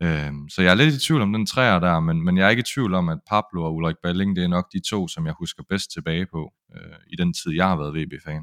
Øhm, 0.02 0.48
så 0.48 0.62
jeg 0.62 0.70
er 0.70 0.74
lidt 0.74 0.94
i 0.94 1.06
tvivl 1.06 1.22
om 1.22 1.32
den 1.32 1.46
træer 1.46 1.78
der, 1.78 2.00
men, 2.00 2.24
men 2.24 2.36
jeg 2.36 2.46
er 2.46 2.50
ikke 2.50 2.60
i 2.60 2.72
tvivl 2.74 2.94
om, 2.94 3.08
at 3.08 3.18
Pablo 3.30 3.64
og 3.64 3.74
Ulrik 3.74 3.96
Balling, 4.02 4.36
det 4.36 4.44
er 4.44 4.48
nok 4.48 4.72
de 4.72 4.80
to, 4.90 5.08
som 5.08 5.26
jeg 5.26 5.34
husker 5.38 5.62
bedst 5.68 5.92
tilbage 5.92 6.26
på, 6.26 6.52
øh, 6.74 6.96
i 7.12 7.16
den 7.16 7.34
tid, 7.34 7.52
jeg 7.52 7.68
har 7.68 7.76
været 7.76 7.94
VB-fan. 7.94 8.42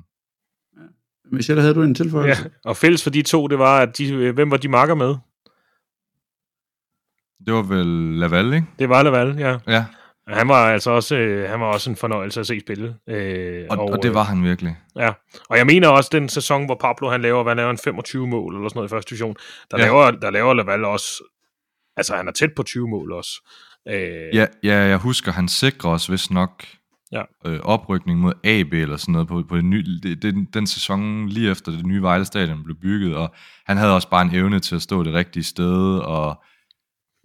Michelle, 1.32 1.62
havde 1.62 1.76
du 1.76 1.84
en 1.84 1.96
tilføjelse? 1.96 2.44
Ja, 2.44 2.50
og 2.70 2.78
fælles 2.78 3.04
for 3.04 3.10
de 3.10 3.22
to, 3.22 3.48
det 3.48 3.60
var, 3.60 3.80
at 3.80 3.98
de, 3.98 4.32
hvem 4.32 4.52
var 4.52 4.58
de 4.58 4.68
makker 4.68 4.96
med? 4.96 5.16
Det 7.46 7.54
var 7.54 7.62
vel 7.62 7.86
Laval, 8.20 8.54
ikke? 8.54 8.68
Det 8.80 8.90
var 8.90 9.04
Laval, 9.04 9.36
ja. 9.40 9.58
Ja, 9.68 9.86
Han 10.28 10.48
var 10.48 10.56
altså 10.72 10.92
også, 10.92 11.16
øh, 11.16 11.50
han 11.50 11.60
var 11.60 11.66
også 11.66 11.90
en 11.90 11.96
fornøjelse 11.96 12.40
at 12.40 12.48
se 12.48 12.60
spille. 12.60 12.96
Øh, 13.10 13.66
og, 13.70 13.78
og, 13.80 13.90
og 13.90 14.04
det 14.04 14.14
var 14.14 14.24
han 14.24 14.44
virkelig. 14.44 14.78
Øh, 14.98 15.02
ja. 15.04 15.12
Og 15.50 15.58
jeg 15.58 15.66
mener 15.66 15.88
også, 15.88 16.10
den 16.14 16.30
sæson, 16.30 16.66
hvor 16.66 16.76
Pablo 16.76 17.10
han 17.10 17.22
laver, 17.22 17.44
hvad 17.44 17.56
laver 17.56 17.70
en 17.72 17.78
25 17.84 18.28
mål 18.28 18.56
eller 18.56 18.70
sådan 18.70 18.78
noget 18.78 18.90
i 18.90 18.92
første 18.94 19.10
division, 19.10 19.36
der, 19.72 19.78
Ja. 19.78 19.84
laver, 19.86 20.12
der 20.12 20.30
laver 20.32 20.54
Laval 20.54 20.86
også, 20.86 21.24
altså 21.98 22.16
han 22.16 22.28
er 22.28 22.32
tæt 22.32 22.50
på 22.56 22.64
20 22.64 22.88
mål 22.88 23.12
også. 23.12 23.32
Øh, 23.88 24.36
Ja, 24.36 24.46
ja, 24.64 24.76
jeg 24.78 24.98
husker, 24.98 25.32
han 25.32 25.48
sikrer 25.48 25.90
os 25.92 26.12
vist 26.12 26.32
nok 26.32 26.64
Ja. 27.12 27.22
øh, 27.46 27.60
oprykning 27.64 28.20
mod 28.20 28.34
AB 28.44 28.74
eller 28.74 28.98
sådan 28.98 29.12
noget 29.12 29.28
på, 29.28 29.44
på 29.50 29.56
det 29.56 29.66
nye, 29.66 29.84
det, 30.04 30.48
den 30.54 30.68
sæson 30.68 31.30
lige 31.30 31.52
efter 31.52 31.72
det 31.72 31.86
nye 31.86 32.02
Vejle 32.02 32.26
Stadion 32.26 32.64
blev 32.64 32.76
bygget, 32.82 33.16
og 33.16 33.34
han 33.66 33.78
havde 33.78 33.96
også 33.96 34.10
bare 34.10 34.22
en 34.22 34.36
evne 34.36 34.60
til 34.60 34.76
at 34.76 34.82
stå 34.82 35.04
det 35.04 35.14
rigtige 35.14 35.44
sted, 35.44 36.00
og 36.00 36.44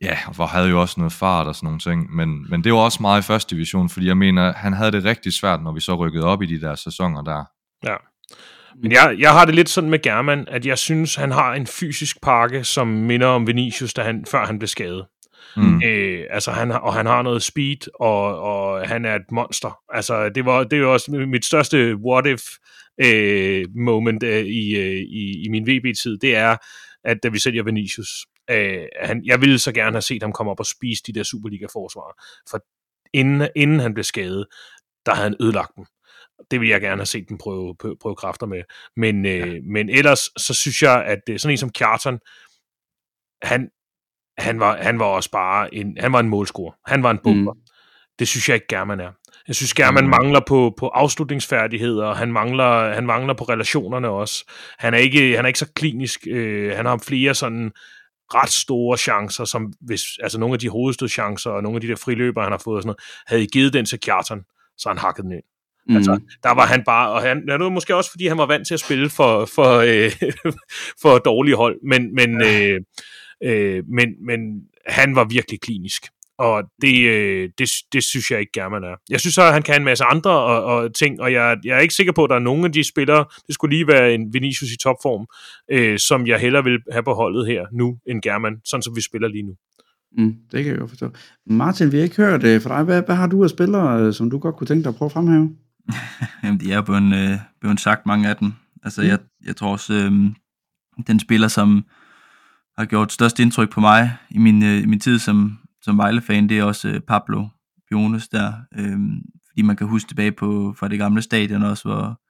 ja, 0.03 0.19
og 0.27 0.37
for 0.37 0.47
havde 0.47 0.69
jo 0.69 0.81
også 0.81 0.95
noget 1.01 1.13
fart 1.13 1.47
og 1.47 1.55
sådan 1.55 1.67
nogle 1.67 1.81
ting, 1.81 2.17
men, 2.17 2.51
men 2.51 2.65
det 2.65 2.73
var 2.73 2.79
også 2.79 2.99
meget 3.01 3.23
i 3.23 3.27
første 3.27 3.55
division, 3.55 3.89
fordi 3.89 4.07
jeg 4.07 4.17
mener, 4.17 4.53
han 4.53 4.73
havde 4.73 4.93
det 4.93 5.05
rigtig 5.05 5.33
svært, 5.33 5.63
når 5.63 5.73
vi 5.73 5.81
så 5.81 5.95
rykkede 5.95 6.25
op 6.25 6.43
i 6.43 6.47
de 6.47 6.61
der 6.61 6.75
sæsoner 6.75 7.23
der. 7.23 7.45
Ja. 7.85 7.97
Men 8.83 8.93
jeg, 8.93 9.17
jeg 9.19 9.33
har 9.33 9.45
det 9.45 9.55
lidt 9.55 9.69
sådan 9.69 9.91
med 9.91 10.03
German, 10.03 10.45
at 10.49 10.67
jeg 10.67 10.79
synes, 10.79 11.15
han 11.15 11.33
har 11.33 11.55
en 11.55 11.67
fysisk 11.67 12.17
pakke, 12.23 12.65
som 12.65 12.87
minder 12.87 13.27
om 13.27 13.47
Vinicius, 13.47 13.95
da 13.95 14.03
han, 14.03 14.25
før 14.31 14.47
han 14.47 14.59
blev 14.59 14.69
skadet. 14.69 15.07
Mm. 15.57 15.83
Øh, 15.85 16.25
altså 16.31 16.51
han, 16.51 16.71
og 16.71 16.95
han 16.95 17.07
har 17.07 17.23
noget 17.23 17.43
speed, 17.43 18.01
og, 18.01 18.41
og 18.41 18.89
han 18.89 19.05
er 19.05 19.15
et 19.15 19.33
monster. 19.33 19.79
Altså 19.95 20.29
det 20.29 20.45
var 20.45 20.65
det 20.65 20.73
er 20.73 20.81
jo 20.81 20.93
også 20.93 21.11
mit 21.11 21.45
største 21.45 21.97
what 21.97 22.27
if 22.27 22.43
øh, 23.01 23.65
moment 23.77 24.23
øh, 24.23 24.45
i, 24.45 24.77
øh, 24.77 25.01
i, 25.01 25.45
i 25.45 25.49
min 25.51 25.67
VB-tid, 25.67 26.19
det 26.19 26.37
er, 26.37 26.57
at 27.05 27.17
da 27.23 27.29
vi 27.29 27.39
sælger 27.39 27.63
Vinicius, 27.63 28.27
øh, 28.51 28.87
han, 29.01 29.23
jeg 29.25 29.41
ville 29.41 29.59
så 29.59 29.73
gerne 29.73 29.95
have 29.95 30.03
set 30.03 30.23
ham 30.23 30.33
komme 30.33 30.53
op 30.53 30.61
og 30.61 30.67
spise 30.67 31.03
de 31.07 31.13
der 31.13 31.23
Superliga-forsvarer, 31.23 32.23
for 32.51 32.65
inden, 33.13 33.49
inden 33.57 33.81
han 33.81 33.95
blev 33.95 34.05
skadet, 34.05 34.47
der 35.07 35.15
havde 35.15 35.29
han 35.29 35.37
ødelagt 35.41 35.73
dem. 35.77 35.85
Det 36.51 36.61
vil 36.61 36.69
jeg 36.69 36.81
gerne 36.81 37.01
have 37.01 37.07
set 37.07 37.29
dem 37.29 37.39
prøve, 37.39 37.77
prøve, 37.81 37.97
prøve 38.01 38.17
kræfter 38.17 38.47
med. 38.47 38.63
Men, 38.97 39.27
øh, 39.27 39.63
men 39.65 39.89
ellers, 39.89 40.19
så 40.37 40.55
synes 40.55 40.83
jeg, 40.83 41.05
at 41.05 41.21
øh, 41.31 41.39
sådan 41.39 41.53
en 41.53 41.59
som 41.59 41.71
Kjartan, 41.71 42.19
han, 43.43 43.69
han, 44.39 44.61
var, 44.61 44.77
han 44.83 44.99
var 44.99 45.05
også 45.05 45.31
bare 45.31 45.75
en, 45.75 45.97
han 46.01 46.13
var 46.13 46.21
en 46.21 46.29
målscorer. 46.29 46.73
Han 46.87 47.03
var 47.03 47.11
en 47.11 47.19
bomber. 47.25 47.53
Mm. 47.53 47.61
Det 48.19 48.29
synes 48.29 48.49
jeg 48.49 48.55
ikke, 48.55 48.67
German 48.71 49.01
er. 49.01 49.13
Jeg 49.49 49.57
synes, 49.57 49.75
German 49.75 50.05
Mm. 50.05 50.11
mangler 50.11 50.41
på, 50.49 50.75
på 50.79 50.89
afslutningsfærdigheder, 50.89 52.07
og 52.07 52.17
han 52.17 52.33
mangler, 52.33 52.95
han 52.95 53.07
mangler 53.07 53.35
på 53.35 53.45
relationerne 53.45 54.09
også. 54.09 54.45
Han 54.79 54.95
er 54.95 54.99
ikke, 54.99 55.37
han 55.37 55.45
er 55.45 55.47
ikke 55.47 55.59
så 55.59 55.73
klinisk. 55.73 56.27
Øh, 56.27 56.77
han 56.77 56.87
har 56.87 56.99
flere 57.07 57.35
sådan 57.35 57.73
ret 58.35 58.51
store 58.51 58.99
chancer, 58.99 59.45
som 59.45 59.73
hvis, 59.81 60.03
altså 60.23 60.39
nogle 60.39 60.53
af 60.53 60.59
de 60.59 60.69
hovedstødchancer 60.69 61.51
og 61.51 61.63
nogle 61.63 61.77
af 61.77 61.81
de 61.81 61.89
der 61.89 61.97
friløber, 61.97 62.43
han 62.43 62.53
har 62.53 62.61
fået 62.65 62.77
og 62.77 62.83
sådan 62.83 62.89
noget, 62.89 63.01
havde 63.27 63.43
I 63.43 63.47
givet 63.47 63.73
den 63.73 63.85
til 63.85 64.01
Kjartan, 64.01 64.43
så 64.79 64.89
han 64.89 64.99
hakket 64.99 65.25
den 65.25 65.33
ind. 65.33 65.43
Mm. 65.89 65.97
Altså, 65.97 66.21
der 66.43 66.51
var 66.55 66.67
han 66.67 66.83
bare, 66.85 67.11
og 67.11 67.23
han, 67.23 67.47
det 67.47 67.61
var 67.61 67.69
måske 67.69 67.97
også, 67.97 68.11
fordi 68.11 68.27
han 68.27 68.39
var 68.39 68.47
vant 68.47 68.67
til 68.67 68.75
at 68.75 68.81
spille 68.81 69.11
for, 69.11 69.45
for, 69.45 69.77
øh, 69.87 70.13
for 71.03 71.19
dårlige 71.19 71.57
hold, 71.57 71.79
men, 71.83 72.15
men, 72.15 72.43
øh, 72.43 72.81
øh, 73.45 73.83
men, 73.89 74.09
men 74.27 74.41
han 74.87 75.17
var 75.17 75.25
virkelig 75.25 75.61
klinisk. 75.61 76.07
Og 76.39 76.63
det, 76.83 77.09
øh, 77.09 77.51
det, 77.59 77.71
det 77.93 78.05
synes 78.05 78.31
jeg 78.31 78.41
ikke 78.41 78.53
German 78.55 78.85
er. 78.85 78.97
Jeg 79.11 79.21
synes 79.21 79.35
så, 79.35 79.43
at 79.43 79.53
han 79.53 79.63
kan 79.63 79.81
en 79.81 79.85
masse 79.85 80.05
andre 80.05 80.31
og, 80.31 80.65
og 80.65 80.95
ting, 80.95 81.21
og 81.21 81.33
jeg, 81.33 81.59
jeg 81.65 81.77
er 81.77 81.81
ikke 81.81 81.95
sikker 81.95 82.13
på, 82.13 82.25
at 82.25 82.31
der 82.31 82.37
er 82.37 82.41
nogen 82.41 82.65
af 82.65 82.73
de 82.73 82.89
spillere, 82.89 83.25
det 83.47 83.55
skulle 83.55 83.77
lige 83.77 83.87
være 83.87 84.15
en 84.15 84.35
Vinicius 84.35 84.71
i 84.73 84.77
topform, 84.77 85.27
øh, 85.71 85.99
som 85.99 86.27
jeg 86.27 86.39
hellere 86.39 86.65
vil 86.65 86.79
have 86.93 87.03
på 87.03 87.15
holdet 87.15 87.47
her 87.47 87.67
nu, 87.73 87.99
end 88.07 88.23
German, 88.23 88.61
sådan 88.65 88.83
som 88.83 88.97
vi 88.97 89.01
spiller 89.01 89.29
lige 89.29 89.43
nu. 89.43 89.55
Mm, 90.19 90.35
det 90.53 90.65
kan 90.65 90.73
jeg 90.73 90.79
godt 90.79 90.91
forstå. 90.91 91.11
Martin, 91.47 91.93
vi 91.93 91.97
har 91.97 92.05
ikke 92.05 92.17
hørt 92.17 92.45
øh, 92.45 92.63
fra 92.63 92.77
dig. 92.77 92.85
Hvad, 92.85 93.03
hvad 93.03 93.17
har 93.17 93.27
du 93.27 93.45
af 93.45 93.51
spillere, 93.51 94.03
øh, 94.03 94.13
som 94.15 94.31
du 94.31 94.39
godt 94.39 94.57
kunne 94.57 94.67
tænke 94.67 94.83
dig 94.83 94.89
at 94.89 94.95
prøve 94.95 95.07
at 95.07 95.13
fremhæve? 95.13 95.57
Jamen, 96.43 96.61
de 96.61 96.73
er 96.73 96.77
jo 96.77 96.83
blevet, 96.83 97.15
øh, 97.15 97.39
blevet 97.61 97.81
sagt 97.81 98.07
mange 98.07 98.29
af 98.29 98.37
dem. 98.37 98.53
Altså, 98.83 99.03
mm. 99.03 99.09
jeg, 99.09 99.19
jeg 99.45 99.57
tror 99.57 99.73
også, 99.73 99.95
øh, 99.95 100.13
den 101.07 101.21
spiller, 101.21 101.49
som 101.49 101.85
har 102.79 102.85
gjort 102.85 103.13
størst 103.13 103.41
indtryk 103.41 103.71
på 103.71 103.81
mig 103.81 104.17
i 104.31 104.39
min, 104.39 104.63
øh, 104.63 104.83
i 104.83 104.87
min 104.87 105.01
tid 105.01 105.19
som, 105.19 105.59
som 105.83 105.99
Vejle-fan, 105.99 106.49
det 106.49 106.59
er 106.59 106.65
også 106.65 106.89
øh, 106.89 107.01
Pablo 107.01 107.47
Piones 107.89 108.29
der. 108.29 108.53
Øh, 108.79 108.99
fordi 109.49 109.63
man 109.63 109.77
kan 109.77 109.87
huske 109.87 110.09
tilbage 110.09 110.33
på 110.33 110.75
fra 110.79 110.89
det 110.89 110.99
gamle 110.99 111.23
stadion 111.23 111.63
også, 111.63 111.89
hvor, 111.89 112.21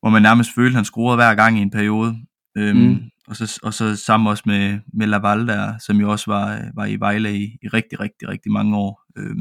hvor 0.00 0.10
man 0.10 0.22
nærmest 0.22 0.54
følte, 0.54 0.68
at 0.68 0.74
han 0.74 0.84
scorede 0.84 1.16
hver 1.16 1.34
gang 1.34 1.58
i 1.58 1.62
en 1.62 1.70
periode. 1.70 2.16
Øh, 2.56 2.76
mm. 2.76 3.00
og, 3.28 3.36
så, 3.36 3.60
og 3.62 3.74
så 3.74 3.96
sammen 3.96 4.26
også 4.26 4.42
med, 4.46 4.80
med 4.92 5.06
Laval 5.06 5.46
der, 5.46 5.78
som 5.78 5.96
jo 5.96 6.10
også 6.10 6.30
var, 6.30 6.70
var 6.74 6.86
i 6.86 6.96
Vejle 6.96 7.38
i, 7.38 7.58
i 7.62 7.68
rigtig, 7.68 8.00
rigtig, 8.00 8.28
rigtig 8.28 8.52
mange 8.52 8.76
år. 8.76 9.02
Øh, 9.18 9.36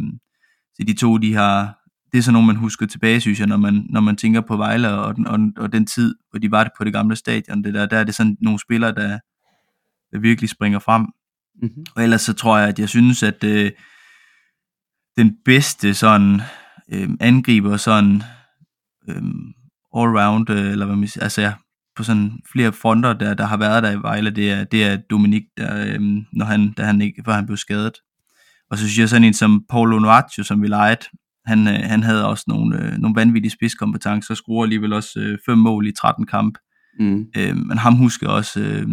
så 0.74 0.84
de 0.88 0.94
to, 0.94 1.18
de 1.18 1.34
har, 1.34 1.80
det 2.12 2.18
er 2.18 2.22
sådan 2.22 2.34
noget, 2.34 2.48
man 2.48 2.56
husker 2.56 2.86
tilbage, 2.86 3.22
synes 3.22 3.40
jeg, 3.40 3.48
når 3.48 3.58
man, 3.58 3.86
når 3.90 4.02
man 4.02 4.16
tænker 4.16 4.42
på 4.42 4.58
Vejle 4.58 4.90
og, 4.90 5.16
og, 5.26 5.40
og 5.58 5.72
den 5.72 5.86
tid, 5.86 6.16
hvor 6.30 6.40
de 6.40 6.52
var 6.52 6.64
det 6.64 6.74
på 6.78 6.84
det 6.84 6.94
gamle 6.94 7.16
stadion. 7.16 7.64
Det 7.64 7.74
der, 7.74 7.86
der 7.86 7.98
er 7.98 8.04
det 8.04 8.16
sådan 8.16 8.38
nogle 8.42 8.60
spillere, 8.60 8.96
der, 8.96 9.20
der 10.12 10.20
virkelig 10.20 10.50
springer 10.50 10.80
frem. 10.80 11.08
Mm-hmm. 11.62 11.86
Og 11.96 12.04
ellers 12.04 12.22
så 12.22 12.34
tror 12.34 12.58
jeg, 12.58 12.68
at 12.68 12.80
jeg 12.80 12.90
synes, 12.90 13.24
at 13.24 13.44
øh, 13.44 13.72
den 15.18 15.38
bedste 15.46 15.94
sådan 15.94 16.42
øh, 16.92 17.10
angriber 17.20 17.78
sådan 17.78 18.24
øh, 19.10 19.24
all-round, 19.96 20.50
øh, 20.50 20.72
eller 20.72 20.86
hvad 20.86 20.96
man 20.96 21.08
siger, 21.08 21.24
altså 21.24 21.42
ja, 21.42 21.54
på 21.96 22.04
sådan 22.04 22.32
flere 22.52 22.74
fronter, 22.74 23.14
der, 23.14 23.34
der 23.34 23.46
har 23.46 23.58
været 23.58 23.84
der 23.84 23.92
i 23.92 24.02
Vejle, 24.02 24.30
det 24.30 24.52
er, 24.52 24.64
det 24.64 24.84
er 24.84 24.98
Dominik, 24.98 25.44
der, 25.58 25.86
øh, 25.86 26.02
når 26.34 26.46
han, 26.46 26.74
da 26.74 26.84
han 26.84 27.02
ikke, 27.02 27.24
før 27.26 27.34
han 27.34 27.46
blev 27.46 27.58
skadet. 27.58 27.94
Og 28.70 28.78
så 28.78 28.84
synes 28.84 29.00
jeg 29.00 29.10
sådan 29.10 29.24
en 29.24 29.34
som 29.34 29.66
Paulo 29.70 30.00
Noaccio, 30.00 30.44
som 30.44 30.62
vi 30.62 30.68
legede, 30.68 31.08
han, 31.46 31.68
øh, 31.68 31.74
han 31.74 32.04
havde 32.04 32.28
også 32.28 32.44
nogle, 32.48 32.84
øh, 32.84 32.98
nogle 32.98 33.16
vanvittige 33.16 33.52
spidskompetencer, 33.52 34.34
og 34.34 34.38
skruer 34.38 34.64
alligevel 34.64 34.94
også 34.94 35.20
øh, 35.20 35.38
fem 35.46 35.58
mål 35.58 35.88
i 35.88 35.92
13 35.92 36.26
kamp. 36.26 36.58
Mm. 37.00 37.26
Øh, 37.38 37.58
men 37.58 37.78
ham 37.78 37.96
husker 37.96 38.28
også, 38.28 38.60
øh, 38.60 38.88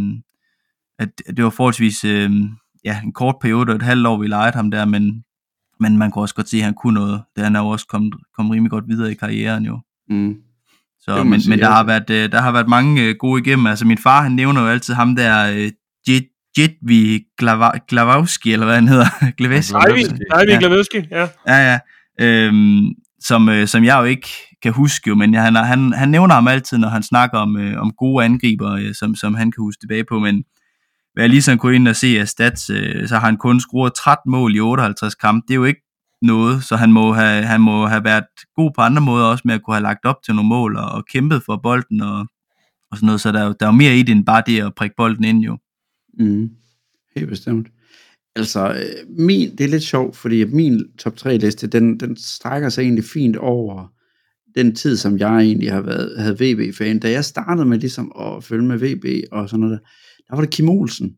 at, 1.01 1.09
det 1.37 1.45
var 1.45 1.51
forholdsvis 1.51 2.05
øh, 2.05 2.31
ja, 2.85 3.01
en 3.05 3.13
kort 3.13 3.35
periode, 3.41 3.71
og 3.71 3.77
et 3.77 3.83
halvt 3.83 4.07
år, 4.07 4.19
vi 4.19 4.27
legede 4.27 4.57
ham 4.57 4.71
der, 4.71 4.85
men, 4.85 5.25
men 5.81 5.99
man 5.99 6.11
kunne 6.11 6.23
også 6.23 6.35
godt 6.35 6.49
se, 6.49 6.57
at 6.57 6.65
han 6.65 6.75
kunne 6.75 6.95
noget. 6.95 7.23
Det 7.37 7.45
han 7.45 7.57
er 7.57 7.61
jo 7.61 7.69
også 7.69 7.87
kommet, 7.87 8.15
kommet 8.37 8.55
rimelig 8.55 8.71
godt 8.71 8.85
videre 8.89 9.11
i 9.11 9.15
karrieren 9.15 9.65
jo. 9.65 9.81
Mm. 10.09 10.37
Så, 11.01 11.25
men, 11.25 11.41
sige, 11.41 11.51
men 11.51 11.59
der, 11.59 11.67
ja. 11.67 11.73
har 11.73 11.85
været, 11.85 12.11
øh, 12.11 12.33
der 12.33 12.41
har 12.41 12.53
været 12.53 12.69
mange 12.69 13.03
øh, 13.03 13.15
gode 13.19 13.43
igennem. 13.43 13.67
Altså 13.67 13.87
min 13.87 13.99
far, 13.99 14.23
han 14.23 14.33
nævner 14.33 14.61
jo 14.61 14.69
altid 14.69 14.95
ham 14.95 15.17
der, 15.17 15.53
øh, 15.53 15.71
Jet, 16.09 16.27
Jetvi 16.59 17.25
Glavowski, 17.89 18.53
eller 18.53 18.67
hvad 18.67 18.75
han 18.75 18.89
hedder. 18.89 19.31
Glaveski. 19.37 19.73
Nej, 19.73 20.45
vi 20.47 20.57
Glavowski, 20.59 20.99
ja. 21.11 21.29
Ja, 21.47 21.73
ja 21.73 21.79
øhm, 22.21 22.89
som, 23.21 23.49
øh, 23.49 23.67
som 23.67 23.85
jeg 23.85 23.99
jo 23.99 24.05
ikke 24.05 24.29
kan 24.63 24.73
huske, 24.73 25.09
jo, 25.09 25.15
men 25.15 25.35
han, 25.35 25.57
han, 25.57 25.93
han 25.93 26.09
nævner 26.09 26.35
ham 26.35 26.49
altid, 26.49 26.79
når 26.79 26.89
han 26.89 27.03
snakker 27.03 27.39
om, 27.39 27.57
øh, 27.57 27.81
om 27.81 27.93
gode 27.93 28.25
angriber, 28.25 28.73
øh, 28.73 28.95
som, 28.95 29.15
som 29.15 29.35
han 29.35 29.53
kan 29.53 29.63
huske 29.63 29.81
tilbage 29.81 30.05
på, 30.05 30.19
men 30.19 30.45
hvad 31.13 31.25
jeg 31.25 31.31
ligesom 31.31 31.59
kunne 31.59 31.75
ind 31.75 31.89
og 31.89 31.97
se 31.97 32.21
af 32.21 32.29
stats, 32.29 32.71
øh, 32.71 33.09
så 33.09 33.15
har 33.15 33.27
han 33.27 33.37
kun 33.37 33.61
scoret 33.61 33.93
13 33.95 34.31
mål 34.31 34.57
i 34.57 34.61
58 34.61 35.15
kampe, 35.15 35.45
det 35.49 35.55
er 35.55 35.59
jo 35.59 35.65
ikke 35.65 35.83
noget, 36.23 36.65
så 36.65 36.77
han 36.77 36.93
må, 36.93 37.13
have, 37.13 37.43
han 37.45 37.61
må 37.61 37.87
have 37.87 38.05
været 38.05 38.25
god 38.57 38.71
på 38.75 38.81
andre 38.81 39.03
måder 39.03 39.27
også 39.27 39.43
med 39.45 39.55
at 39.55 39.63
kunne 39.63 39.75
have 39.75 39.83
lagt 39.83 40.05
op 40.05 40.23
til 40.25 40.35
nogle 40.35 40.49
mål 40.49 40.77
og, 40.77 40.89
og 40.89 41.05
kæmpet 41.07 41.43
for 41.47 41.61
bolden 41.63 42.01
og, 42.01 42.19
og 42.91 42.97
sådan 42.97 43.07
noget, 43.07 43.21
så 43.21 43.33
der, 43.33 43.53
der 43.53 43.67
er 43.67 43.71
jo 43.71 43.77
mere 43.77 43.97
i 43.97 44.03
det 44.03 44.13
end 44.13 44.27
bare 44.27 44.43
det 44.47 44.63
at 44.63 44.75
prikke 44.75 44.97
bolden 44.97 45.25
ind 45.25 45.39
jo. 45.39 45.59
Mm. 46.19 46.51
Helt 47.17 47.29
bestemt. 47.29 47.69
Altså, 48.37 48.73
øh, 48.73 49.27
min, 49.27 49.57
det 49.57 49.65
er 49.65 49.69
lidt 49.69 49.83
sjovt, 49.83 50.17
fordi 50.17 50.45
min 50.45 50.83
top 50.99 51.17
3 51.17 51.39
liste, 51.39 51.67
den, 51.67 52.01
den 52.01 52.17
strækker 52.17 52.69
sig 52.69 52.83
egentlig 52.83 53.05
fint 53.05 53.37
over 53.37 53.93
den 54.55 54.75
tid, 54.75 54.97
som 54.97 55.19
jeg 55.19 55.37
egentlig 55.39 55.73
har 55.73 55.81
været, 55.81 56.21
havde 56.21 56.37
VB-fan. 56.41 56.99
Da 56.99 57.11
jeg 57.11 57.25
startede 57.25 57.67
med 57.67 57.79
ligesom 57.79 58.13
at 58.21 58.45
følge 58.45 58.67
med 58.67 58.79
VB 58.79 59.05
og 59.33 59.49
sådan 59.49 59.61
noget, 59.61 59.81
der, 59.81 59.87
der 60.31 60.37
var 60.37 60.41
det 60.41 60.51
Kim 60.51 60.69
Olsen. 60.69 61.17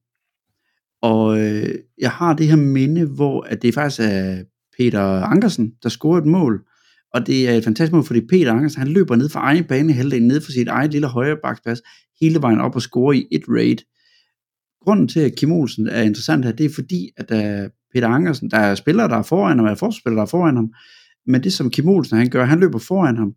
Og 1.02 1.40
øh, 1.40 1.74
jeg 1.98 2.10
har 2.10 2.34
det 2.34 2.48
her 2.48 2.56
minde, 2.56 3.04
hvor 3.04 3.42
at 3.42 3.62
det 3.62 3.74
faktisk 3.74 4.00
er 4.00 4.42
Peter 4.78 5.02
Ankersen, 5.02 5.72
der 5.82 5.88
scorer 5.88 6.18
et 6.18 6.26
mål. 6.26 6.64
Og 7.14 7.26
det 7.26 7.48
er 7.48 7.54
et 7.54 7.64
fantastisk 7.64 7.92
mål, 7.92 8.04
fordi 8.04 8.20
Peter 8.26 8.52
Ankersen, 8.52 8.78
han 8.78 8.88
løber 8.88 9.16
ned 9.16 9.28
fra 9.28 9.40
egen 9.40 9.64
bane 9.64 9.92
halvdelen, 9.92 10.28
ned 10.28 10.40
fra 10.40 10.52
sit 10.52 10.68
eget 10.68 10.92
lille 10.92 11.06
højre 11.06 11.36
bakspas, 11.42 11.82
hele 12.20 12.42
vejen 12.42 12.60
op 12.60 12.74
og 12.74 12.82
scorer 12.82 13.12
i 13.12 13.26
et 13.32 13.42
raid 13.48 13.78
grunden 14.84 15.08
til, 15.08 15.20
at 15.20 15.36
Kim 15.36 15.52
Olsen 15.52 15.88
er 15.88 16.02
interessant 16.02 16.44
her, 16.44 16.52
det 16.52 16.66
er 16.66 16.74
fordi, 16.74 17.10
at 17.16 17.28
der 17.28 17.68
Peter 17.94 18.08
Ankersen, 18.08 18.50
der 18.50 18.56
er 18.56 18.74
spillere, 18.74 19.08
der 19.08 19.16
er 19.16 19.22
foran 19.22 19.58
ham, 19.58 19.66
og 19.66 19.70
er 19.70 19.74
forspillere, 19.74 20.16
der 20.16 20.22
er 20.22 20.30
foran 20.30 20.56
ham, 20.56 20.72
men 21.26 21.42
det 21.42 21.52
som 21.52 21.70
Kim 21.70 21.88
Olsen 21.88 22.18
han 22.18 22.30
gør, 22.30 22.44
han 22.44 22.60
løber 22.60 22.78
foran 22.78 23.16
ham, 23.16 23.34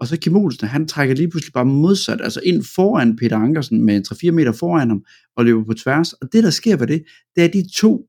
og 0.00 0.06
så 0.06 0.18
Kim 0.18 0.36
Olsen, 0.36 0.68
han 0.68 0.88
trækker 0.88 1.14
lige 1.14 1.30
pludselig 1.30 1.52
bare 1.52 1.64
modsat, 1.64 2.20
altså 2.20 2.40
ind 2.44 2.64
foran 2.74 3.16
Peter 3.16 3.36
Ankersen 3.36 3.82
med 3.82 4.02
3-4 4.12 4.30
meter 4.30 4.52
foran 4.52 4.88
ham, 4.88 5.04
og 5.36 5.44
løber 5.44 5.64
på 5.64 5.74
tværs, 5.74 6.12
og 6.12 6.32
det 6.32 6.44
der 6.44 6.50
sker 6.50 6.76
ved 6.76 6.86
det, 6.86 7.04
det 7.36 7.40
er, 7.40 7.48
at 7.48 7.52
de 7.52 7.64
to 7.74 8.06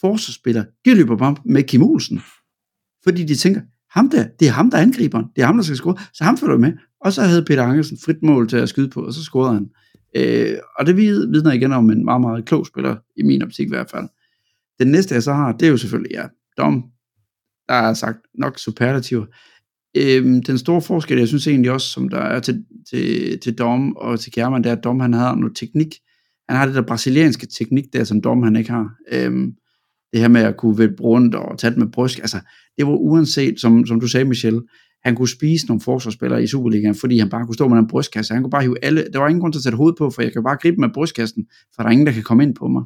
forsvarsspillere, 0.00 0.64
de 0.84 0.94
løber 0.94 1.16
bare 1.16 1.36
med 1.44 1.62
Kim 1.62 1.82
Olsen, 1.82 2.20
fordi 3.04 3.24
de 3.24 3.34
tænker, 3.34 3.60
ham 3.90 4.10
der, 4.10 4.26
det 4.40 4.48
er 4.48 4.52
ham, 4.52 4.70
der 4.70 4.78
angriber 4.78 5.22
det 5.36 5.42
er 5.42 5.46
ham, 5.46 5.56
der 5.56 5.64
skal 5.64 5.76
score, 5.76 5.96
så 6.12 6.24
ham 6.24 6.38
følger 6.38 6.58
med, 6.58 6.72
og 7.00 7.12
så 7.12 7.22
havde 7.22 7.44
Peter 7.44 7.62
Ankersen 7.62 7.98
frit 8.04 8.22
mål 8.22 8.48
til 8.48 8.56
at 8.56 8.68
skyde 8.68 8.88
på, 8.88 9.02
og 9.02 9.12
så 9.12 9.22
scorede 9.22 9.54
han. 9.54 9.70
Øh, 10.16 10.58
og 10.78 10.86
det 10.86 10.96
vidner 10.96 11.52
igen 11.52 11.72
om 11.72 11.90
en 11.90 12.04
meget, 12.04 12.20
meget 12.20 12.44
klog 12.44 12.66
spiller, 12.66 12.96
i 13.16 13.22
min 13.22 13.42
optik 13.42 13.66
i 13.66 13.68
hvert 13.68 13.90
fald. 13.90 14.08
Den 14.78 14.88
næste, 14.88 15.14
jeg 15.14 15.22
så 15.22 15.32
har, 15.32 15.52
det 15.52 15.66
er 15.66 15.70
jo 15.70 15.76
selvfølgelig, 15.76 16.12
ja, 16.12 16.26
Dom. 16.56 16.84
Der 17.68 17.74
er 17.74 17.94
sagt 17.94 18.18
nok 18.34 18.58
superlativer. 18.58 19.26
Øh, 19.96 20.24
den 20.46 20.58
store 20.58 20.82
forskel, 20.82 21.18
jeg 21.18 21.28
synes 21.28 21.46
egentlig 21.46 21.70
også, 21.70 21.88
som 21.88 22.08
der 22.08 22.18
er 22.18 22.40
til, 22.40 22.64
til, 22.90 23.38
til 23.40 23.58
Dom 23.58 23.96
og 23.96 24.20
til 24.20 24.32
Kjærman, 24.32 24.64
det 24.64 24.70
er, 24.70 24.76
at 24.76 24.84
Dom 24.84 25.00
han 25.00 25.12
har 25.12 25.34
noget 25.34 25.56
teknik. 25.56 25.94
Han 26.48 26.56
har 26.56 26.66
det 26.66 26.74
der 26.74 26.82
brasilianske 26.82 27.46
teknik 27.46 27.84
der, 27.92 28.04
som 28.04 28.20
Dom 28.20 28.42
han 28.42 28.56
ikke 28.56 28.70
har. 28.70 28.90
Øhm, 29.12 29.52
det 30.12 30.20
her 30.20 30.28
med 30.28 30.40
at 30.40 30.56
kunne 30.56 30.78
vælte 30.78 31.02
rundt 31.02 31.34
og 31.34 31.58
tage 31.58 31.70
det 31.70 31.78
med 31.78 31.86
bryst, 31.86 32.18
altså, 32.18 32.40
det 32.76 32.86
var 32.86 32.92
uanset, 32.92 33.60
som, 33.60 33.86
som 33.86 34.00
du 34.00 34.08
sagde, 34.08 34.24
Michel, 34.24 34.62
han 35.04 35.14
kunne 35.16 35.28
spise 35.28 35.66
nogle 35.66 35.80
forsvarsspillere 35.80 36.42
i 36.42 36.46
Superligaen, 36.46 36.94
fordi 36.94 37.18
han 37.18 37.28
bare 37.28 37.46
kunne 37.46 37.54
stå 37.54 37.68
med 37.68 37.78
en 37.78 37.88
brystkasse. 37.88 38.34
Han 38.34 38.42
kunne 38.42 38.50
bare 38.50 38.62
hive 38.62 38.84
alle, 38.84 39.06
der 39.12 39.18
var 39.18 39.28
ingen 39.28 39.40
grund 39.40 39.52
til 39.52 39.58
at 39.58 39.62
sætte 39.62 39.76
hovedet 39.76 39.98
på, 39.98 40.10
for 40.10 40.22
jeg 40.22 40.32
kan 40.32 40.42
bare 40.42 40.56
gribe 40.56 40.76
med 40.76 40.88
brystkassen, 40.94 41.46
for 41.74 41.82
der 41.82 41.88
er 41.88 41.92
ingen, 41.92 42.06
der 42.06 42.12
kan 42.12 42.22
komme 42.22 42.42
ind 42.42 42.54
på 42.54 42.68
mig. 42.68 42.84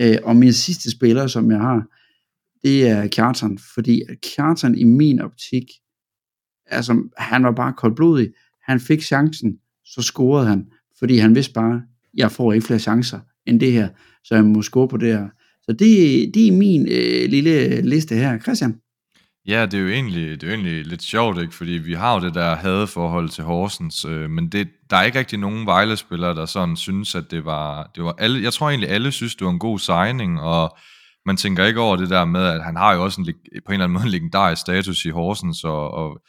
Øh, 0.00 0.16
og 0.22 0.36
min 0.36 0.52
sidste 0.52 0.90
spiller, 0.90 1.26
som 1.26 1.50
jeg 1.50 1.60
har, 1.60 1.86
det 2.62 2.88
er 2.88 3.06
Kjartan, 3.06 3.58
fordi 3.74 4.02
Kjartan 4.22 4.74
i 4.74 4.84
min 4.84 5.20
optik, 5.20 5.64
altså 6.68 7.02
han 7.18 7.44
var 7.44 7.52
bare 7.52 7.72
koldblodig, 7.72 8.28
han 8.66 8.80
fik 8.80 9.02
chancen, 9.02 9.58
så 9.84 10.02
scorede 10.02 10.48
han, 10.48 10.66
fordi 10.98 11.18
han 11.18 11.34
vidste 11.34 11.52
bare, 11.52 11.82
jeg 12.14 12.32
får 12.32 12.52
ikke 12.52 12.66
flere 12.66 12.80
chancer 12.80 13.20
end 13.46 13.60
det 13.60 13.72
her, 13.72 13.88
så 14.24 14.34
jeg 14.34 14.44
må 14.44 14.62
score 14.62 14.88
på 14.88 14.96
det 14.96 15.08
her. 15.08 15.28
Så 15.62 15.72
det, 15.72 16.34
det 16.34 16.48
er 16.48 16.52
min 16.52 16.88
øh, 16.90 17.30
lille 17.30 17.80
liste 17.80 18.14
her. 18.14 18.38
Christian? 18.38 18.74
Ja, 19.48 19.66
det 19.66 19.74
er 19.74 19.82
jo 19.82 19.88
egentlig, 19.88 20.40
det 20.40 20.42
er 20.42 20.46
jo 20.46 20.54
egentlig 20.54 20.86
lidt 20.86 21.02
sjovt, 21.02 21.40
ikke? 21.40 21.54
fordi 21.54 21.70
vi 21.70 21.94
har 21.94 22.14
jo 22.14 22.26
det 22.26 22.34
der 22.34 22.56
hadeforhold 22.56 23.28
til 23.28 23.44
Horsens, 23.44 24.04
øh, 24.04 24.30
men 24.30 24.48
det, 24.48 24.68
der 24.90 24.96
er 24.96 25.02
ikke 25.02 25.18
rigtig 25.18 25.38
nogen 25.38 25.66
Vejle-spillere, 25.66 26.34
der 26.34 26.46
sådan 26.46 26.76
synes, 26.76 27.14
at 27.14 27.30
det 27.30 27.44
var, 27.44 27.90
det 27.96 28.04
var 28.04 28.14
alle, 28.18 28.42
jeg 28.42 28.52
tror 28.52 28.68
egentlig 28.68 28.90
alle 28.90 29.12
synes, 29.12 29.34
det 29.34 29.44
var 29.44 29.52
en 29.52 29.58
god 29.58 29.78
signing, 29.78 30.40
og 30.40 30.76
man 31.26 31.36
tænker 31.36 31.64
ikke 31.64 31.80
over 31.80 31.96
det 31.96 32.10
der 32.10 32.24
med, 32.24 32.44
at 32.44 32.64
han 32.64 32.76
har 32.76 32.94
jo 32.94 33.04
også 33.04 33.20
en, 33.20 33.24
på 33.24 33.32
en 33.72 33.72
eller 33.72 33.84
anden 33.84 33.92
måde 33.92 34.04
en 34.04 34.10
legendarisk 34.10 34.60
status 34.60 35.04
i 35.04 35.08
Horsens, 35.08 35.64
og, 35.64 35.90
og, 35.90 36.20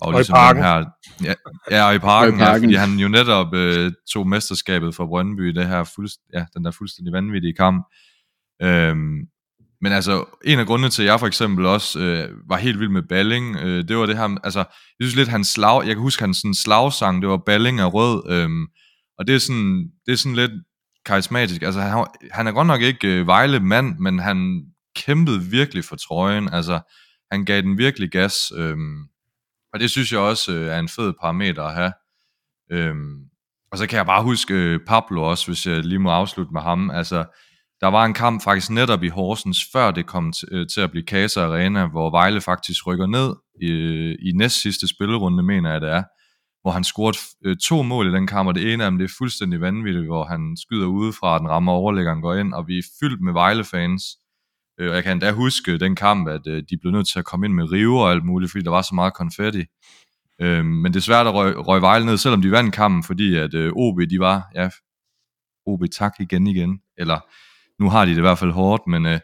og, 0.00 0.06
og 0.06 0.12
ligesom 0.12 0.32
i 0.32 0.36
parken. 0.36 0.62
Her, 0.62 0.84
ja, 1.24 1.34
ja, 1.70 1.88
og 1.88 1.94
i 1.94 1.98
parken, 1.98 2.34
og 2.34 2.40
i 2.40 2.44
parken. 2.44 2.70
Ja, 2.70 2.82
fordi 2.82 2.90
han 2.90 2.98
jo 2.98 3.08
netop 3.08 3.54
øh, 3.54 3.92
tog 4.12 4.28
mesterskabet 4.28 4.94
for 4.94 5.06
Brøndby 5.06 5.48
det 5.48 5.66
her 5.66 5.84
fuldst, 5.84 6.18
ja, 6.34 6.44
den 6.54 6.64
der 6.64 6.70
fuldstændig 6.70 7.12
vanvittige 7.12 7.54
kamp. 7.54 7.86
Øhm, 8.62 9.18
men 9.82 9.92
altså, 9.92 10.24
en 10.44 10.58
af 10.58 10.66
grundene 10.66 10.90
til, 10.90 11.02
at 11.02 11.06
jeg 11.06 11.20
for 11.20 11.26
eksempel 11.26 11.66
også 11.66 12.00
øh, 12.00 12.28
var 12.48 12.56
helt 12.56 12.80
vild 12.80 12.88
med 12.88 13.02
Balling, 13.02 13.56
øh, 13.56 13.88
det 13.88 13.96
var 13.96 14.06
det 14.06 14.16
her, 14.16 14.38
altså, 14.44 14.58
jeg 14.58 15.00
synes 15.00 15.16
lidt, 15.16 15.28
hans 15.28 15.48
slag, 15.48 15.86
jeg 15.86 15.94
kan 15.94 16.02
huske, 16.02 16.22
hans 16.22 16.36
sådan 16.36 16.54
slagsang, 16.54 17.22
det 17.22 17.30
var 17.30 17.42
Balling 17.46 17.80
af 17.80 17.94
rød, 17.94 18.30
øh, 18.30 18.48
og 19.18 19.26
det 19.26 19.34
er 19.34 19.38
sådan, 19.38 19.90
det 20.06 20.12
er 20.12 20.16
sådan 20.16 20.36
lidt 20.36 20.52
karismatisk, 21.06 21.62
altså, 21.62 21.80
han, 21.80 22.06
han 22.32 22.46
er 22.46 22.52
godt 22.52 22.66
nok 22.66 22.80
ikke 22.80 23.08
øh, 23.08 23.26
Vejle 23.26 23.60
mand, 23.60 23.98
men 23.98 24.18
han 24.18 24.62
kæmpede 24.96 25.42
virkelig 25.42 25.84
for 25.84 25.96
trøjen, 25.96 26.48
altså, 26.52 26.80
han 27.32 27.44
gav 27.44 27.62
den 27.62 27.78
virkelig 27.78 28.10
gas, 28.10 28.36
øh, 28.56 28.76
og 29.72 29.80
det 29.80 29.90
synes 29.90 30.12
jeg 30.12 30.20
også 30.20 30.52
øh, 30.52 30.66
er 30.66 30.78
en 30.78 30.88
fed 30.88 31.12
parameter 31.20 31.62
at 31.62 31.74
have. 31.74 31.92
Øhm, 32.72 33.16
og 33.72 33.78
så 33.78 33.86
kan 33.86 33.96
jeg 33.96 34.06
bare 34.06 34.22
huske 34.22 34.54
øh, 34.54 34.80
Pablo 34.86 35.22
også, 35.22 35.46
hvis 35.46 35.66
jeg 35.66 35.84
lige 35.84 35.98
må 35.98 36.10
afslutte 36.10 36.52
med 36.52 36.60
ham, 36.60 36.90
altså, 36.90 37.24
der 37.80 37.86
var 37.86 38.04
en 38.04 38.14
kamp 38.14 38.42
faktisk 38.42 38.70
netop 38.70 39.02
i 39.02 39.08
Horsens, 39.08 39.58
før 39.72 39.90
det 39.90 40.06
kom 40.06 40.32
t- 40.36 40.44
øh, 40.52 40.66
til 40.74 40.80
at 40.80 40.90
blive 40.90 41.04
Casa 41.04 41.40
Arena, 41.40 41.86
hvor 41.86 42.10
Vejle 42.10 42.40
faktisk 42.40 42.86
rykker 42.86 43.06
ned 43.06 43.36
i, 43.62 43.70
øh, 43.70 44.16
i 44.28 44.32
næst 44.32 44.62
sidste 44.62 44.88
spillerunde, 44.88 45.42
mener 45.42 45.72
jeg 45.72 45.80
det 45.80 45.90
er, 45.90 46.02
hvor 46.62 46.70
han 46.70 46.84
scorede 46.84 47.18
øh, 47.44 47.56
to 47.56 47.82
mål 47.82 48.06
i 48.06 48.12
den 48.12 48.26
kamp, 48.26 48.48
og 48.48 48.54
det 48.54 48.72
ene 48.72 48.84
af 48.84 48.90
dem 48.90 48.98
det 48.98 49.04
er 49.04 49.14
fuldstændig 49.18 49.60
vanvittigt, 49.60 50.06
hvor 50.06 50.24
han 50.24 50.56
skyder 50.56 50.86
udefra, 50.86 51.38
den 51.38 51.48
rammer 51.48 51.72
overlæggeren 51.72 52.20
går 52.20 52.34
ind, 52.34 52.54
og 52.54 52.68
vi 52.68 52.78
er 52.78 52.82
fyldt 53.00 53.20
med 53.20 53.32
Vejle-fans. 53.32 54.02
Øh, 54.80 54.88
og 54.90 54.94
jeg 54.94 55.04
kan 55.04 55.12
endda 55.12 55.32
huske 55.32 55.78
den 55.78 55.96
kamp, 55.96 56.28
at 56.28 56.46
øh, 56.46 56.62
de 56.70 56.76
blev 56.80 56.92
nødt 56.92 57.08
til 57.08 57.18
at 57.18 57.24
komme 57.24 57.46
ind 57.46 57.54
med 57.54 57.72
river 57.72 58.00
og 58.00 58.10
alt 58.10 58.24
muligt, 58.24 58.50
fordi 58.50 58.64
der 58.64 58.70
var 58.70 58.82
så 58.82 58.94
meget 58.94 59.14
konfetti. 59.14 59.64
Øh, 60.40 60.64
men 60.64 60.94
desværre 60.94 61.24
der 61.24 61.30
røg, 61.30 61.66
røg 61.66 61.82
Vejle 61.82 62.06
ned, 62.06 62.16
selvom 62.16 62.42
de 62.42 62.50
vandt 62.50 62.74
kampen, 62.74 63.02
fordi 63.02 63.36
at 63.36 63.54
øh, 63.54 63.72
OB, 63.76 64.00
de 64.10 64.20
var, 64.20 64.50
ja, 64.54 64.70
OB 65.66 65.82
tak 65.92 66.12
igen 66.20 66.46
igen, 66.46 66.80
eller 66.98 67.20
nu 67.82 67.90
har 67.90 68.04
de 68.04 68.10
det 68.10 68.18
i 68.18 68.20
hvert 68.20 68.38
fald 68.38 68.52
hårdt, 68.52 68.82
men 68.86 69.06
øh, 69.06 69.20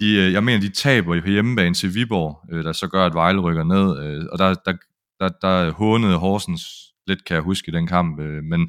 de, 0.00 0.14
øh, 0.14 0.32
jeg 0.32 0.44
mener, 0.44 0.60
de 0.60 0.68
taber 0.68 1.20
på 1.20 1.28
hjemmebane 1.28 1.74
til 1.74 1.94
Viborg, 1.94 2.40
øh, 2.52 2.64
der 2.64 2.72
så 2.72 2.88
gør, 2.88 3.06
at 3.06 3.14
Vejle 3.14 3.40
rykker 3.40 3.64
ned, 3.64 4.04
øh, 4.04 4.26
og 4.32 4.38
der, 4.38 4.54
der, 4.54 4.74
der, 5.20 5.28
der 5.28 5.70
hånede 5.70 6.16
Horsens 6.16 6.62
lidt, 7.06 7.24
kan 7.24 7.34
jeg 7.34 7.42
huske 7.42 7.68
i 7.68 7.74
den 7.74 7.86
kamp, 7.86 8.20
øh, 8.20 8.42
men, 8.42 8.60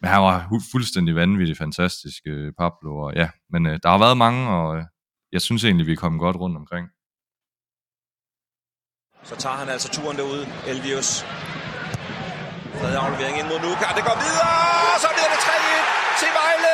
men 0.00 0.10
han 0.10 0.22
var 0.22 0.48
fuldstændig 0.72 1.14
vanvittig 1.14 1.56
fantastisk, 1.56 2.22
øh, 2.26 2.52
Pablo, 2.58 2.98
og 2.98 3.12
ja, 3.14 3.28
men 3.50 3.66
øh, 3.66 3.78
der 3.82 3.88
har 3.88 3.98
været 3.98 4.16
mange, 4.16 4.48
og 4.48 4.76
øh, 4.76 4.84
jeg 5.32 5.40
synes 5.46 5.64
egentlig, 5.64 5.86
vi 5.86 5.92
er 5.92 6.02
kommet 6.04 6.20
godt 6.20 6.36
rundt 6.36 6.56
omkring. 6.56 6.86
Så 9.28 9.34
tager 9.42 9.56
han 9.62 9.68
altså 9.68 9.88
turen 9.96 10.16
derude, 10.20 10.44
Elvius. 10.70 11.10
Tredje 12.78 12.98
aflevering 13.04 13.36
ind 13.40 13.48
mod 13.52 13.60
Nuka. 13.64 13.86
Det 13.98 14.04
går 14.08 14.16
videre, 14.26 14.52
og 14.94 14.98
så 15.04 15.08
bliver 15.14 15.30
det 15.34 15.40
3-1 15.46 16.20
til 16.20 16.30
Vejle. 16.38 16.72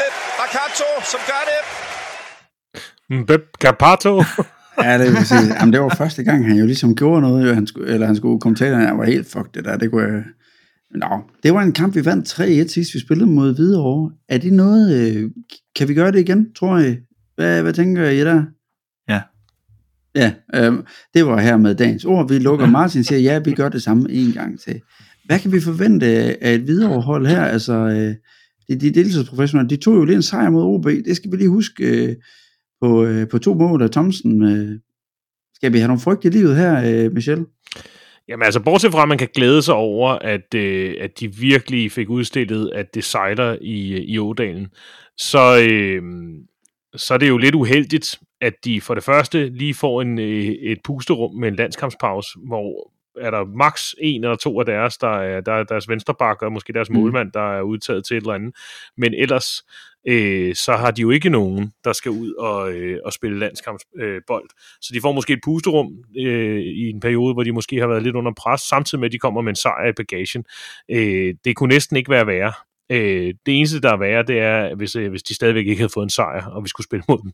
Bep 0.00 0.14
Rakato, 0.40 0.88
som 1.12 1.20
gør 1.30 1.42
det. 1.50 1.60
Bep 3.28 3.44
Capato. 3.64 4.14
ja, 4.86 4.98
det 4.98 5.12
vil 5.12 5.26
sige. 5.26 5.54
Jamen, 5.58 5.72
det 5.72 5.80
var 5.80 5.88
første 5.88 6.24
gang, 6.24 6.46
han 6.48 6.56
jo 6.56 6.66
ligesom 6.66 6.96
gjorde 6.96 7.20
noget, 7.20 7.48
jo, 7.48 7.54
han 7.54 7.66
skulle, 7.66 7.94
eller 7.94 8.06
han 8.06 8.16
skulle 8.16 8.40
kommentere, 8.40 8.76
jeg 8.78 8.98
var 8.98 9.04
helt 9.04 9.32
fuck 9.32 9.54
det 9.54 9.64
der, 9.64 9.76
det 9.76 9.90
kunne 9.90 10.02
jeg... 10.02 10.24
Nå, 10.94 11.20
det 11.42 11.54
var 11.54 11.62
en 11.62 11.72
kamp, 11.72 11.94
vi 11.94 12.04
vandt 12.04 12.40
3-1 12.40 12.68
sidst, 12.68 12.94
vi 12.94 12.98
spillede 12.98 13.30
mod 13.30 13.54
Hvidovre. 13.54 14.12
Er 14.28 14.38
det 14.38 14.52
noget, 14.52 15.16
øh, 15.16 15.30
kan 15.76 15.88
vi 15.88 15.94
gøre 15.94 16.12
det 16.12 16.20
igen, 16.20 16.54
tror 16.54 16.78
I? 16.78 16.96
Hvad, 17.36 17.62
hvad 17.62 17.72
tænker 17.72 18.08
I 18.08 18.20
der? 18.20 18.44
Ja. 19.08 19.20
Ja, 20.14 20.32
øh, 20.54 20.72
det 21.14 21.26
var 21.26 21.40
her 21.40 21.56
med 21.56 21.74
dagens 21.74 22.04
ord. 22.04 22.28
Vi 22.28 22.38
lukker. 22.38 22.66
Martin 22.66 23.04
siger, 23.04 23.18
ja, 23.18 23.38
vi 23.38 23.52
gør 23.52 23.68
det 23.68 23.82
samme 23.82 24.12
en 24.12 24.32
gang 24.32 24.60
til. 24.60 24.80
Hvad 25.26 25.38
kan 25.38 25.52
vi 25.52 25.60
forvente 25.60 26.06
af 26.40 26.54
et 26.54 26.60
Hvidovre-hold 26.60 27.26
her? 27.26 27.42
Altså, 27.42 27.72
øh, 27.72 28.14
de, 28.68 28.80
de 28.80 28.94
deltidsprofessionelle, 28.94 29.70
de 29.70 29.82
tog 29.82 29.94
jo 29.94 30.04
lige 30.04 30.16
en 30.16 30.22
sejr 30.22 30.50
mod 30.50 30.62
OB. 30.62 30.84
Det 30.84 31.16
skal 31.16 31.32
vi 31.32 31.36
lige 31.36 31.48
huske 31.48 31.84
øh, 31.84 32.16
på, 32.82 33.04
øh, 33.04 33.28
på 33.28 33.38
to 33.38 33.54
mål 33.54 33.82
af 33.82 33.90
Thomsen. 33.90 34.42
Øh. 34.42 34.78
Skal 35.54 35.72
vi 35.72 35.78
have 35.78 35.88
nogle 35.88 36.00
frygt 36.00 36.24
i 36.24 36.28
livet 36.28 36.56
her, 36.56 37.04
øh, 37.04 37.12
Michel? 37.12 37.44
Jamen 38.28 38.44
altså, 38.44 38.60
bortset 38.60 38.92
fra, 38.92 39.02
at 39.02 39.08
man 39.08 39.18
kan 39.18 39.28
glæde 39.34 39.62
sig 39.62 39.74
over, 39.74 40.10
at, 40.10 40.54
øh, 40.54 40.96
at 41.00 41.20
de 41.20 41.34
virkelig 41.34 41.92
fik 41.92 42.08
udstillet, 42.08 42.70
at 42.74 42.94
det 42.94 43.04
sejler 43.04 43.58
i, 43.60 44.04
i 44.04 44.18
Ådalen, 44.18 44.68
så, 45.16 45.66
øh, 45.70 46.02
så 46.96 47.14
er 47.14 47.18
det 47.18 47.28
jo 47.28 47.38
lidt 47.38 47.54
uheldigt, 47.54 48.20
at 48.40 48.54
de 48.64 48.80
for 48.80 48.94
det 48.94 49.04
første 49.04 49.48
lige 49.48 49.74
får 49.74 50.02
en, 50.02 50.18
øh, 50.18 50.44
et 50.44 50.78
pusterum 50.84 51.34
med 51.34 51.48
en 51.48 51.56
landskampspause, 51.56 52.38
hvor 52.46 52.90
er 53.20 53.30
der 53.30 53.44
maks 53.44 53.94
en 53.98 54.24
eller 54.24 54.36
to 54.36 54.60
af 54.60 54.66
deres, 54.66 54.98
der 54.98 55.18
er, 55.18 55.40
der 55.40 55.52
er 55.52 55.64
deres 55.64 55.88
venstreback 55.88 56.42
og 56.42 56.52
måske 56.52 56.72
deres 56.72 56.90
mm. 56.90 56.96
målmand, 56.96 57.32
der 57.32 57.56
er 57.58 57.62
udtaget 57.62 58.06
til 58.06 58.16
et 58.16 58.20
eller 58.20 58.34
andet. 58.34 58.56
Men 58.96 59.14
ellers, 59.14 59.62
øh, 60.08 60.54
så 60.54 60.76
har 60.76 60.90
de 60.90 61.02
jo 61.02 61.10
ikke 61.10 61.30
nogen, 61.30 61.72
der 61.84 61.92
skal 61.92 62.10
ud 62.10 62.32
og, 62.32 62.72
øh, 62.72 62.98
og 63.04 63.12
spille 63.12 63.38
landskampsbold. 63.38 64.02
Øh, 64.02 64.20
bold. 64.26 64.48
så 64.80 64.90
de 64.94 65.00
får 65.00 65.12
måske 65.12 65.32
et 65.32 65.40
pusterum 65.44 65.92
øh, 66.18 66.60
i 66.60 66.90
en 66.90 67.00
periode, 67.00 67.34
hvor 67.34 67.42
de 67.42 67.52
måske 67.52 67.80
har 67.80 67.86
været 67.86 68.02
lidt 68.02 68.16
under 68.16 68.32
pres, 68.36 68.60
samtidig 68.60 69.00
med, 69.00 69.08
at 69.08 69.12
de 69.12 69.18
kommer 69.18 69.40
med 69.40 69.52
en 69.52 69.56
sejr 69.56 69.88
i 69.88 69.92
bagagen. 69.92 70.44
Øh, 70.90 71.34
det 71.44 71.56
kunne 71.56 71.74
næsten 71.74 71.96
ikke 71.96 72.10
være 72.10 72.26
værre. 72.26 72.52
Øh, 72.92 73.34
det 73.46 73.58
eneste, 73.58 73.80
der 73.80 73.92
er 73.92 73.96
værre, 73.96 74.22
det 74.22 74.38
er, 74.38 74.74
hvis, 74.74 74.96
øh, 74.96 75.10
hvis 75.10 75.22
de 75.22 75.34
stadigvæk 75.34 75.66
ikke 75.66 75.80
havde 75.80 75.92
fået 75.94 76.04
en 76.04 76.10
sejr, 76.10 76.46
og 76.46 76.62
vi 76.64 76.68
skulle 76.68 76.84
spille 76.84 77.04
mod 77.08 77.18
dem. 77.22 77.32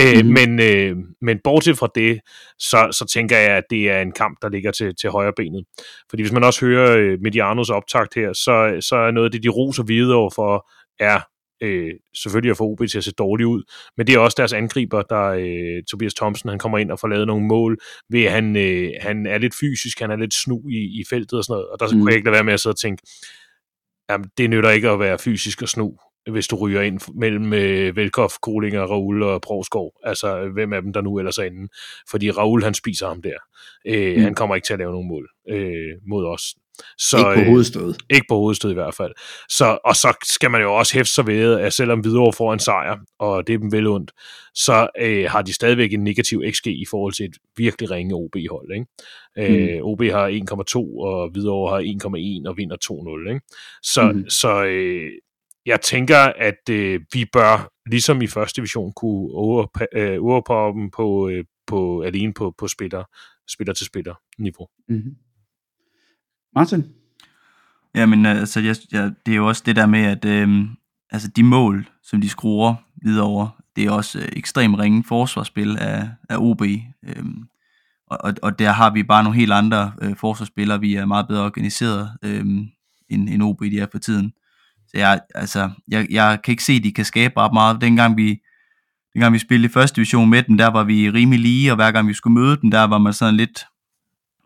Øh, 0.00 0.14
mm-hmm. 0.14 0.32
men, 0.32 0.60
øh, 0.60 0.96
men 1.20 1.40
bortset 1.44 1.78
fra 1.78 1.88
det, 1.94 2.20
så, 2.58 2.88
så 2.92 3.06
tænker 3.12 3.36
jeg, 3.38 3.50
at 3.50 3.64
det 3.70 3.90
er 3.90 4.00
en 4.00 4.12
kamp, 4.12 4.38
der 4.42 4.48
ligger 4.48 4.70
til, 4.70 4.94
til 5.00 5.10
højre 5.10 5.32
benet. 5.36 5.64
Fordi 6.10 6.22
hvis 6.22 6.32
man 6.32 6.44
også 6.44 6.66
hører 6.66 6.96
øh, 6.96 7.18
Medianos 7.20 7.70
optakt 7.70 8.14
her, 8.14 8.32
så, 8.32 8.76
så 8.80 8.96
er 8.96 9.10
noget 9.10 9.24
af 9.24 9.30
det, 9.32 9.42
de 9.42 9.48
roser 9.48 9.82
videre 9.82 10.30
for, 10.34 10.68
er 11.00 11.20
øh, 11.60 11.94
selvfølgelig 12.14 12.50
at 12.50 12.56
få 12.56 12.64
OB 12.64 12.80
til 12.90 12.98
at 12.98 13.04
se 13.04 13.12
dårligt 13.12 13.46
ud, 13.46 13.62
men 13.96 14.06
det 14.06 14.14
er 14.14 14.18
også 14.18 14.34
deres 14.38 14.52
angriber, 14.52 15.02
der 15.02 15.24
øh, 15.24 15.82
Tobias 15.90 16.14
Thomsen, 16.14 16.48
han 16.48 16.58
kommer 16.58 16.78
ind 16.78 16.90
og 16.90 17.00
får 17.00 17.08
lavet 17.08 17.26
nogle 17.26 17.46
mål, 17.46 17.78
ved 18.10 18.24
at 18.24 18.32
han, 18.32 18.56
øh, 18.56 18.90
han 19.00 19.26
er 19.26 19.38
lidt 19.38 19.54
fysisk, 19.60 20.00
han 20.00 20.10
er 20.10 20.16
lidt 20.16 20.34
snu 20.34 20.68
i, 20.68 21.00
i 21.00 21.04
feltet 21.10 21.38
og 21.38 21.44
sådan 21.44 21.52
noget, 21.52 21.68
og 21.68 21.80
der 21.80 21.86
mm. 21.86 21.98
kunne 21.98 22.10
jeg 22.10 22.16
ikke 22.16 22.26
lade 22.26 22.34
være 22.34 22.44
med 22.44 22.52
at 22.52 22.60
sidde 22.60 22.72
og 22.72 22.78
tænke, 22.78 23.02
jamen, 24.10 24.30
det 24.38 24.50
nytter 24.50 24.70
ikke 24.70 24.88
at 24.90 25.00
være 25.00 25.18
fysisk 25.18 25.62
og 25.62 25.68
snu, 25.68 25.98
hvis 26.30 26.48
du 26.48 26.56
ryger 26.56 26.82
ind 26.82 27.00
mellem 27.14 27.52
øh, 27.52 27.96
Velkov, 27.96 28.30
Kolinger, 28.42 28.82
Raul 28.82 29.22
og 29.22 29.40
Provskov. 29.40 29.92
Altså, 30.04 30.48
hvem 30.48 30.72
af 30.72 30.82
dem 30.82 30.92
der 30.92 31.00
nu 31.00 31.18
ellers 31.18 31.38
er 31.38 31.42
inde. 31.42 31.68
Fordi 32.10 32.30
Raul, 32.30 32.62
han 32.62 32.74
spiser 32.74 33.08
ham 33.08 33.22
der. 33.22 33.38
Øh, 33.84 34.16
mm. 34.16 34.22
Han 34.22 34.34
kommer 34.34 34.54
ikke 34.54 34.66
til 34.66 34.72
at 34.72 34.78
lave 34.78 34.92
nogen 34.92 35.08
mål 35.08 35.28
øh, 35.48 35.94
mod 36.08 36.26
os. 36.26 36.54
Så, 36.98 37.16
ikke 37.18 37.44
på 37.44 37.50
hovedstød. 37.50 37.88
Øh, 37.88 38.16
ikke 38.16 38.26
på 38.28 38.34
hovedstød 38.34 38.70
i 38.70 38.74
hvert 38.74 38.94
fald. 38.94 39.12
Så, 39.48 39.78
og 39.84 39.96
så 39.96 40.16
skal 40.24 40.50
man 40.50 40.60
jo 40.60 40.74
også 40.74 40.94
hæfte 40.94 41.12
sig 41.12 41.26
ved, 41.26 41.60
at 41.60 41.72
selvom 41.72 42.00
Hvidovre 42.00 42.32
får 42.32 42.52
en 42.52 42.58
sejr, 42.58 42.96
og 43.18 43.46
det 43.46 43.54
er 43.54 43.58
dem 43.58 43.72
vel 43.72 43.86
ondt, 43.86 44.12
så 44.54 44.88
øh, 45.00 45.30
har 45.30 45.42
de 45.42 45.52
stadigvæk 45.52 45.92
en 45.92 46.04
negativ 46.04 46.42
XG 46.50 46.66
i 46.66 46.84
forhold 46.90 47.12
til 47.12 47.24
et 47.24 47.36
virkelig 47.56 47.90
ringe 47.90 48.14
OB-hold. 48.14 48.72
Ikke? 48.74 48.86
Øh, 49.38 49.78
mm. 49.78 49.84
OB 49.84 50.02
har 50.02 50.28
1,2, 50.74 51.00
og 51.00 51.30
Hvidovre 51.30 51.70
har 51.70 51.82
1,1 52.44 52.48
og 52.48 52.56
vinder 52.56 52.76
2-0. 53.26 53.28
Ikke? 53.28 53.40
Så, 53.82 54.12
mm. 54.12 54.30
så 54.30 54.64
øh, 54.64 55.10
jeg 55.66 55.80
tænker, 55.80 56.18
at 56.18 56.68
øh, 56.70 57.00
vi 57.12 57.24
bør, 57.32 57.72
ligesom 57.90 58.22
i 58.22 58.26
første 58.26 58.56
division, 58.56 58.92
kunne 58.92 59.34
overpoppe 59.34 60.80
dem 60.80 60.90
på, 60.90 61.28
øh, 61.28 61.44
på, 61.66 62.02
alene 62.02 62.34
på, 62.34 62.54
på 62.58 62.68
spiller, 62.68 63.04
spiller 63.48 63.74
til 63.74 63.86
spiller 63.86 64.14
niveau. 64.38 64.68
Mm-hmm. 64.88 65.16
Martin? 66.54 66.84
Jamen, 67.94 68.26
altså, 68.26 68.60
jeg, 68.60 68.76
jeg, 68.92 69.12
det 69.26 69.32
er 69.32 69.36
jo 69.36 69.48
også 69.48 69.62
det 69.66 69.76
der 69.76 69.86
med, 69.86 70.00
at 70.00 70.24
øh, 70.24 70.66
altså, 71.10 71.28
de 71.28 71.42
mål, 71.42 71.88
som 72.02 72.20
de 72.20 72.28
skruer 72.28 72.74
videre 73.02 73.24
over, 73.24 73.48
det 73.76 73.86
er 73.86 73.90
også 73.90 74.18
øh, 74.18 74.28
ekstremt 74.32 74.78
ringe 74.78 75.04
forsvarsspil 75.04 75.76
af, 75.78 76.08
af 76.28 76.36
OB. 76.38 76.62
Øh, 76.62 77.24
og, 78.06 78.34
og 78.42 78.58
der 78.58 78.72
har 78.72 78.90
vi 78.90 79.02
bare 79.02 79.22
nogle 79.22 79.38
helt 79.38 79.52
andre 79.52 79.92
øh, 80.02 80.16
forsvarsspillere. 80.16 80.80
Vi 80.80 80.94
er 80.94 81.06
meget 81.06 81.28
bedre 81.28 81.44
organiseret, 81.44 82.10
øh, 82.22 82.46
end, 83.08 83.28
end 83.28 83.42
OB 83.42 83.60
de 83.60 83.80
er 83.80 83.86
for 83.92 83.98
tiden. 83.98 84.32
Så 84.86 84.98
jeg, 84.98 85.20
altså, 85.34 85.70
jeg, 85.88 86.06
jeg 86.10 86.38
kan 86.44 86.52
ikke 86.52 86.64
se, 86.64 86.72
at 86.72 86.84
de 86.84 86.92
kan 86.92 87.04
skabe 87.04 87.34
ret 87.36 87.52
meget. 87.52 87.80
Dengang 87.80 88.16
vi, 88.16 88.38
dengang 89.12 89.32
vi 89.32 89.38
spillede 89.38 89.70
i 89.70 89.72
første 89.72 89.96
division 89.96 90.30
med 90.30 90.42
dem, 90.42 90.56
der 90.56 90.66
var 90.66 90.84
vi 90.84 91.10
rimelig 91.10 91.40
lige, 91.40 91.72
og 91.72 91.76
hver 91.76 91.92
gang 91.92 92.08
vi 92.08 92.14
skulle 92.14 92.34
møde 92.34 92.56
dem, 92.62 92.70
der 92.70 92.84
var 92.84 92.98
man 92.98 93.12
sådan 93.12 93.34
lidt, 93.34 93.66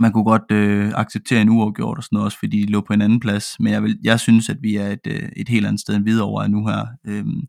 man 0.03 0.13
kunne 0.13 0.25
godt 0.25 0.51
øh, 0.51 0.93
acceptere 0.95 1.41
en 1.41 1.49
uafgjort 1.49 1.99
og 1.99 2.05
sådan 2.05 2.17
noget, 2.17 2.25
også 2.25 2.39
fordi 2.39 2.63
de 2.63 2.73
lå 2.73 2.81
på 2.81 2.93
en 2.93 3.03
anden 3.03 3.21
plads. 3.21 3.57
Men 3.61 3.73
jeg, 3.73 3.83
vil, 3.83 3.99
jeg 4.05 4.21
synes, 4.21 4.49
at 4.49 4.57
vi 4.63 4.77
er 4.77 4.89
et, 4.89 5.07
øh, 5.07 5.29
et 5.37 5.49
helt 5.49 5.67
andet 5.67 5.81
sted 5.81 5.97
end 5.97 6.05
videre 6.05 6.49
nu 6.49 6.67
her. 6.67 6.87
Øhm, 7.07 7.41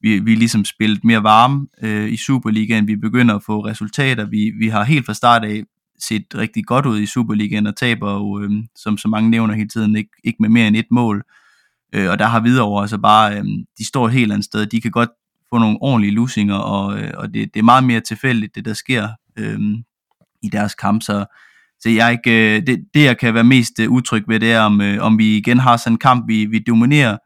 vi, 0.00 0.18
vi 0.18 0.32
er 0.32 0.36
ligesom 0.36 0.64
spillet 0.64 1.04
mere 1.04 1.22
varme 1.22 1.66
øh, 1.82 2.12
i 2.12 2.16
Superligaen. 2.16 2.86
Vi 2.86 2.96
begynder 2.96 3.34
at 3.34 3.42
få 3.42 3.60
resultater. 3.60 4.24
Vi, 4.24 4.52
vi 4.58 4.68
har 4.68 4.84
helt 4.84 5.06
fra 5.06 5.14
start 5.14 5.44
af 5.44 5.62
set 5.98 6.24
rigtig 6.34 6.64
godt 6.64 6.86
ud 6.86 7.00
i 7.00 7.06
Superligaen 7.06 7.66
og 7.66 7.76
taber 7.76 8.12
jo, 8.12 8.40
øh, 8.40 8.50
som 8.76 8.98
så 8.98 9.08
mange 9.08 9.30
nævner 9.30 9.54
hele 9.54 9.68
tiden, 9.68 9.96
ikke, 9.96 10.10
ikke 10.24 10.36
med 10.40 10.48
mere 10.48 10.68
end 10.68 10.76
et 10.76 10.90
mål. 10.90 11.24
Øh, 11.92 12.10
og 12.10 12.18
der 12.18 12.26
har 12.26 12.40
Hvidovre 12.40 12.82
altså 12.82 12.98
bare, 12.98 13.38
øh, 13.38 13.44
de 13.78 13.86
står 13.86 14.06
et 14.06 14.12
helt 14.12 14.32
andet 14.32 14.44
sted. 14.44 14.66
De 14.66 14.80
kan 14.80 14.90
godt 14.90 15.10
få 15.50 15.58
nogle 15.58 15.78
ordentlige 15.80 16.14
lusinger, 16.14 16.54
og, 16.54 16.98
øh, 16.98 17.10
og 17.16 17.34
det, 17.34 17.54
det 17.54 17.60
er 17.60 17.64
meget 17.64 17.84
mere 17.84 18.00
tilfældigt, 18.00 18.54
det 18.54 18.64
der 18.64 18.74
sker 18.74 19.08
øh, 19.36 19.60
i 20.42 20.48
deres 20.48 20.74
kamp. 20.74 21.02
Så, 21.02 21.24
så 21.84 21.90
jeg 21.90 22.12
ikke, 22.12 22.56
øh, 22.56 22.66
det, 22.66 22.84
det, 22.94 23.04
jeg 23.04 23.18
kan 23.18 23.34
være 23.34 23.44
mest 23.44 23.80
øh, 23.80 23.90
utryg 23.90 24.24
ved, 24.28 24.40
det 24.40 24.52
er, 24.52 24.60
om, 24.60 24.80
øh, 24.80 25.02
om 25.02 25.18
vi 25.18 25.36
igen 25.36 25.58
har 25.58 25.76
sådan 25.76 25.92
en 25.92 25.98
kamp, 25.98 26.28
vi, 26.28 26.46
vi 26.46 26.58
dominerer 26.58 27.16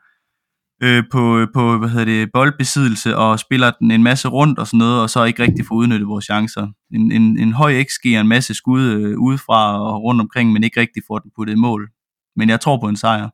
øh, 0.82 1.04
på, 1.12 1.38
øh, 1.38 1.48
på 1.54 1.78
hvad 1.78 1.88
hedder 1.88 2.04
det, 2.04 2.30
boldbesiddelse 2.32 3.16
og 3.16 3.38
spiller 3.38 3.70
den 3.80 3.90
en 3.90 4.02
masse 4.02 4.28
rundt 4.28 4.59
og 4.59 4.66
sådan 4.66 4.78
noget, 4.78 5.02
og 5.02 5.11
så 5.11 5.24
ikke 5.24 5.42
rigtig 5.42 5.66
får 5.66 5.74
udnyttet 5.74 6.09
vores 6.09 6.24
chancer. 6.24 6.66
En, 6.92 7.12
en, 7.12 7.38
en 7.38 7.52
høj 7.52 7.84
XG 7.84 8.04
og 8.14 8.20
en 8.20 8.28
masse 8.28 8.54
skud 8.54 8.82
øh, 8.82 9.18
udefra 9.18 9.82
og 9.82 10.02
rundt 10.02 10.20
omkring, 10.20 10.52
men 10.52 10.64
ikke 10.64 10.80
rigtig 10.80 11.02
får 11.06 11.18
den 11.18 11.30
puttet 11.36 11.52
i 11.52 11.56
mål. 11.56 11.90
Men 12.36 12.48
jeg 12.48 12.61
tror 12.61 12.80
på 12.80 12.88
en 12.88 12.96
sejr. 12.96 13.28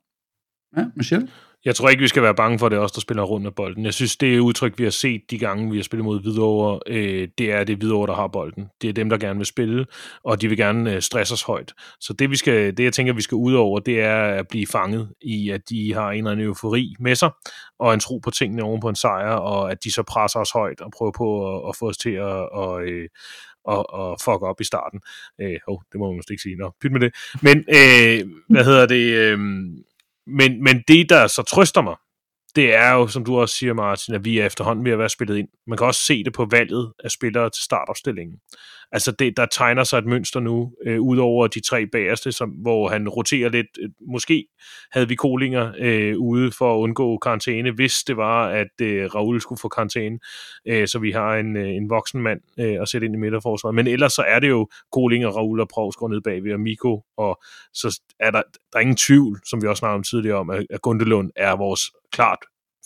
Ja, 0.77 0.85
Michel? 0.95 1.29
Jeg 1.65 1.75
tror 1.75 1.89
ikke, 1.89 2.01
vi 2.01 2.07
skal 2.07 2.23
være 2.23 2.35
bange 2.35 2.59
for, 2.59 2.65
at 2.65 2.71
det 2.71 2.77
er 2.77 2.81
os, 2.81 2.91
der 2.91 3.01
spiller 3.01 3.23
rundt 3.23 3.43
med 3.43 3.51
bolden. 3.51 3.85
Jeg 3.85 3.93
synes, 3.93 4.17
det 4.17 4.35
er 4.35 4.39
udtryk, 4.39 4.77
vi 4.77 4.83
har 4.83 4.91
set 4.91 5.21
de 5.29 5.37
gange, 5.37 5.71
vi 5.71 5.77
har 5.77 5.83
spillet 5.83 6.05
mod 6.05 6.21
Hvidovre. 6.21 6.79
Øh, 6.87 7.27
det 7.37 7.51
er 7.51 7.63
det 7.63 7.77
Hvidovre, 7.77 8.07
der 8.07 8.15
har 8.15 8.27
bolden. 8.27 8.65
Det 8.81 8.89
er 8.89 8.93
dem, 8.93 9.09
der 9.09 9.17
gerne 9.17 9.37
vil 9.37 9.45
spille, 9.45 9.85
og 10.23 10.41
de 10.41 10.47
vil 10.47 10.57
gerne 10.57 10.93
øh, 10.93 11.01
stresse 11.01 11.33
os 11.33 11.43
højt. 11.43 11.73
Så 11.99 12.13
det, 12.13 12.29
vi 12.29 12.35
skal, 12.35 12.77
det, 12.77 12.83
jeg 12.83 12.93
tænker, 12.93 13.13
vi 13.13 13.21
skal 13.21 13.35
ud 13.35 13.53
over, 13.53 13.79
det 13.79 14.01
er 14.01 14.23
at 14.23 14.47
blive 14.47 14.67
fanget 14.67 15.09
i, 15.21 15.49
at 15.49 15.61
de 15.69 15.93
har 15.93 16.11
en 16.11 16.17
eller 16.17 16.31
anden 16.31 16.45
eufori 16.45 16.95
med 16.99 17.15
sig, 17.15 17.31
og 17.79 17.93
en 17.93 17.99
tro 17.99 18.17
på 18.17 18.31
tingene 18.31 18.63
oven 18.63 18.81
på 18.81 18.89
en 18.89 18.95
sejr, 18.95 19.31
og 19.31 19.71
at 19.71 19.83
de 19.83 19.91
så 19.91 20.03
presser 20.03 20.39
os 20.39 20.51
højt 20.51 20.81
og 20.81 20.91
prøver 20.97 21.11
på 21.17 21.55
at, 21.55 21.69
at 21.69 21.75
få 21.79 21.89
os 21.89 21.97
til 21.97 22.11
at, 22.11 22.49
og, 22.51 22.81
øh, 22.83 23.09
og, 23.65 23.93
og 23.93 24.17
fuck 24.21 24.41
op 24.41 24.61
i 24.61 24.63
starten. 24.63 25.01
Øh, 25.41 25.59
oh, 25.67 25.79
det 25.91 25.99
må 25.99 26.07
man 26.07 26.15
måske 26.15 26.31
ikke 26.33 26.43
sige. 26.43 26.55
Nå, 26.55 26.71
pyt 26.81 26.91
med 26.91 26.99
det. 26.99 27.15
Men, 27.41 27.57
øh, 27.57 28.27
hvad 28.49 28.65
hedder 28.65 28.85
det... 28.85 29.13
Øh, 29.13 29.39
men, 30.27 30.63
men 30.63 30.83
det, 30.87 31.09
der 31.09 31.27
så 31.27 31.43
trøster 31.43 31.81
mig, 31.81 31.95
det 32.55 32.75
er 32.75 32.91
jo, 32.91 33.07
som 33.07 33.25
du 33.25 33.39
også 33.39 33.55
siger, 33.55 33.73
Martin, 33.73 34.15
at 34.15 34.25
vi 34.25 34.39
er 34.39 34.45
efterhånden 34.45 34.85
ved 34.85 34.91
at 34.91 34.99
være 34.99 35.09
spillet 35.09 35.37
ind. 35.37 35.47
Man 35.67 35.77
kan 35.77 35.87
også 35.87 36.01
se 36.01 36.23
det 36.23 36.33
på 36.33 36.47
valget 36.51 36.93
af 37.03 37.11
spillere 37.11 37.49
til 37.49 37.63
startopstillingen. 37.63 38.37
Altså, 38.91 39.11
det, 39.11 39.37
der 39.37 39.45
tegner 39.45 39.83
sig 39.83 39.97
et 39.97 40.05
mønster 40.05 40.39
nu, 40.39 40.73
øh, 40.85 41.01
ud 41.01 41.17
over 41.17 41.47
de 41.47 41.59
tre 41.59 41.87
bagerste, 41.87 42.31
som, 42.31 42.49
hvor 42.49 42.89
han 42.89 43.09
roterer 43.09 43.49
lidt. 43.49 43.67
Øh, 43.81 43.89
måske 44.09 44.47
havde 44.91 45.07
vi 45.07 45.15
kolinger 45.15 45.73
øh, 45.79 46.17
ude 46.17 46.51
for 46.51 46.75
at 46.75 46.79
undgå 46.79 47.17
karantæne, 47.17 47.71
hvis 47.71 48.03
det 48.03 48.17
var, 48.17 48.47
at 48.49 48.81
øh, 48.81 49.15
Raul 49.15 49.41
skulle 49.41 49.59
få 49.59 49.67
karantæne, 49.67 50.19
øh, 50.67 50.87
så 50.87 50.99
vi 50.99 51.11
har 51.11 51.35
en, 51.35 51.57
øh, 51.57 51.67
en 51.67 51.89
voksen 51.89 52.21
mand 52.21 52.41
øh, 52.59 52.81
at 52.81 52.89
sætte 52.89 53.05
ind 53.05 53.15
i 53.15 53.19
midterforsvaret. 53.19 53.75
Men 53.75 53.87
ellers 53.87 54.13
så 54.13 54.21
er 54.21 54.39
det 54.39 54.49
jo 54.49 54.67
kolinger, 54.91 55.29
Raul 55.29 55.59
og 55.59 55.67
Provsgaard 55.67 56.11
ned 56.11 56.21
bagved, 56.21 56.53
og 56.53 56.59
Miko, 56.59 57.01
og 57.17 57.43
så 57.73 57.99
er 58.19 58.31
der, 58.31 58.41
der 58.73 58.77
er 58.77 58.81
ingen 58.81 58.95
tvivl, 58.95 59.39
som 59.45 59.61
vi 59.61 59.67
også 59.67 59.79
snakkede 59.79 59.95
om 59.95 60.03
tidligere 60.03 60.37
om, 60.37 60.49
at, 60.49 60.65
at 60.69 60.81
Gundelund 60.81 61.31
er 61.35 61.55
vores 61.55 61.81
klart 62.11 62.39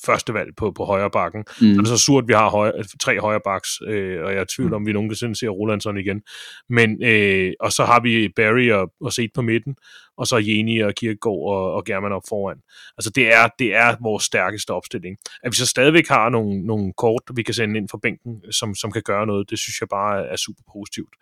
første 0.05 0.33
valg 0.33 0.55
på, 0.57 0.71
på 0.71 0.85
højre 0.85 1.11
bakken. 1.11 1.39
Mm. 1.39 1.55
Så 1.55 1.79
er 1.79 1.81
det 1.81 1.87
så 1.87 1.97
surt, 1.97 2.23
at 2.23 2.27
vi 2.27 2.33
har 2.33 2.49
højre, 2.49 2.83
tre 3.01 3.19
højre 3.19 3.41
backs, 3.43 3.69
øh, 3.87 4.23
og 4.23 4.31
jeg 4.31 4.39
er 4.39 4.43
i 4.43 4.45
tvivl 4.55 4.73
om, 4.73 4.85
vi 4.85 4.93
nogensinde 4.93 5.35
ser 5.35 5.49
Rolandsson 5.49 5.97
igen. 5.97 6.21
Men, 6.69 7.03
øh, 7.03 7.53
og 7.59 7.71
så 7.71 7.85
har 7.85 7.99
vi 7.99 8.29
Barry 8.35 8.71
og, 8.71 8.91
og 9.01 9.13
set 9.13 9.31
på 9.33 9.41
midten, 9.41 9.75
og 10.17 10.27
så 10.27 10.37
Jeni 10.37 10.79
og 10.79 10.93
Kirkegaard 10.95 11.35
og, 11.35 11.73
og 11.73 11.85
German 11.85 12.11
op 12.11 12.23
foran. 12.29 12.57
Altså 12.97 13.09
det 13.09 13.33
er, 13.33 13.47
det 13.59 13.75
er 13.75 13.95
vores 14.01 14.23
stærkeste 14.23 14.71
opstilling. 14.71 15.17
At 15.43 15.51
vi 15.51 15.55
så 15.55 15.65
stadigvæk 15.65 16.07
har 16.07 16.29
nogle, 16.29 16.65
nogle 16.65 16.93
kort, 16.97 17.21
vi 17.35 17.43
kan 17.43 17.53
sende 17.53 17.77
ind 17.77 17.89
fra 17.89 17.99
bænken, 18.01 18.51
som, 18.51 18.75
som 18.75 18.91
kan 18.91 19.01
gøre 19.05 19.27
noget, 19.27 19.49
det 19.49 19.59
synes 19.59 19.81
jeg 19.81 19.89
bare 19.89 20.27
er 20.27 20.35
super 20.35 20.61
positivt. 20.73 21.15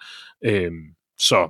Øh, 0.45 0.71
så 1.19 1.49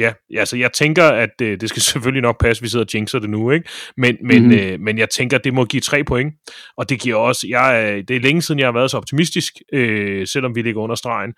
Ja, 0.00 0.12
altså 0.36 0.56
jeg 0.56 0.72
tænker, 0.72 1.04
at 1.04 1.30
øh, 1.42 1.60
det 1.60 1.68
skal 1.68 1.82
selvfølgelig 1.92 2.22
nok 2.22 2.40
passe, 2.40 2.62
vi 2.62 2.68
sidder 2.68 2.84
og 2.84 2.94
jinxer 2.94 3.18
det 3.18 3.30
nu, 3.30 3.50
ikke? 3.50 3.68
Men, 3.96 4.16
men, 4.24 4.42
mm-hmm. 4.42 4.58
øh, 4.58 4.80
men 4.80 4.98
jeg 4.98 5.10
tænker, 5.10 5.38
at 5.38 5.44
det 5.44 5.54
må 5.54 5.64
give 5.64 5.80
tre 5.80 6.04
point, 6.04 6.34
og 6.76 6.88
det 6.88 7.00
giver 7.00 7.16
også, 7.16 7.46
jeg, 7.48 8.02
det 8.08 8.16
er 8.16 8.20
længe 8.20 8.42
siden, 8.42 8.58
jeg 8.58 8.66
har 8.66 8.72
været 8.72 8.90
så 8.90 8.96
optimistisk, 8.96 9.54
øh, 9.72 10.26
selvom 10.26 10.54
vi 10.54 10.62
ligger 10.62 10.80
under 10.80 10.96
stregen, 10.96 11.34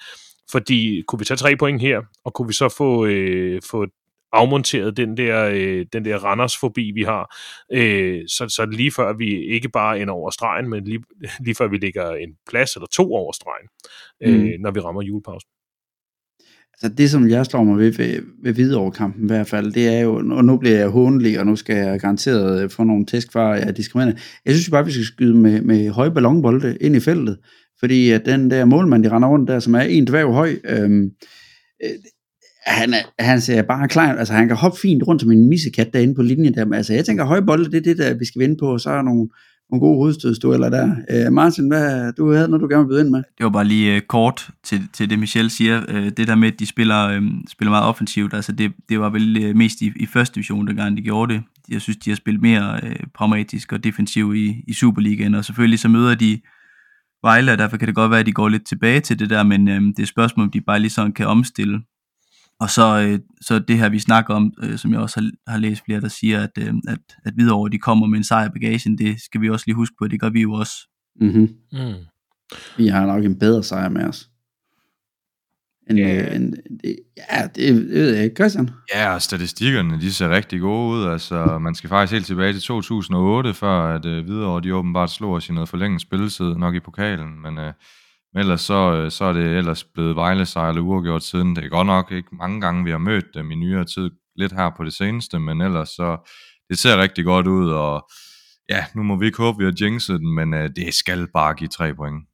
fordi 0.50 1.02
kunne 1.08 1.18
vi 1.18 1.24
tage 1.24 1.38
tre 1.38 1.56
point 1.56 1.80
her, 1.80 2.00
og 2.24 2.34
kunne 2.34 2.48
vi 2.48 2.54
så 2.54 2.68
få, 2.78 3.06
øh, 3.06 3.62
få 3.70 3.86
afmonteret 4.32 4.96
den 4.96 5.16
der, 5.16 5.50
øh, 5.54 5.86
den 5.92 6.04
der 6.04 6.18
Randers 6.18 6.56
forbi 6.60 6.92
vi 6.94 7.02
har, 7.02 7.36
øh, 7.72 8.22
så, 8.28 8.48
så 8.48 8.66
lige 8.66 8.90
før 8.90 9.12
vi 9.12 9.46
ikke 9.46 9.68
bare 9.68 10.00
ender 10.00 10.14
over 10.14 10.30
stregen, 10.30 10.70
men 10.70 10.84
lige, 10.84 11.04
lige 11.44 11.54
før 11.54 11.68
vi 11.68 11.76
ligger 11.76 12.10
en 12.14 12.36
plads 12.50 12.76
eller 12.76 12.86
to 12.86 13.14
over 13.14 13.32
stregen, 13.32 13.68
øh, 14.22 14.40
mm. 14.40 14.60
når 14.60 14.70
vi 14.70 14.80
rammer 14.80 15.02
julepausen. 15.02 15.48
Altså 16.82 16.96
det, 16.96 17.10
som 17.10 17.28
jeg 17.28 17.46
slår 17.46 17.64
mig 17.64 17.78
ved, 17.78 17.92
ved, 17.92 18.20
ved 18.42 18.52
Hvidovre-kampen 18.52 19.24
i 19.24 19.26
hvert 19.26 19.46
fald, 19.46 19.72
det 19.72 19.88
er 19.88 20.00
jo, 20.00 20.14
og 20.16 20.44
nu 20.44 20.56
bliver 20.56 20.78
jeg 20.78 20.88
håndelig, 20.88 21.40
og 21.40 21.46
nu 21.46 21.56
skal 21.56 21.76
jeg 21.76 22.00
garanteret 22.00 22.62
øh, 22.62 22.70
få 22.70 22.84
nogle 22.84 23.06
tæsk 23.06 23.32
fra 23.32 23.54
ja, 23.54 23.66
jeg. 23.66 24.14
Jeg 24.44 24.54
synes 24.54 24.68
jo 24.68 24.70
bare, 24.70 24.84
vi 24.84 24.92
skal 24.92 25.04
skyde 25.04 25.34
med, 25.34 25.60
med 25.60 25.90
høje 25.90 26.10
ballonbolde 26.10 26.76
ind 26.80 26.96
i 26.96 27.00
feltet, 27.00 27.38
fordi 27.80 28.10
at 28.10 28.26
den 28.26 28.50
der 28.50 28.64
målmand, 28.64 29.04
de 29.04 29.10
render 29.10 29.28
rundt 29.28 29.48
der, 29.48 29.58
som 29.58 29.74
er 29.74 29.80
en 29.80 30.06
dværg 30.06 30.32
høj, 30.32 30.56
øhm, 30.64 31.10
øh, 31.84 31.90
han, 32.66 32.94
er, 32.94 33.22
han 33.22 33.40
ser 33.40 33.62
bare 33.62 33.88
klar, 33.88 34.14
altså 34.16 34.34
han 34.34 34.48
kan 34.48 34.56
hoppe 34.56 34.78
fint 34.80 35.02
rundt 35.02 35.22
som 35.22 35.32
en 35.32 35.48
missekat 35.48 35.92
derinde 35.92 36.14
på 36.14 36.22
linjen 36.22 36.54
der, 36.54 36.64
men 36.64 36.74
altså 36.74 36.94
jeg 36.94 37.04
tænker, 37.04 37.24
høje 37.24 37.42
bolde, 37.42 37.64
det 37.64 37.76
er 37.76 37.80
det, 37.80 37.98
der 37.98 38.14
vi 38.14 38.24
skal 38.24 38.40
vinde 38.40 38.56
på, 38.60 38.72
og 38.72 38.80
så 38.80 38.90
er 38.90 39.02
nogle, 39.02 39.28
nogle 39.72 39.80
gode 39.80 39.96
hovedstødstueller 39.96 40.70
der. 40.70 40.96
Øh, 41.10 41.32
Martin, 41.32 41.68
hvad 41.68 42.12
du 42.12 42.32
havde, 42.32 42.48
når 42.48 42.58
du 42.58 42.68
gerne 42.68 42.84
vil 42.84 42.88
byde 42.88 43.00
ind 43.00 43.10
med? 43.10 43.22
Det 43.38 43.44
var 43.44 43.50
bare 43.50 43.64
lige 43.64 43.94
øh, 43.94 44.00
kort 44.00 44.50
til, 44.62 44.88
til 44.92 45.10
det, 45.10 45.18
Michel 45.18 45.50
siger. 45.50 45.82
Øh, 45.88 46.04
det 46.16 46.28
der 46.28 46.34
med, 46.34 46.52
at 46.52 46.58
de 46.58 46.66
spiller, 46.66 47.08
øh, 47.08 47.22
spiller 47.48 47.70
meget 47.70 47.84
offensivt, 47.84 48.34
altså 48.34 48.52
det, 48.52 48.72
det 48.88 49.00
var 49.00 49.10
vel 49.10 49.44
øh, 49.44 49.56
mest 49.56 49.80
i, 49.80 49.92
i 49.96 50.06
første 50.06 50.34
division, 50.34 50.66
der 50.66 50.72
gang 50.72 50.96
de 50.96 51.02
gjorde 51.02 51.34
det. 51.34 51.42
Jeg 51.68 51.80
synes, 51.80 51.96
de 51.96 52.10
har 52.10 52.16
spillet 52.16 52.42
mere 52.42 52.80
øh, 52.82 52.96
pragmatisk 53.14 53.72
og 53.72 53.84
defensiv 53.84 54.34
i, 54.34 54.64
i 54.68 54.72
Superligaen, 54.72 55.34
og 55.34 55.44
selvfølgelig 55.44 55.78
så 55.78 55.88
møder 55.88 56.14
de 56.14 56.40
Vejle, 57.24 57.52
og 57.52 57.58
derfor 57.58 57.76
kan 57.76 57.88
det 57.88 57.94
godt 57.94 58.10
være, 58.10 58.20
at 58.20 58.26
de 58.26 58.32
går 58.32 58.48
lidt 58.48 58.66
tilbage 58.66 59.00
til 59.00 59.18
det 59.18 59.30
der, 59.30 59.42
men 59.42 59.68
øh, 59.68 59.80
det 59.82 59.98
er 59.98 60.02
et 60.02 60.08
spørgsmål, 60.08 60.44
om 60.44 60.50
de 60.50 60.60
bare 60.60 60.80
lige 60.80 60.90
sådan 60.90 61.12
kan 61.12 61.26
omstille 61.26 61.82
og 62.62 62.70
så, 62.70 63.00
øh, 63.00 63.18
så 63.40 63.58
det 63.58 63.78
her, 63.78 63.88
vi 63.88 63.98
snakker 63.98 64.34
om, 64.34 64.52
øh, 64.62 64.78
som 64.78 64.92
jeg 64.92 65.00
også 65.00 65.20
har, 65.20 65.52
har 65.52 65.58
læst 65.58 65.84
flere, 65.84 66.00
der 66.00 66.08
siger, 66.08 66.42
at, 66.42 66.50
øh, 66.58 66.74
at, 66.88 66.98
at 67.24 67.32
videre 67.36 67.68
de 67.72 67.78
kommer 67.78 68.06
med 68.06 68.18
en 68.18 68.24
sejr 68.24 68.48
bagagen, 68.48 68.98
det 68.98 69.20
skal 69.20 69.40
vi 69.40 69.50
også 69.50 69.64
lige 69.66 69.76
huske 69.76 69.94
på, 69.98 70.08
det 70.08 70.20
gør 70.20 70.30
vi 70.30 70.40
jo 70.40 70.52
også. 70.52 70.74
Mm-hmm. 71.20 71.48
Mm. 71.72 71.94
Vi 72.76 72.86
har 72.86 73.06
nok 73.06 73.24
en 73.24 73.38
bedre 73.38 73.62
sejr 73.62 73.88
med 73.88 74.04
os. 74.04 74.28
En, 75.90 75.98
yeah. 75.98 76.26
øh, 76.26 76.36
en, 76.36 76.52
det, 76.82 76.96
ja, 77.16 77.46
det, 77.46 77.74
ved 77.74 78.14
jeg 78.14 78.24
ikke, 78.24 78.36
Christian. 78.36 78.70
Ja, 78.94 79.14
og 79.14 79.22
statistikkerne, 79.22 80.00
de 80.00 80.12
ser 80.12 80.30
rigtig 80.30 80.60
gode 80.60 80.96
ud. 80.96 81.06
Altså, 81.06 81.58
man 81.58 81.74
skal 81.74 81.88
faktisk 81.88 82.12
helt 82.12 82.26
tilbage 82.26 82.52
til 82.52 82.62
2008, 82.62 83.54
før 83.54 83.94
at 83.94 84.06
øh, 84.06 84.26
videre, 84.26 84.60
de 84.60 84.74
åbenbart 84.74 85.10
slog 85.10 85.32
os 85.32 85.48
i 85.48 85.52
noget 85.52 85.68
forlænget 85.68 86.00
spilletid, 86.00 86.54
nok 86.54 86.74
i 86.74 86.80
pokalen, 86.80 87.42
men 87.42 87.58
øh, 87.58 87.72
men 88.34 88.40
ellers 88.40 88.60
så, 88.60 88.92
øh, 88.92 89.10
så 89.10 89.24
er 89.24 89.32
det 89.32 89.56
ellers 89.56 89.84
blevet 89.84 90.16
Vejle 90.16 90.46
sejr 90.46 90.80
uafgjort 90.80 91.22
siden. 91.22 91.56
Det 91.56 91.64
er 91.64 91.68
godt 91.68 91.86
nok 91.86 92.12
ikke 92.12 92.28
mange 92.32 92.60
gange, 92.60 92.84
vi 92.84 92.90
har 92.90 92.98
mødt 92.98 93.24
dem 93.34 93.50
i 93.50 93.54
nyere 93.54 93.84
tid, 93.84 94.10
lidt 94.36 94.52
her 94.52 94.70
på 94.76 94.84
det 94.84 94.92
seneste, 94.92 95.38
men 95.38 95.60
ellers 95.60 95.88
så, 95.88 96.30
det 96.68 96.78
ser 96.78 97.02
rigtig 97.02 97.24
godt 97.24 97.46
ud, 97.46 97.70
og 97.70 98.10
ja, 98.70 98.84
nu 98.94 99.02
må 99.02 99.16
vi 99.16 99.26
ikke 99.26 99.42
håbe, 99.42 99.58
vi 99.58 99.64
har 99.64 99.74
jinxet 99.80 100.20
den, 100.20 100.34
men 100.34 100.54
øh, 100.54 100.70
det 100.76 100.94
skal 100.94 101.28
bare 101.34 101.54
give 101.54 101.68
tre 101.68 101.94
point. 101.94 102.24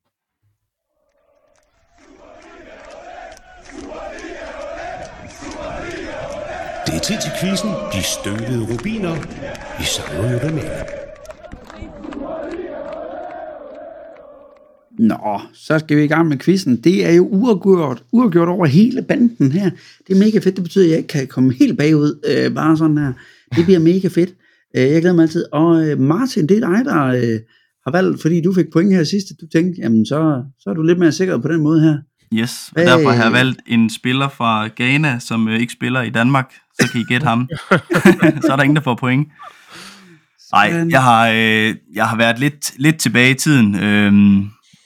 Det 6.88 6.96
er 6.96 7.00
tid 7.00 7.16
til 7.20 7.30
quizzen. 7.40 7.70
De 7.92 8.02
støvede 8.02 8.72
rubiner. 8.72 9.14
Vi 9.78 9.84
samler 9.84 10.32
jo 10.32 10.38
dem 10.38 10.54
med. 10.54 11.07
Nå, 14.98 15.40
så 15.52 15.78
skal 15.78 15.96
vi 15.96 16.04
i 16.04 16.06
gang 16.06 16.28
med 16.28 16.38
quizzen. 16.38 16.76
Det 16.76 17.06
er 17.06 17.12
jo 17.12 17.28
uafgjort, 17.28 18.02
uafgjort 18.12 18.48
over 18.48 18.66
hele 18.66 19.02
banden 19.02 19.52
her. 19.52 19.70
Det 20.08 20.14
er 20.14 20.18
mega 20.18 20.38
fedt. 20.38 20.56
Det 20.56 20.64
betyder, 20.64 20.84
at 20.84 20.90
jeg 20.90 20.98
ikke 20.98 21.08
kan 21.08 21.26
komme 21.26 21.52
helt 21.52 21.78
bagud, 21.78 22.20
øh, 22.28 22.54
bare 22.54 22.76
sådan 22.76 22.98
her. 22.98 23.12
Det 23.56 23.64
bliver 23.64 23.78
mega 23.78 24.08
fedt. 24.08 24.30
Øh, 24.76 24.82
jeg 24.82 25.00
glæder 25.00 25.14
mig 25.14 25.22
altid. 25.22 25.44
Og 25.52 25.88
øh, 25.88 26.00
Martin, 26.00 26.46
det 26.46 26.56
er 26.56 26.68
dig, 26.68 26.84
der 26.84 27.04
øh, 27.04 27.40
har 27.84 27.92
valgt, 27.92 28.22
fordi 28.22 28.40
du 28.40 28.52
fik 28.52 28.66
point 28.72 28.94
her 28.94 29.04
sidst. 29.04 29.26
Du 29.40 29.46
tænkte, 29.46 29.82
jamen 29.82 30.06
så, 30.06 30.42
så 30.58 30.70
er 30.70 30.74
du 30.74 30.82
lidt 30.82 30.98
mere 30.98 31.12
sikker 31.12 31.38
på 31.38 31.48
den 31.48 31.60
måde 31.60 31.80
her. 31.80 31.98
Yes, 32.34 32.70
og 32.76 32.82
derfor 32.82 33.10
har 33.10 33.24
jeg 33.24 33.32
valgt 33.32 33.60
en 33.66 33.90
spiller 33.90 34.28
fra 34.28 34.68
Ghana, 34.76 35.18
som 35.18 35.48
øh, 35.48 35.60
ikke 35.60 35.72
spiller 35.72 36.02
i 36.02 36.10
Danmark. 36.10 36.52
Så 36.80 36.88
kan 36.92 37.00
I 37.00 37.04
gætte 37.04 37.26
ham. 37.26 37.48
så 38.42 38.48
er 38.52 38.56
der 38.56 38.62
ingen, 38.62 38.76
der 38.76 38.82
får 38.82 38.94
point. 38.94 39.28
Nej, 40.52 40.86
jeg 40.90 41.02
har, 41.02 41.28
øh, 41.28 41.74
jeg 41.94 42.06
har 42.06 42.16
været 42.16 42.38
lidt, 42.38 42.72
lidt 42.78 42.96
tilbage 42.96 43.30
i 43.30 43.34
tiden. 43.34 43.74
Øh, 43.74 44.12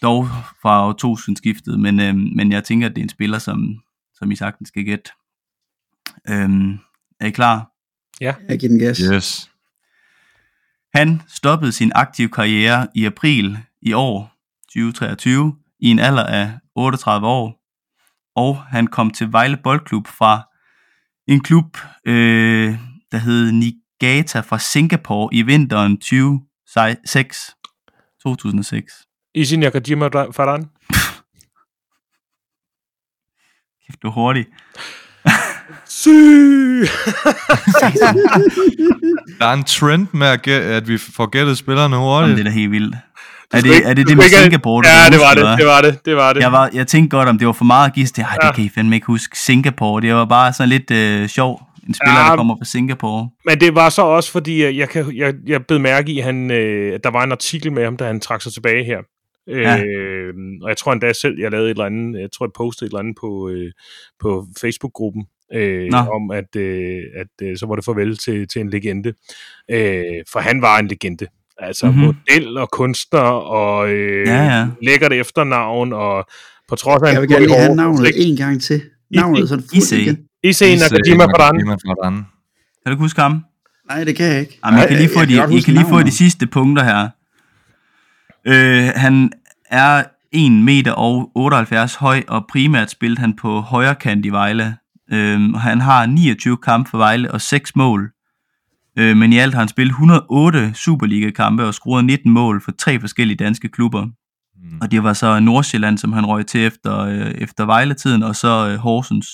dog 0.03 0.26
fra 0.62 0.86
år 0.88 0.92
2000 0.92 1.36
skiftet, 1.36 1.80
men, 1.80 2.00
øh, 2.00 2.14
men 2.14 2.53
jeg 2.53 2.64
tænker, 2.64 2.88
at 2.88 2.94
det 2.94 3.00
er 3.00 3.05
en 3.05 3.09
spiller, 3.09 3.38
som, 3.38 3.82
som 4.14 4.30
I 4.30 4.36
sagtens 4.36 4.68
skal 4.68 4.84
gætte. 4.84 5.11
Øhm, 6.28 6.78
er 7.20 7.26
I 7.26 7.30
klar? 7.30 7.70
Ja. 8.20 8.34
Jeg 8.48 8.59
giver 8.59 8.70
den 8.70 8.78
gas. 8.78 8.98
Yes. 8.98 9.50
Han 10.94 11.22
stoppede 11.28 11.72
sin 11.72 11.92
aktive 11.94 12.28
karriere 12.28 12.88
i 12.94 13.05
april 13.05 13.59
i 13.82 13.92
år 13.92 14.32
2023 14.68 15.57
i 15.80 15.88
en 15.88 15.98
alder 15.98 16.24
af 16.24 16.53
38 16.74 17.26
år, 17.26 17.62
og 18.36 18.62
han 18.62 18.86
kom 18.86 19.11
til 19.11 19.32
Vejle 19.32 19.57
Boldklub 19.57 20.07
fra 20.07 20.42
en 21.26 21.40
klub, 21.40 21.78
øh, 22.07 22.78
der 23.12 23.18
hed 23.18 23.53
Nigata 23.53 24.40
fra 24.40 24.59
Singapore 24.59 25.34
i 25.34 25.42
vinteren 25.42 25.96
2006. 25.96 27.57
2006. 28.22 29.07
Isin 29.35 29.61
Nakajima 29.61 30.09
Faran. 30.09 30.64
Kæft, 33.87 34.03
du 34.03 34.09
er 34.09 34.12
hurtig. 34.12 34.47
Syg! 35.87 36.11
der 39.39 39.47
er 39.47 39.53
en 39.53 39.64
trend 39.64 40.07
med, 40.12 40.26
at, 40.57 40.89
vi 40.89 40.99
får 40.99 41.26
gættet 41.26 41.59
spillerne 41.59 41.97
hurtigt. 41.97 42.22
Jamen, 42.22 42.37
det 42.37 42.41
er 42.41 42.45
da 42.45 42.51
helt 42.51 42.70
vildt. 42.70 42.97
Er 43.53 43.61
det, 43.61 43.87
er 43.89 43.95
det 43.95 44.09
det 44.09 44.16
med 44.16 44.24
Singapore? 44.24 44.83
Ja, 44.89 45.11
det 45.11 45.20
var 45.20 45.35
det, 45.35 45.59
det 45.59 45.66
var 45.66 45.80
det, 45.80 46.05
det 46.05 46.16
var 46.16 46.33
det. 46.33 46.41
Jeg, 46.41 46.53
var, 46.53 46.70
jeg 46.72 46.87
tænkte 46.87 47.16
godt, 47.16 47.28
om 47.28 47.39
det 47.39 47.47
var 47.47 47.53
for 47.53 47.64
meget 47.64 47.89
at 47.89 47.95
give 47.95 48.07
til, 48.07 48.24
det 48.43 48.55
kan 48.55 48.64
I 48.64 48.68
fandme 48.68 48.95
ikke 48.95 49.07
huske 49.07 49.39
Singapore. 49.39 50.03
Det 50.03 50.14
var 50.14 50.24
bare 50.24 50.53
sådan 50.53 50.68
lidt 50.68 50.91
øh, 50.91 51.28
sjov, 51.28 51.62
en 51.89 51.95
spiller, 51.95 52.20
Ja, 52.20 52.30
der 52.30 52.37
kommer 52.37 52.57
fra 52.61 52.64
Singapore. 52.64 53.28
Men 53.45 53.61
det 53.61 53.74
var 53.74 53.89
så 53.89 54.03
også, 54.03 54.33
fordi 54.33 54.64
øh, 54.64 54.78
jeg, 54.78 54.89
kan, 54.89 55.16
jeg, 55.16 55.35
jeg 55.47 55.66
blev 55.66 55.80
mærke 55.80 56.12
i, 56.12 56.18
at 56.18 56.24
han, 56.24 56.51
øh, 56.51 57.01
der 57.05 57.11
var 57.11 57.22
en 57.22 57.33
artikel 57.33 57.72
med 57.72 57.85
ham, 57.85 57.97
da 57.97 58.07
han 58.07 58.20
trak 58.20 58.43
sig 58.43 58.53
tilbage 58.53 58.85
her. 58.85 58.99
Ja. 59.49 59.82
Øh, 59.84 60.34
og 60.62 60.68
jeg 60.68 60.76
tror 60.76 60.93
endda 60.93 61.12
selv, 61.12 61.38
jeg 61.38 61.51
lavede 61.51 61.66
et 61.66 61.70
eller 61.70 61.84
andet, 61.84 62.20
jeg 62.20 62.28
tror, 62.32 62.47
jeg 62.47 62.53
postede 62.57 62.86
et 62.86 62.90
eller 62.90 62.99
andet 62.99 63.16
på, 63.20 63.49
øh, 63.49 63.70
på 64.20 64.47
Facebook-gruppen, 64.61 65.24
øh, 65.55 65.88
Nå. 65.90 65.97
om 65.99 66.30
at, 66.30 66.57
øh, 66.57 67.01
at 67.16 67.47
øh, 67.49 67.57
så 67.57 67.66
var 67.66 67.74
det 67.76 67.84
farvel 67.84 68.16
til, 68.16 68.49
til 68.49 68.61
en 68.61 68.70
legende. 68.70 69.12
Øh, 69.70 70.05
for 70.32 70.38
han 70.40 70.62
var 70.62 70.78
en 70.78 70.88
legende. 70.88 71.26
Altså 71.59 71.86
Mhm. 71.86 71.95
mm-hmm. 71.97 72.14
model 72.28 72.59
og 72.59 72.70
kunstner 72.70 73.20
og 73.59 73.90
øh, 73.90 74.26
Ja, 74.26 74.45
ja. 74.59 74.66
lækkert 74.82 75.12
efternavn, 75.12 75.93
og 75.93 76.26
på 76.68 76.76
trods 76.76 77.03
af 77.03 77.12
Jeg 77.12 77.20
vil 77.20 77.28
gerne 77.30 77.47
lige 77.47 77.59
have 77.59 77.76
navnet 77.76 78.12
en 78.16 78.36
gang 78.36 78.62
til. 78.62 78.82
Navnet 79.11 79.49
så 79.49 79.55
er 79.55 79.59
fuldt 79.59 79.72
Issei. 79.74 80.01
igen. 80.03 80.18
Issei 80.43 80.76
Nakajima. 80.76 81.26
Paran. 81.26 82.24
Kan 82.86 82.93
du 82.97 82.99
huske 82.99 83.20
ham? 83.20 83.45
Nej, 83.88 84.05
det 84.05 84.16
kan 84.16 84.26
jeg 84.26 84.40
ikke. 84.40 84.59
Jamen, 84.66 84.80
I 84.82 84.86
kan 84.86 84.97
lige 84.97 85.09
få, 85.09 85.20
jeg 85.20 85.49
de, 85.49 85.57
I 85.57 85.61
kan 85.61 85.74
lige 85.74 85.86
få 85.88 86.03
de 86.03 86.11
sidste 86.11 86.47
punkter 86.47 86.84
her. 86.84 87.09
Øh, 88.47 88.90
han 88.97 89.32
er 89.70 90.05
1 90.32 90.53
meter 90.53 90.93
og 90.93 91.30
78 91.34 91.95
høj, 91.95 92.22
og 92.28 92.47
primært 92.49 92.90
spillede 92.90 93.20
han 93.20 93.36
på 93.36 93.61
højre 93.61 93.95
kant 93.95 94.26
i 94.26 94.28
Vejle. 94.28 94.76
Øh, 95.12 95.55
han 95.55 95.80
har 95.80 96.07
29 96.07 96.57
kampe 96.57 96.90
for 96.90 96.99
Vejle 96.99 97.30
og 97.30 97.40
6 97.40 97.76
mål. 97.76 98.11
Øh, 98.99 99.16
men 99.16 99.32
i 99.32 99.38
alt 99.38 99.55
har 99.55 99.61
han 99.61 99.68
spillet 99.68 99.90
108 99.90 100.74
Superliga-kampe 100.74 101.64
og 101.64 101.74
scoret 101.74 102.05
19 102.05 102.32
mål 102.32 102.62
for 102.64 102.72
tre 102.72 103.01
forskellige 103.01 103.36
danske 103.36 103.68
klubber. 103.68 104.05
Mm. 104.05 104.78
Og 104.80 104.90
det 104.90 105.03
var 105.03 105.12
så 105.12 105.40
Nordsjælland, 105.40 105.99
som 105.99 106.12
han 106.12 106.26
røg 106.26 106.47
til 106.47 106.61
efter, 106.61 106.99
øh, 106.99 107.30
efter 107.30 107.64
Vejle-tiden, 107.64 108.22
og 108.22 108.36
så 108.36 108.68
øh, 108.68 108.76
Horsens. 108.76 109.28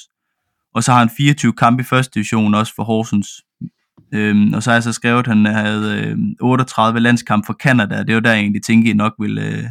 Og 0.75 0.85
så 0.85 0.93
har 0.93 0.99
han 0.99 1.11
24 1.17 1.53
kampe 1.53 1.81
i 1.81 1.85
første 1.85 2.15
division 2.15 2.55
også 2.55 2.73
for 2.77 2.83
Horsens. 2.83 3.29
Øhm, 4.15 4.55
og 4.55 4.63
så 4.63 4.71
har 4.71 4.75
jeg 4.75 4.83
så 4.83 4.93
skrevet, 4.93 5.19
at 5.19 5.27
han 5.27 5.45
havde 5.45 6.05
øh, 6.05 6.17
38 6.41 7.01
landskamp 7.01 7.47
for 7.47 7.53
Canada. 7.53 8.03
Det 8.03 8.15
var 8.15 8.21
der, 8.21 8.31
jeg 8.31 8.41
egentlig 8.41 8.63
tænkte, 8.63 8.91
I 8.91 8.95
nok 8.95 9.15
ville, 9.19 9.43
øh, 9.43 9.65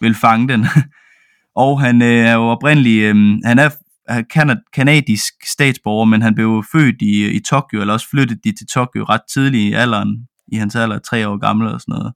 ville 0.00 0.14
fange 0.14 0.48
den. 0.48 0.66
og 1.64 1.80
han 1.80 2.02
øh, 2.02 2.26
er 2.26 2.32
jo 2.32 2.42
oprindelig, 2.42 3.00
øh, 3.00 3.14
han 3.44 3.58
er 3.58 3.70
kanad- 4.08 4.70
kanadisk 4.72 5.34
statsborger, 5.46 6.04
men 6.04 6.22
han 6.22 6.34
blev 6.34 6.64
født 6.72 7.02
i, 7.02 7.30
i 7.30 7.40
Tokyo, 7.40 7.80
eller 7.80 7.94
også 7.94 8.08
flyttede 8.10 8.40
de 8.44 8.52
til 8.56 8.66
Tokyo 8.66 9.04
ret 9.04 9.20
tidligt 9.32 9.70
i 9.70 9.72
alderen, 9.72 10.26
i 10.52 10.56
hans 10.56 10.76
alder, 10.76 10.98
tre 10.98 11.28
år 11.28 11.36
gammel 11.36 11.68
og 11.68 11.80
sådan 11.80 11.92
noget. 11.92 12.12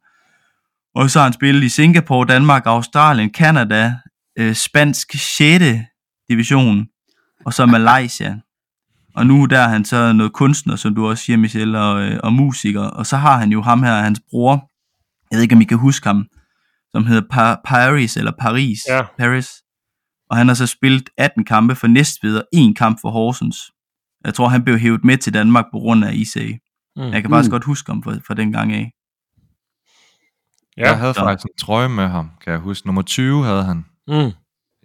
Og 0.95 1.11
så 1.11 1.19
har 1.19 1.25
han 1.25 1.33
spillet 1.33 1.63
i 1.63 1.69
Singapore, 1.69 2.27
Danmark, 2.27 2.63
Australien, 2.67 3.31
Canada, 3.31 3.95
øh, 4.39 4.55
spansk 4.55 5.13
6. 5.13 5.65
division, 6.29 6.87
og 7.45 7.53
så 7.55 7.67
Malaysia. 7.77 8.37
Og 9.17 9.27
nu 9.27 9.47
der 9.47 9.59
er 9.59 9.69
han 9.69 9.85
så 9.85 10.13
noget 10.13 10.33
kunstner, 10.33 10.77
som 10.77 10.95
du 10.95 11.09
også 11.09 11.25
siger, 11.25 11.37
Michel, 11.37 11.75
og, 11.77 12.03
øh, 12.03 12.21
og 12.23 12.33
musiker. 12.33 12.81
Og 12.83 13.07
så 13.07 13.17
har 13.17 13.39
han 13.39 13.53
jo 13.53 13.63
ham 13.63 13.83
her, 13.83 13.95
hans 14.03 14.21
bror, 14.31 14.71
jeg 15.31 15.37
ved 15.37 15.43
ikke, 15.43 15.55
om 15.55 15.61
I 15.61 15.65
kan 15.65 15.79
huske 15.79 16.07
ham, 16.07 16.27
som 16.93 17.07
hedder 17.07 17.23
pa- 17.23 17.61
Paris, 17.65 18.17
eller 18.17 18.33
Paris, 18.41 18.79
Ja. 18.89 19.03
Paris. 19.19 19.49
Og 20.31 20.37
han 20.37 20.49
har 20.49 20.55
så 20.55 20.67
spillet 20.67 21.11
18 21.17 21.45
kampe 21.45 21.75
for 21.75 21.87
Næstved 21.87 22.37
og 22.37 22.45
en 22.53 22.75
kamp 22.75 22.99
for 23.01 23.11
Horsens. 23.11 23.59
Jeg 24.25 24.35
tror, 24.35 24.49
han 24.49 24.65
blev 24.65 24.79
hævet 24.79 25.05
med 25.05 25.17
til 25.19 25.35
Danmark 25.35 25.65
på 25.73 25.79
grund 25.79 26.05
af 26.05 26.13
IC. 26.15 26.59
Mm. 26.97 27.03
Jeg 27.03 27.23
kan 27.23 27.31
faktisk 27.31 27.49
Mm. 27.49 27.53
godt 27.53 27.65
huske 27.65 27.91
ham 27.93 28.03
fra, 28.03 28.13
fra 28.27 28.35
den 28.35 28.53
gang 28.53 28.73
af. 28.73 28.91
Ja. 30.77 30.89
Jeg 30.89 30.99
havde 30.99 31.15
så- 31.15 31.21
faktisk 31.21 31.45
en 31.47 31.59
trøje 31.67 31.89
med 31.89 32.09
ham, 32.09 32.31
kan 32.45 32.53
jeg 32.53 32.61
huske. 32.61 32.87
Nummer 32.89 33.03
20 33.03 33.45
havde 33.45 33.65
han. 33.65 33.85
Mm. 34.09 34.33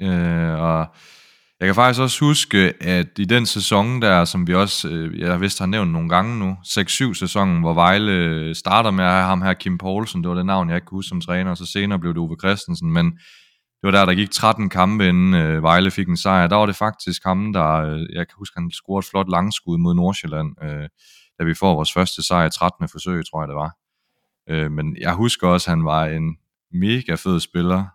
Øh, 0.07 0.59
og 0.59 0.95
jeg 1.61 1.67
kan 1.67 1.75
faktisk 1.75 2.01
også 2.01 2.25
huske, 2.25 2.73
at 2.83 3.07
i 3.19 3.25
den 3.25 3.45
sæson 3.45 4.01
der, 4.01 4.25
som 4.25 4.47
vi 4.47 4.53
også, 4.53 4.89
øh, 4.89 5.19
jeg 5.19 5.41
vist 5.41 5.59
har 5.59 5.65
nævnt 5.65 5.91
nogle 5.91 6.09
gange 6.09 6.39
nu, 6.39 6.57
6-7 6.65 7.13
sæsonen, 7.13 7.59
hvor 7.59 7.73
Vejle 7.73 8.11
øh, 8.11 8.55
starter 8.55 8.91
med 8.91 9.05
at 9.05 9.11
have 9.11 9.23
ham 9.23 9.41
her, 9.41 9.53
Kim 9.53 9.77
Poulsen, 9.77 10.21
det 10.21 10.29
var 10.29 10.35
det 10.35 10.45
navn, 10.45 10.69
jeg 10.69 10.75
ikke 10.75 10.85
kunne 10.85 10.97
huske 10.97 11.09
som 11.09 11.21
træner, 11.21 11.51
og 11.51 11.57
så 11.57 11.65
senere 11.65 11.99
blev 11.99 12.13
det 12.13 12.19
Uwe 12.19 12.37
Christensen, 12.39 12.91
men 12.91 13.05
det 13.81 13.83
var 13.83 13.91
der, 13.91 14.05
der 14.05 14.13
gik 14.13 14.31
13 14.31 14.69
kampe, 14.69 15.09
inden 15.09 15.33
øh, 15.33 15.63
Vejle 15.63 15.91
fik 15.91 16.07
en 16.07 16.17
sejr. 16.17 16.47
Der 16.47 16.55
var 16.55 16.65
det 16.65 16.75
faktisk 16.75 17.23
ham, 17.25 17.53
der, 17.53 17.71
øh, 17.71 17.99
jeg 18.13 18.27
kan 18.27 18.35
huske, 18.37 18.59
han 18.59 18.71
scorede 18.71 18.99
et 18.99 19.09
flot 19.11 19.29
langskud 19.29 19.77
mod 19.77 19.95
Nordsjælland, 19.95 20.63
øh, 20.63 20.89
da 21.39 21.43
vi 21.43 21.53
får 21.53 21.75
vores 21.75 21.93
første 21.93 22.23
sejr 22.23 22.47
i 22.47 22.51
13. 22.51 22.87
forsøg, 22.89 23.23
tror 23.25 23.41
jeg 23.41 23.47
det 23.47 23.55
var. 23.55 23.71
Øh, 24.49 24.71
men 24.71 24.97
jeg 24.99 25.13
husker 25.13 25.47
også, 25.47 25.71
at 25.71 25.77
han 25.77 25.85
var 25.85 26.05
en 26.05 26.37
mega 26.71 27.15
fed 27.15 27.39
spiller, 27.39 27.85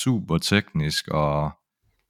super 0.00 0.38
teknisk, 0.38 1.08
og 1.08 1.50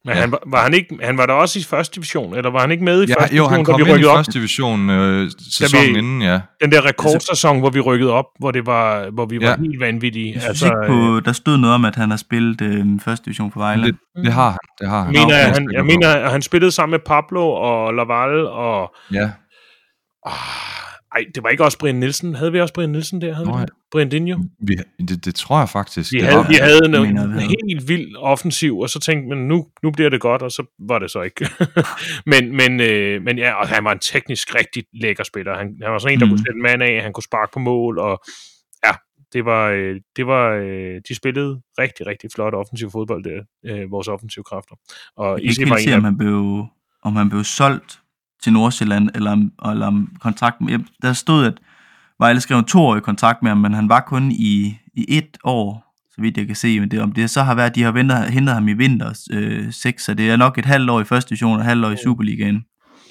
men 0.05 0.15
Ja. 0.15 0.21
han, 0.21 0.31
var, 0.31 0.39
var 0.47 0.63
han, 0.63 0.73
ikke, 0.73 0.97
han 1.03 1.17
var 1.17 1.25
der 1.25 1.33
også 1.33 1.59
i 1.59 1.63
første 1.63 1.95
division, 1.95 2.35
eller 2.35 2.49
var 2.51 2.59
han 2.59 2.71
ikke 2.71 2.83
med 2.83 3.03
i 3.03 3.05
Ja, 3.05 3.21
første 3.21 3.35
jo, 3.35 3.43
division, 3.43 3.51
han 3.51 3.59
da 3.59 3.63
kom 3.71 3.77
vi 3.77 3.81
ind 3.81 3.89
i 3.89 3.93
rykkede 3.93 4.11
op? 4.11 4.17
første 4.17 4.31
division 4.33 4.89
øh, 4.89 5.31
sæsonen 5.51 5.95
inden, 5.95 6.21
ja. 6.21 6.39
Den 6.61 6.71
der 6.71 6.85
rekordsæson, 6.85 7.59
hvor 7.59 7.69
vi 7.69 7.79
rykkede 7.79 8.11
op, 8.11 8.25
hvor, 8.39 8.51
det 8.51 8.65
var, 8.65 9.09
hvor 9.13 9.25
vi 9.25 9.39
var 9.41 9.47
Ja. 9.49 9.55
helt 9.59 9.79
vanvittige. 9.79 10.33
Jeg 10.33 10.41
synes 10.41 10.49
Altså, 10.63 10.65
ikke 10.65 10.93
på, 10.93 11.19
der 11.19 11.31
stod 11.31 11.57
noget 11.57 11.73
om, 11.75 11.85
at 11.85 11.95
han 11.95 12.09
har 12.09 12.17
spillet 12.17 12.61
øh, 12.61 12.85
første 13.05 13.25
division 13.25 13.51
for 13.51 13.59
Vejle. 13.59 13.83
Det, 13.87 13.95
det 14.23 14.33
har 14.33 14.49
han, 14.49 14.57
det 14.79 14.89
har 14.89 15.03
han. 15.03 15.13
jeg 15.13 15.21
mener, 15.21 15.35
er 15.35 15.45
han, 15.45 15.55
sikker 15.55 15.71
jeg 15.73 15.85
mener, 15.85 16.09
at 16.09 16.31
han 16.31 16.41
spillede 16.41 16.71
sammen 16.71 16.91
med 16.91 16.99
Pablo 17.05 17.49
og 17.49 17.93
Laval, 17.93 18.45
og... 18.47 18.95
Ja, 19.13 19.29
Ah, 20.25 20.33
ej, 21.15 21.25
det 21.35 21.43
var 21.43 21.49
ikke 21.49 21.63
også 21.63 21.77
Brian 21.77 21.95
Nielsen. 21.95 22.35
Havde 22.35 22.51
vi 22.51 22.59
også 22.61 22.73
Brian 22.73 22.89
Nielsen 22.89 23.21
der? 23.21 23.33
Havde 23.33 23.47
vi 23.47 23.51
Nå, 23.53 23.59
det? 23.59 23.69
Brian 23.91 24.09
Dinjo? 24.09 24.37
vi, 24.59 24.75
det, 25.07 25.25
det 25.25 25.35
tror 25.35 25.59
jeg 25.59 25.69
faktisk. 25.69 26.13
Vi 26.13 26.17
det 26.17 26.25
havde, 26.27 26.37
var. 26.37 26.47
vi 26.47 26.55
havde 26.55 26.85
en, 26.85 26.91
mener, 26.91 27.23
en, 27.23 27.33
vi 27.37 27.43
en 27.43 27.55
helt 27.69 27.87
vild 27.87 28.15
offensiv, 28.15 28.79
og 28.79 28.89
så 28.89 28.99
tænkte 28.99 29.29
man, 29.35 29.37
nu, 29.47 29.65
nu 29.83 29.91
bliver 29.91 30.09
det 30.09 30.21
godt, 30.21 30.41
og 30.41 30.51
så 30.51 30.63
var 30.79 30.99
det 30.99 31.11
så 31.11 31.21
ikke. 31.21 31.47
men, 32.31 32.57
men, 32.57 32.79
øh, 32.81 33.21
men 33.21 33.37
ja, 33.37 33.53
og 33.53 33.67
han 33.67 33.83
var 33.83 33.91
en 33.91 33.99
teknisk 33.99 34.55
rigtig 34.55 34.83
lækker 34.93 35.23
spiller. 35.23 35.57
Han, 35.57 35.75
han 35.83 35.91
var 35.91 35.97
sådan 35.97 36.13
en, 36.13 36.19
der 36.19 36.25
Mm. 36.25 36.29
kunne 36.31 36.39
sætte 36.39 36.55
en 36.57 36.61
mand 36.61 36.83
af, 36.83 37.01
han 37.03 37.13
kunne 37.13 37.23
sparke 37.23 37.51
på 37.53 37.59
mål, 37.59 37.99
og 37.99 38.23
ja, 38.85 38.91
det 39.33 39.45
var, 39.45 39.69
øh, 39.69 39.95
det 40.15 40.27
var 40.27 40.49
øh, 40.53 41.01
de 41.09 41.15
spillede 41.15 41.61
rigtig, 41.79 42.07
rigtig 42.07 42.29
flot 42.35 42.53
offensiv 42.53 42.91
fodbold 42.91 43.23
der, 43.23 43.39
øh, 43.65 43.91
vores 43.91 44.07
offensive 44.07 44.43
kræfter. 44.43 44.75
Og 45.17 45.31
Jeg 45.31 45.41
kan 45.41 45.49
Isse 45.49 45.61
ikke 45.61 45.69
var 45.69 45.77
helt 45.77 45.87
en 45.87 45.91
se, 45.91 45.95
af 45.95 46.01
han 46.01 46.17
blev, 46.17 46.65
om 47.03 47.15
han 47.15 47.29
blev 47.29 47.43
solgt 47.43 47.99
til 48.43 48.53
Nordsjælland, 48.53 49.09
eller 49.15 49.31
om, 49.31 49.51
eller 49.71 49.87
om 49.87 50.15
kontrakten... 50.19 50.69
Jeg- 50.69 50.79
Der 51.01 51.13
stod, 51.13 51.45
at 51.45 51.53
Vejle 52.19 52.39
skrev 52.41 52.57
en 52.57 52.65
toårig 52.65 53.03
kontrakt 53.03 53.41
med 53.43 53.51
ham, 53.51 53.57
men 53.57 53.73
han 53.73 53.89
var 53.89 53.99
kun 54.07 54.31
i, 54.31 54.77
i 54.93 55.05
et 55.07 55.37
år, 55.43 55.93
så 56.15 56.21
vidt 56.21 56.37
jeg 56.37 56.47
kan 56.47 56.55
se. 56.55 56.79
Men 56.79 56.91
det, 56.91 57.01
om 57.01 57.11
det 57.11 57.29
så 57.29 57.41
har 57.43 57.55
været, 57.55 57.75
de 57.75 57.83
har 57.83 57.91
ventet, 57.91 58.17
hentet 58.29 58.53
ham 58.55 58.67
i 58.67 58.73
vinter 58.73 59.27
øh, 59.31 59.71
6, 59.71 60.03
så 60.05 60.13
det 60.13 60.29
er 60.31 60.35
nok 60.37 60.57
et 60.57 60.65
halvt 60.65 60.89
år 60.89 61.01
i 61.01 61.03
første 61.03 61.29
division 61.29 61.53
og 61.53 61.59
et 61.59 61.65
halvt 61.65 61.85
år 61.85 61.91
i 61.91 61.95
Superligaen. 62.03 62.63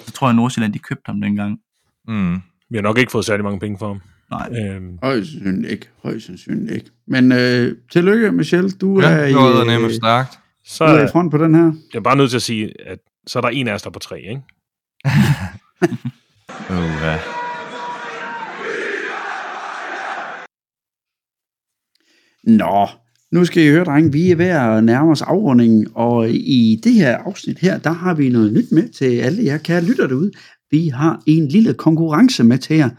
Så 0.05 0.11
tror 0.11 0.27
jeg, 0.27 0.29
at 0.29 0.35
Nordsjælland 0.35 0.73
de 0.73 0.79
købte 0.79 1.03
ham 1.05 1.21
dengang. 1.21 1.57
Mm. 2.07 2.35
Vi 2.69 2.77
har 2.77 2.81
nok 2.81 2.97
ikke 2.97 3.11
fået 3.11 3.25
særlig 3.25 3.43
mange 3.43 3.59
penge 3.59 3.77
for 3.77 3.87
ham. 3.87 4.01
Nej. 4.31 4.49
Øhm, 4.75 4.97
Højst 5.03 5.31
sandsynligt 5.31 5.71
ikke. 5.71 5.89
Højst 6.03 6.25
sandsynligt 6.25 6.71
ikke. 6.71 6.89
Men 7.07 7.31
øh, 7.31 7.75
tillykke, 7.91 8.31
Michel. 8.31 8.71
Du 8.71 9.01
Ja, 9.01 9.07
er, 9.07 9.21
det 9.25 9.29
i, 9.63 9.67
nemme 9.67 9.87
øh, 9.87 9.93
stærkt. 9.93 10.39
så 10.65 10.85
du 10.87 10.91
er 10.91 10.95
er 10.97 11.07
i 11.07 11.11
front 11.11 11.31
på 11.31 11.37
den 11.37 11.55
her. 11.55 11.63
jeg 11.93 11.99
er 11.99 12.03
bare 12.03 12.15
nødt 12.17 12.29
til 12.29 12.37
at 12.37 12.41
sige, 12.41 12.87
at 12.89 12.97
så 13.27 13.39
er 13.39 13.41
der 13.41 13.49
en 13.49 13.67
af 13.67 13.73
os, 13.73 13.81
der 13.81 13.89
er 13.89 13.91
på 13.91 13.99
tre, 13.99 14.19
ikke? 14.21 14.41
Oh, 15.05 15.11
uh. 16.69 17.19
Nå, 22.43 22.87
nu 23.31 23.45
skal 23.45 23.63
I 23.63 23.69
høre, 23.69 23.83
drenge, 23.83 24.11
vi 24.11 24.31
er 24.31 24.35
ved 24.35 24.45
at 24.45 24.83
nærme 24.83 25.11
os 25.11 25.21
afrundingen, 25.21 25.87
og 25.95 26.29
i 26.29 26.79
det 26.83 26.93
her 26.93 27.17
afsnit 27.17 27.59
her, 27.59 27.77
der 27.77 27.91
har 27.91 28.13
vi 28.13 28.29
noget 28.29 28.53
nyt 28.53 28.71
med 28.71 28.89
til 28.89 29.05
alle 29.05 29.45
jer 29.45 29.57
kære 29.57 29.83
lytter 29.83 30.07
derude. 30.07 30.31
Vi 30.71 30.87
har 30.87 31.23
en 31.27 31.47
lille 31.47 31.73
konkurrence 31.73 32.43
med 32.43 32.57
til 32.57 32.75
jer. 32.75 32.89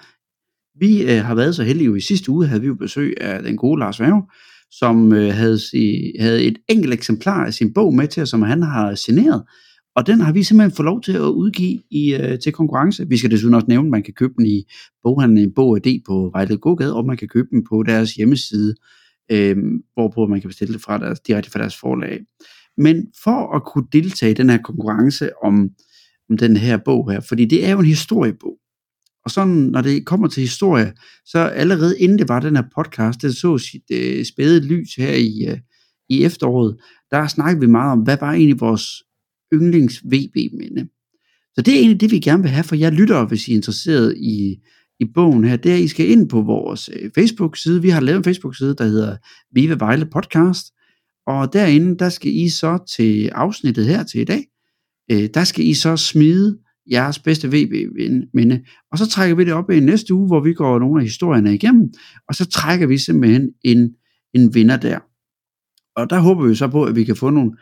Vi 0.80 1.02
øh, 1.02 1.24
har 1.24 1.34
været 1.34 1.55
så 1.55 1.62
heldige, 1.62 1.86
jo 1.86 1.94
i 1.94 2.00
sidste 2.00 2.30
uge 2.30 2.46
havde 2.46 2.61
vi 2.61 2.66
jo 2.66 2.74
besøg 2.74 3.14
af 3.20 3.42
den 3.42 3.57
gode 3.57 3.80
Lars 3.80 4.00
Værge, 4.00 4.22
som 4.70 5.12
øh, 5.12 5.34
havde, 5.34 5.59
si, 5.59 6.12
havde 6.20 6.44
et 6.44 6.59
enkelt 6.68 6.94
eksemplar 6.94 7.46
af 7.46 7.55
sin 7.55 7.74
bog 7.74 7.94
med 7.94 8.09
til 8.09 8.22
os, 8.22 8.28
som 8.28 8.42
han 8.42 8.62
har 8.62 8.94
signeret. 8.94 9.42
Og 9.97 10.07
den 10.07 10.20
har 10.20 10.32
vi 10.32 10.42
simpelthen 10.42 10.76
fået 10.76 10.84
lov 10.84 11.03
til 11.03 11.12
at 11.12 11.20
udgive 11.20 11.80
i, 11.90 12.14
øh, 12.14 12.38
til 12.38 12.53
konkurrence. 12.53 13.09
Vi 13.09 13.16
skal 13.16 13.30
desuden 13.30 13.55
også 13.55 13.66
nævne, 13.68 13.86
at 13.86 13.90
man 13.90 14.03
kan 14.03 14.14
købe 14.14 14.34
den 14.38 14.47
i 14.47 14.64
boghandlen 15.03 15.55
Bog 15.55 15.84
D 15.84 15.86
på 16.07 16.30
Vejle 16.32 16.57
Gågade, 16.57 16.97
og 16.97 17.07
man 17.07 17.16
kan 17.16 17.28
købe 17.28 17.49
den 17.51 17.64
på 17.64 17.82
deres 17.82 18.14
hjemmeside, 18.14 18.74
øh, 19.32 19.57
hvorpå 19.95 20.26
man 20.26 20.40
kan 20.40 20.49
bestille 20.49 20.74
det 20.74 20.82
fra 20.82 20.99
deres, 20.99 21.20
direkte 21.20 21.51
fra 21.51 21.59
deres 21.59 21.76
forlag. 21.76 22.20
Men 22.76 23.07
for 23.24 23.57
at 23.57 23.64
kunne 23.64 23.86
deltage 23.92 24.30
i 24.30 24.34
den 24.34 24.51
her 24.51 24.59
konkurrence 24.59 25.30
om, 25.45 25.70
om 26.30 26.36
den 26.36 26.57
her 26.57 26.76
bog 26.76 27.11
her, 27.11 27.20
fordi 27.20 27.45
det 27.45 27.66
er 27.66 27.70
jo 27.70 27.78
en 27.78 27.86
historiebog, 27.86 28.59
og 29.24 29.30
sådan, 29.30 29.55
når 29.55 29.80
det 29.80 30.07
kommer 30.07 30.28
til 30.28 30.40
historie, 30.40 30.92
så 31.24 31.38
allerede 31.38 31.99
inden 31.99 32.18
det 32.18 32.28
var 32.28 32.40
den 32.40 32.57
her 32.57 32.64
podcast, 32.74 33.22
det 33.22 33.36
så 33.36 33.59
sit 33.59 33.82
øh, 33.92 34.24
spæde 34.24 34.66
lys 34.66 34.95
her 34.95 35.12
i, 35.12 35.47
øh, 35.49 35.59
i 36.09 36.24
efteråret, 36.24 36.76
der 37.11 37.26
snakkede 37.26 37.61
vi 37.61 37.66
meget 37.66 37.92
om, 37.92 37.99
hvad 37.99 38.16
var 38.20 38.32
egentlig 38.32 38.61
vores 38.61 39.03
yndlings 39.55 40.02
VB-minde. 40.05 40.88
Så 41.55 41.62
det 41.62 41.74
er 41.74 41.78
egentlig 41.78 42.00
det, 42.00 42.11
vi 42.11 42.18
gerne 42.18 42.42
vil 42.42 42.50
have 42.50 42.64
for 42.64 42.76
jer 42.76 42.90
lyttere, 42.90 43.26
hvis 43.26 43.48
I 43.48 43.52
er 43.52 43.57
interesseret 43.57 44.16
i, 44.16 44.57
i 45.00 45.05
bogen 45.14 45.44
her, 45.44 45.57
det 45.57 45.72
er, 45.72 45.76
at 45.76 45.82
I 45.82 45.88
skal 45.88 46.11
ind 46.11 46.28
på 46.28 46.42
vores 46.42 46.90
øh, 46.92 47.11
Facebook-side. 47.14 47.82
Vi 47.82 47.88
har 47.88 48.00
lavet 48.00 48.18
en 48.18 48.24
Facebook-side, 48.24 48.74
der 48.78 48.84
hedder 48.84 49.16
Vive 49.52 49.80
Vejle 49.80 50.07
Podcast, 50.07 50.66
og 51.26 51.52
derinde, 51.52 51.98
der 51.98 52.09
skal 52.09 52.36
I 52.36 52.48
så 52.48 52.78
til 52.96 53.28
afsnittet 53.28 53.86
her 53.86 54.02
til 54.02 54.20
i 54.20 54.24
dag, 54.24 54.44
øh, 55.11 55.28
der 55.34 55.44
skal 55.44 55.64
I 55.64 55.74
så 55.74 55.96
smide 55.96 56.59
jeres 56.90 57.18
bedste 57.18 57.48
VB-minde. 57.48 58.61
Og 58.92 58.98
så 58.98 59.09
trækker 59.09 59.36
vi 59.36 59.44
det 59.44 59.52
op 59.52 59.70
i 59.70 59.80
næste 59.80 60.14
uge, 60.14 60.26
hvor 60.26 60.40
vi 60.40 60.55
går 60.55 60.78
nogle 60.78 61.00
af 61.00 61.07
historierne 61.07 61.55
igennem, 61.55 61.92
og 62.28 62.34
så 62.34 62.46
trækker 62.46 62.86
vi 62.86 62.98
simpelthen 62.98 63.50
en, 63.64 63.90
en 64.34 64.55
vinder 64.55 64.76
der. 64.76 64.98
Og 65.96 66.11
der 66.11 66.18
håber 66.18 66.46
vi 66.46 66.55
så 66.55 66.68
på, 66.68 66.84
at 66.84 66.96
vi 66.96 67.05
kan 67.05 67.16
få 67.16 67.30
nogle 67.30 67.52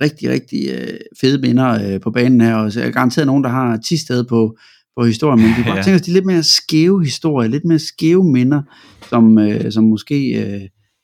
rigtig, 0.00 0.30
rigtig 0.30 0.60
øh, 0.72 0.98
fede 1.20 1.40
minder 1.40 1.94
øh, 1.94 2.00
på 2.00 2.10
banen 2.10 2.40
her, 2.40 2.54
og 2.54 2.72
så 2.72 2.82
er 2.82 2.90
garanteret 2.90 3.26
nogen, 3.26 3.44
der 3.44 3.50
har 3.50 3.76
10 3.76 3.96
steder 3.96 4.24
på, 4.28 4.56
på 4.96 5.04
historien, 5.04 5.40
men 5.40 5.48
vi 5.48 5.62
kan 5.62 5.64
godt 5.72 5.84
tænke 5.84 5.94
os 5.94 6.02
de 6.02 6.12
lidt 6.12 6.26
mere 6.26 6.42
skæve 6.42 7.04
historier, 7.04 7.48
lidt 7.48 7.64
mere 7.64 7.78
skæve 7.78 8.24
minder, 8.24 8.62
som, 9.08 9.38
øh, 9.38 9.72
som 9.72 9.84
måske 9.84 10.42
øh, 10.42 10.60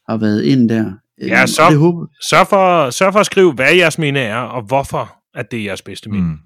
har 0.09 0.17
været 0.17 0.43
ind 0.43 0.69
der. 0.69 0.93
Øh, 1.23 1.29
Ja, 1.29 1.47
så, 1.47 1.63
det 1.71 1.79
håber, 1.79 2.07
sørg, 2.31 2.47
for, 2.47 2.91
sørg 2.91 3.13
for 3.13 3.21
at 3.21 3.27
skrive, 3.27 3.53
hvad 3.53 3.75
jeres 3.75 3.99
minde 3.99 4.21
er, 4.21 4.37
og 4.37 4.63
hvorfor 4.63 5.19
at 5.35 5.51
det 5.51 5.61
er 5.61 5.65
jeres 5.65 5.83
bedste 5.83 6.11
minde. 6.11 6.29
Mm. 6.29 6.39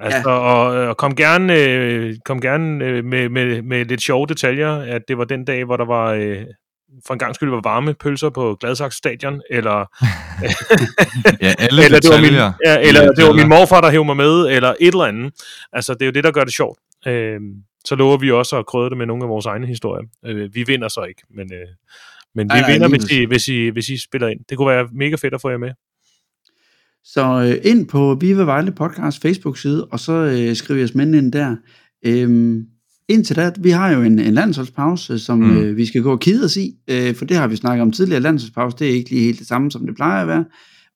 Altså, 0.00 0.30
ja. 0.30 0.36
og, 0.36 0.88
og 0.88 0.96
kom 0.96 1.16
gerne, 1.16 1.54
øh, 1.54 2.16
kom 2.24 2.40
gerne 2.40 2.84
øh, 2.84 3.04
med, 3.04 3.28
med, 3.28 3.62
med 3.62 3.84
lidt 3.84 4.02
sjove 4.02 4.26
detaljer, 4.26 4.72
at 4.72 5.02
det 5.08 5.18
var 5.18 5.24
den 5.24 5.44
dag, 5.44 5.64
hvor 5.64 5.76
der 5.76 5.84
var 5.84 6.12
øh, 6.12 6.44
for 7.06 7.14
en 7.14 7.18
gang 7.18 7.34
skyld 7.34 7.50
var 7.50 7.60
varme 7.64 7.94
pølser 7.94 8.30
på 8.30 8.56
Gladsaxe 8.60 8.98
stadion, 8.98 9.40
eller, 9.50 9.78
Ja, 11.44 11.54
alle 11.58 11.84
eller 11.84 12.00
det 12.00 12.10
var 12.10 12.20
min, 12.20 12.32
ja, 12.66 12.88
eller 12.88 13.12
det 13.12 13.24
var 13.24 13.32
min 13.32 13.48
morfar, 13.48 13.80
der 13.80 13.90
hævde 13.90 14.04
mig 14.04 14.16
med, 14.16 14.46
eller 14.46 14.74
et 14.80 14.88
eller 14.88 15.04
andet. 15.04 15.34
Altså, 15.72 15.94
det 15.94 16.02
er 16.02 16.06
jo 16.06 16.12
det, 16.12 16.24
der 16.24 16.30
gør 16.30 16.44
det 16.44 16.54
sjovt. 16.54 16.78
Øh, 17.06 17.40
så 17.84 17.94
lover 17.94 18.16
vi 18.16 18.30
også 18.30 18.58
at 18.58 18.66
krydre 18.66 18.90
det 18.90 18.98
med 18.98 19.06
nogle 19.06 19.24
af 19.24 19.28
vores 19.28 19.46
egne 19.46 19.66
historier. 19.66 20.04
Øh, 20.26 20.54
vi 20.54 20.64
vinder 20.66 20.88
så 20.88 21.02
ikke, 21.02 21.22
men, 21.30 21.52
øh, 21.52 21.68
men 22.34 22.44
vi 22.44 22.60
nej, 22.60 22.72
vinder, 22.72 22.88
lige 22.88 22.98
hvis 22.98 23.10
I, 23.10 23.24
hvis, 23.24 23.48
I, 23.48 23.68
hvis 23.68 23.88
I 23.88 23.98
spiller 23.98 24.28
ind. 24.28 24.40
Det 24.48 24.56
kunne 24.56 24.68
være 24.68 24.88
mega 24.92 25.16
fedt 25.16 25.34
at 25.34 25.40
få 25.40 25.50
jer 25.50 25.58
med. 25.58 25.72
Så 27.04 27.24
øh, 27.24 27.72
ind 27.72 27.88
på 27.88 28.16
Viva 28.20 28.42
Vejle 28.42 28.72
Podcast 28.72 29.22
Facebook-side, 29.22 29.84
og 29.84 30.00
så 30.00 30.12
øh, 30.12 30.56
skriv 30.56 30.76
jeres 30.76 30.94
mænd 30.94 31.14
ind 31.14 31.32
der. 31.32 31.56
Øhm, 32.06 32.66
indtil 33.08 33.36
da, 33.36 33.52
vi 33.60 33.70
har 33.70 33.90
jo 33.92 34.02
en, 34.02 34.18
en 34.18 34.34
landsholdspause, 34.34 35.18
som 35.18 35.38
Mm. 35.38 35.56
øh, 35.56 35.76
vi 35.76 35.86
skal 35.86 36.02
gå 36.02 36.12
og 36.12 36.20
kide 36.20 36.44
os 36.44 36.56
i, 36.56 36.74
øh, 36.88 37.14
for 37.14 37.24
det 37.24 37.36
har 37.36 37.46
vi 37.46 37.56
snakket 37.56 37.82
om 37.82 37.92
tidligere. 37.92 38.20
Landsholdspause, 38.20 38.76
det 38.78 38.90
er 38.90 38.94
ikke 38.94 39.10
lige 39.10 39.22
helt 39.22 39.38
det 39.38 39.46
samme, 39.46 39.70
som 39.70 39.86
det 39.86 39.94
plejer 39.96 40.22
at 40.22 40.28
være. 40.28 40.44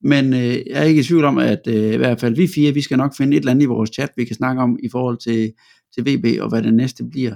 Men 0.02 0.32
øh, 0.32 0.40
jeg 0.40 0.62
er 0.72 0.82
ikke 0.82 1.00
i 1.00 1.04
tvivl 1.04 1.24
om, 1.24 1.38
at 1.38 1.61
øh, 1.68 1.94
i 1.94 1.96
hvert 1.96 2.20
fald 2.20 2.36
vi 2.36 2.48
fire, 2.54 2.72
vi 2.74 2.80
skal 2.82 2.96
nok 2.98 3.16
finde 3.16 3.36
et 3.36 3.40
eller 3.40 3.50
andet 3.50 3.62
i 3.62 3.66
vores 3.66 3.90
chat, 3.94 4.11
vi 4.16 4.24
kan 4.24 4.36
snakke 4.36 4.62
om 4.62 4.78
i 4.82 4.88
forhold 4.92 5.18
til, 5.18 5.52
til 5.94 6.04
VB 6.06 6.40
og 6.40 6.48
hvad 6.48 6.62
det 6.62 6.74
næste 6.74 7.04
bliver. 7.11 7.34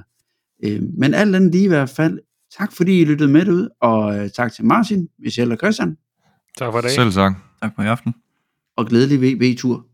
Øh, 0.64 0.80
men 0.98 1.14
alt 1.14 1.36
andet 1.36 1.52
lige 1.52 1.64
i 1.64 1.68
hvert 1.68 1.90
fald, 1.90 2.18
tak 2.58 2.72
fordi 2.72 3.00
I 3.00 3.04
lyttede 3.04 3.30
med 3.30 3.48
ud, 3.48 3.68
og 3.80 4.18
øh, 4.18 4.30
tak 4.30 4.52
til 4.52 4.64
Martin, 4.64 5.08
Michelle 5.18 5.54
og 5.54 5.58
Christian, 5.58 5.96
Tak 6.58 6.72
for 6.72 6.78
i 6.78 6.82
dag. 6.82 6.90
Selv 6.90 7.12
tak. 7.12 7.32
Tak 7.62 7.72
for 7.76 7.82
i 7.82 7.86
aften. 7.86 8.14
og 8.76 8.86
glædelig 8.86 9.20
VB-tur. 9.22 9.86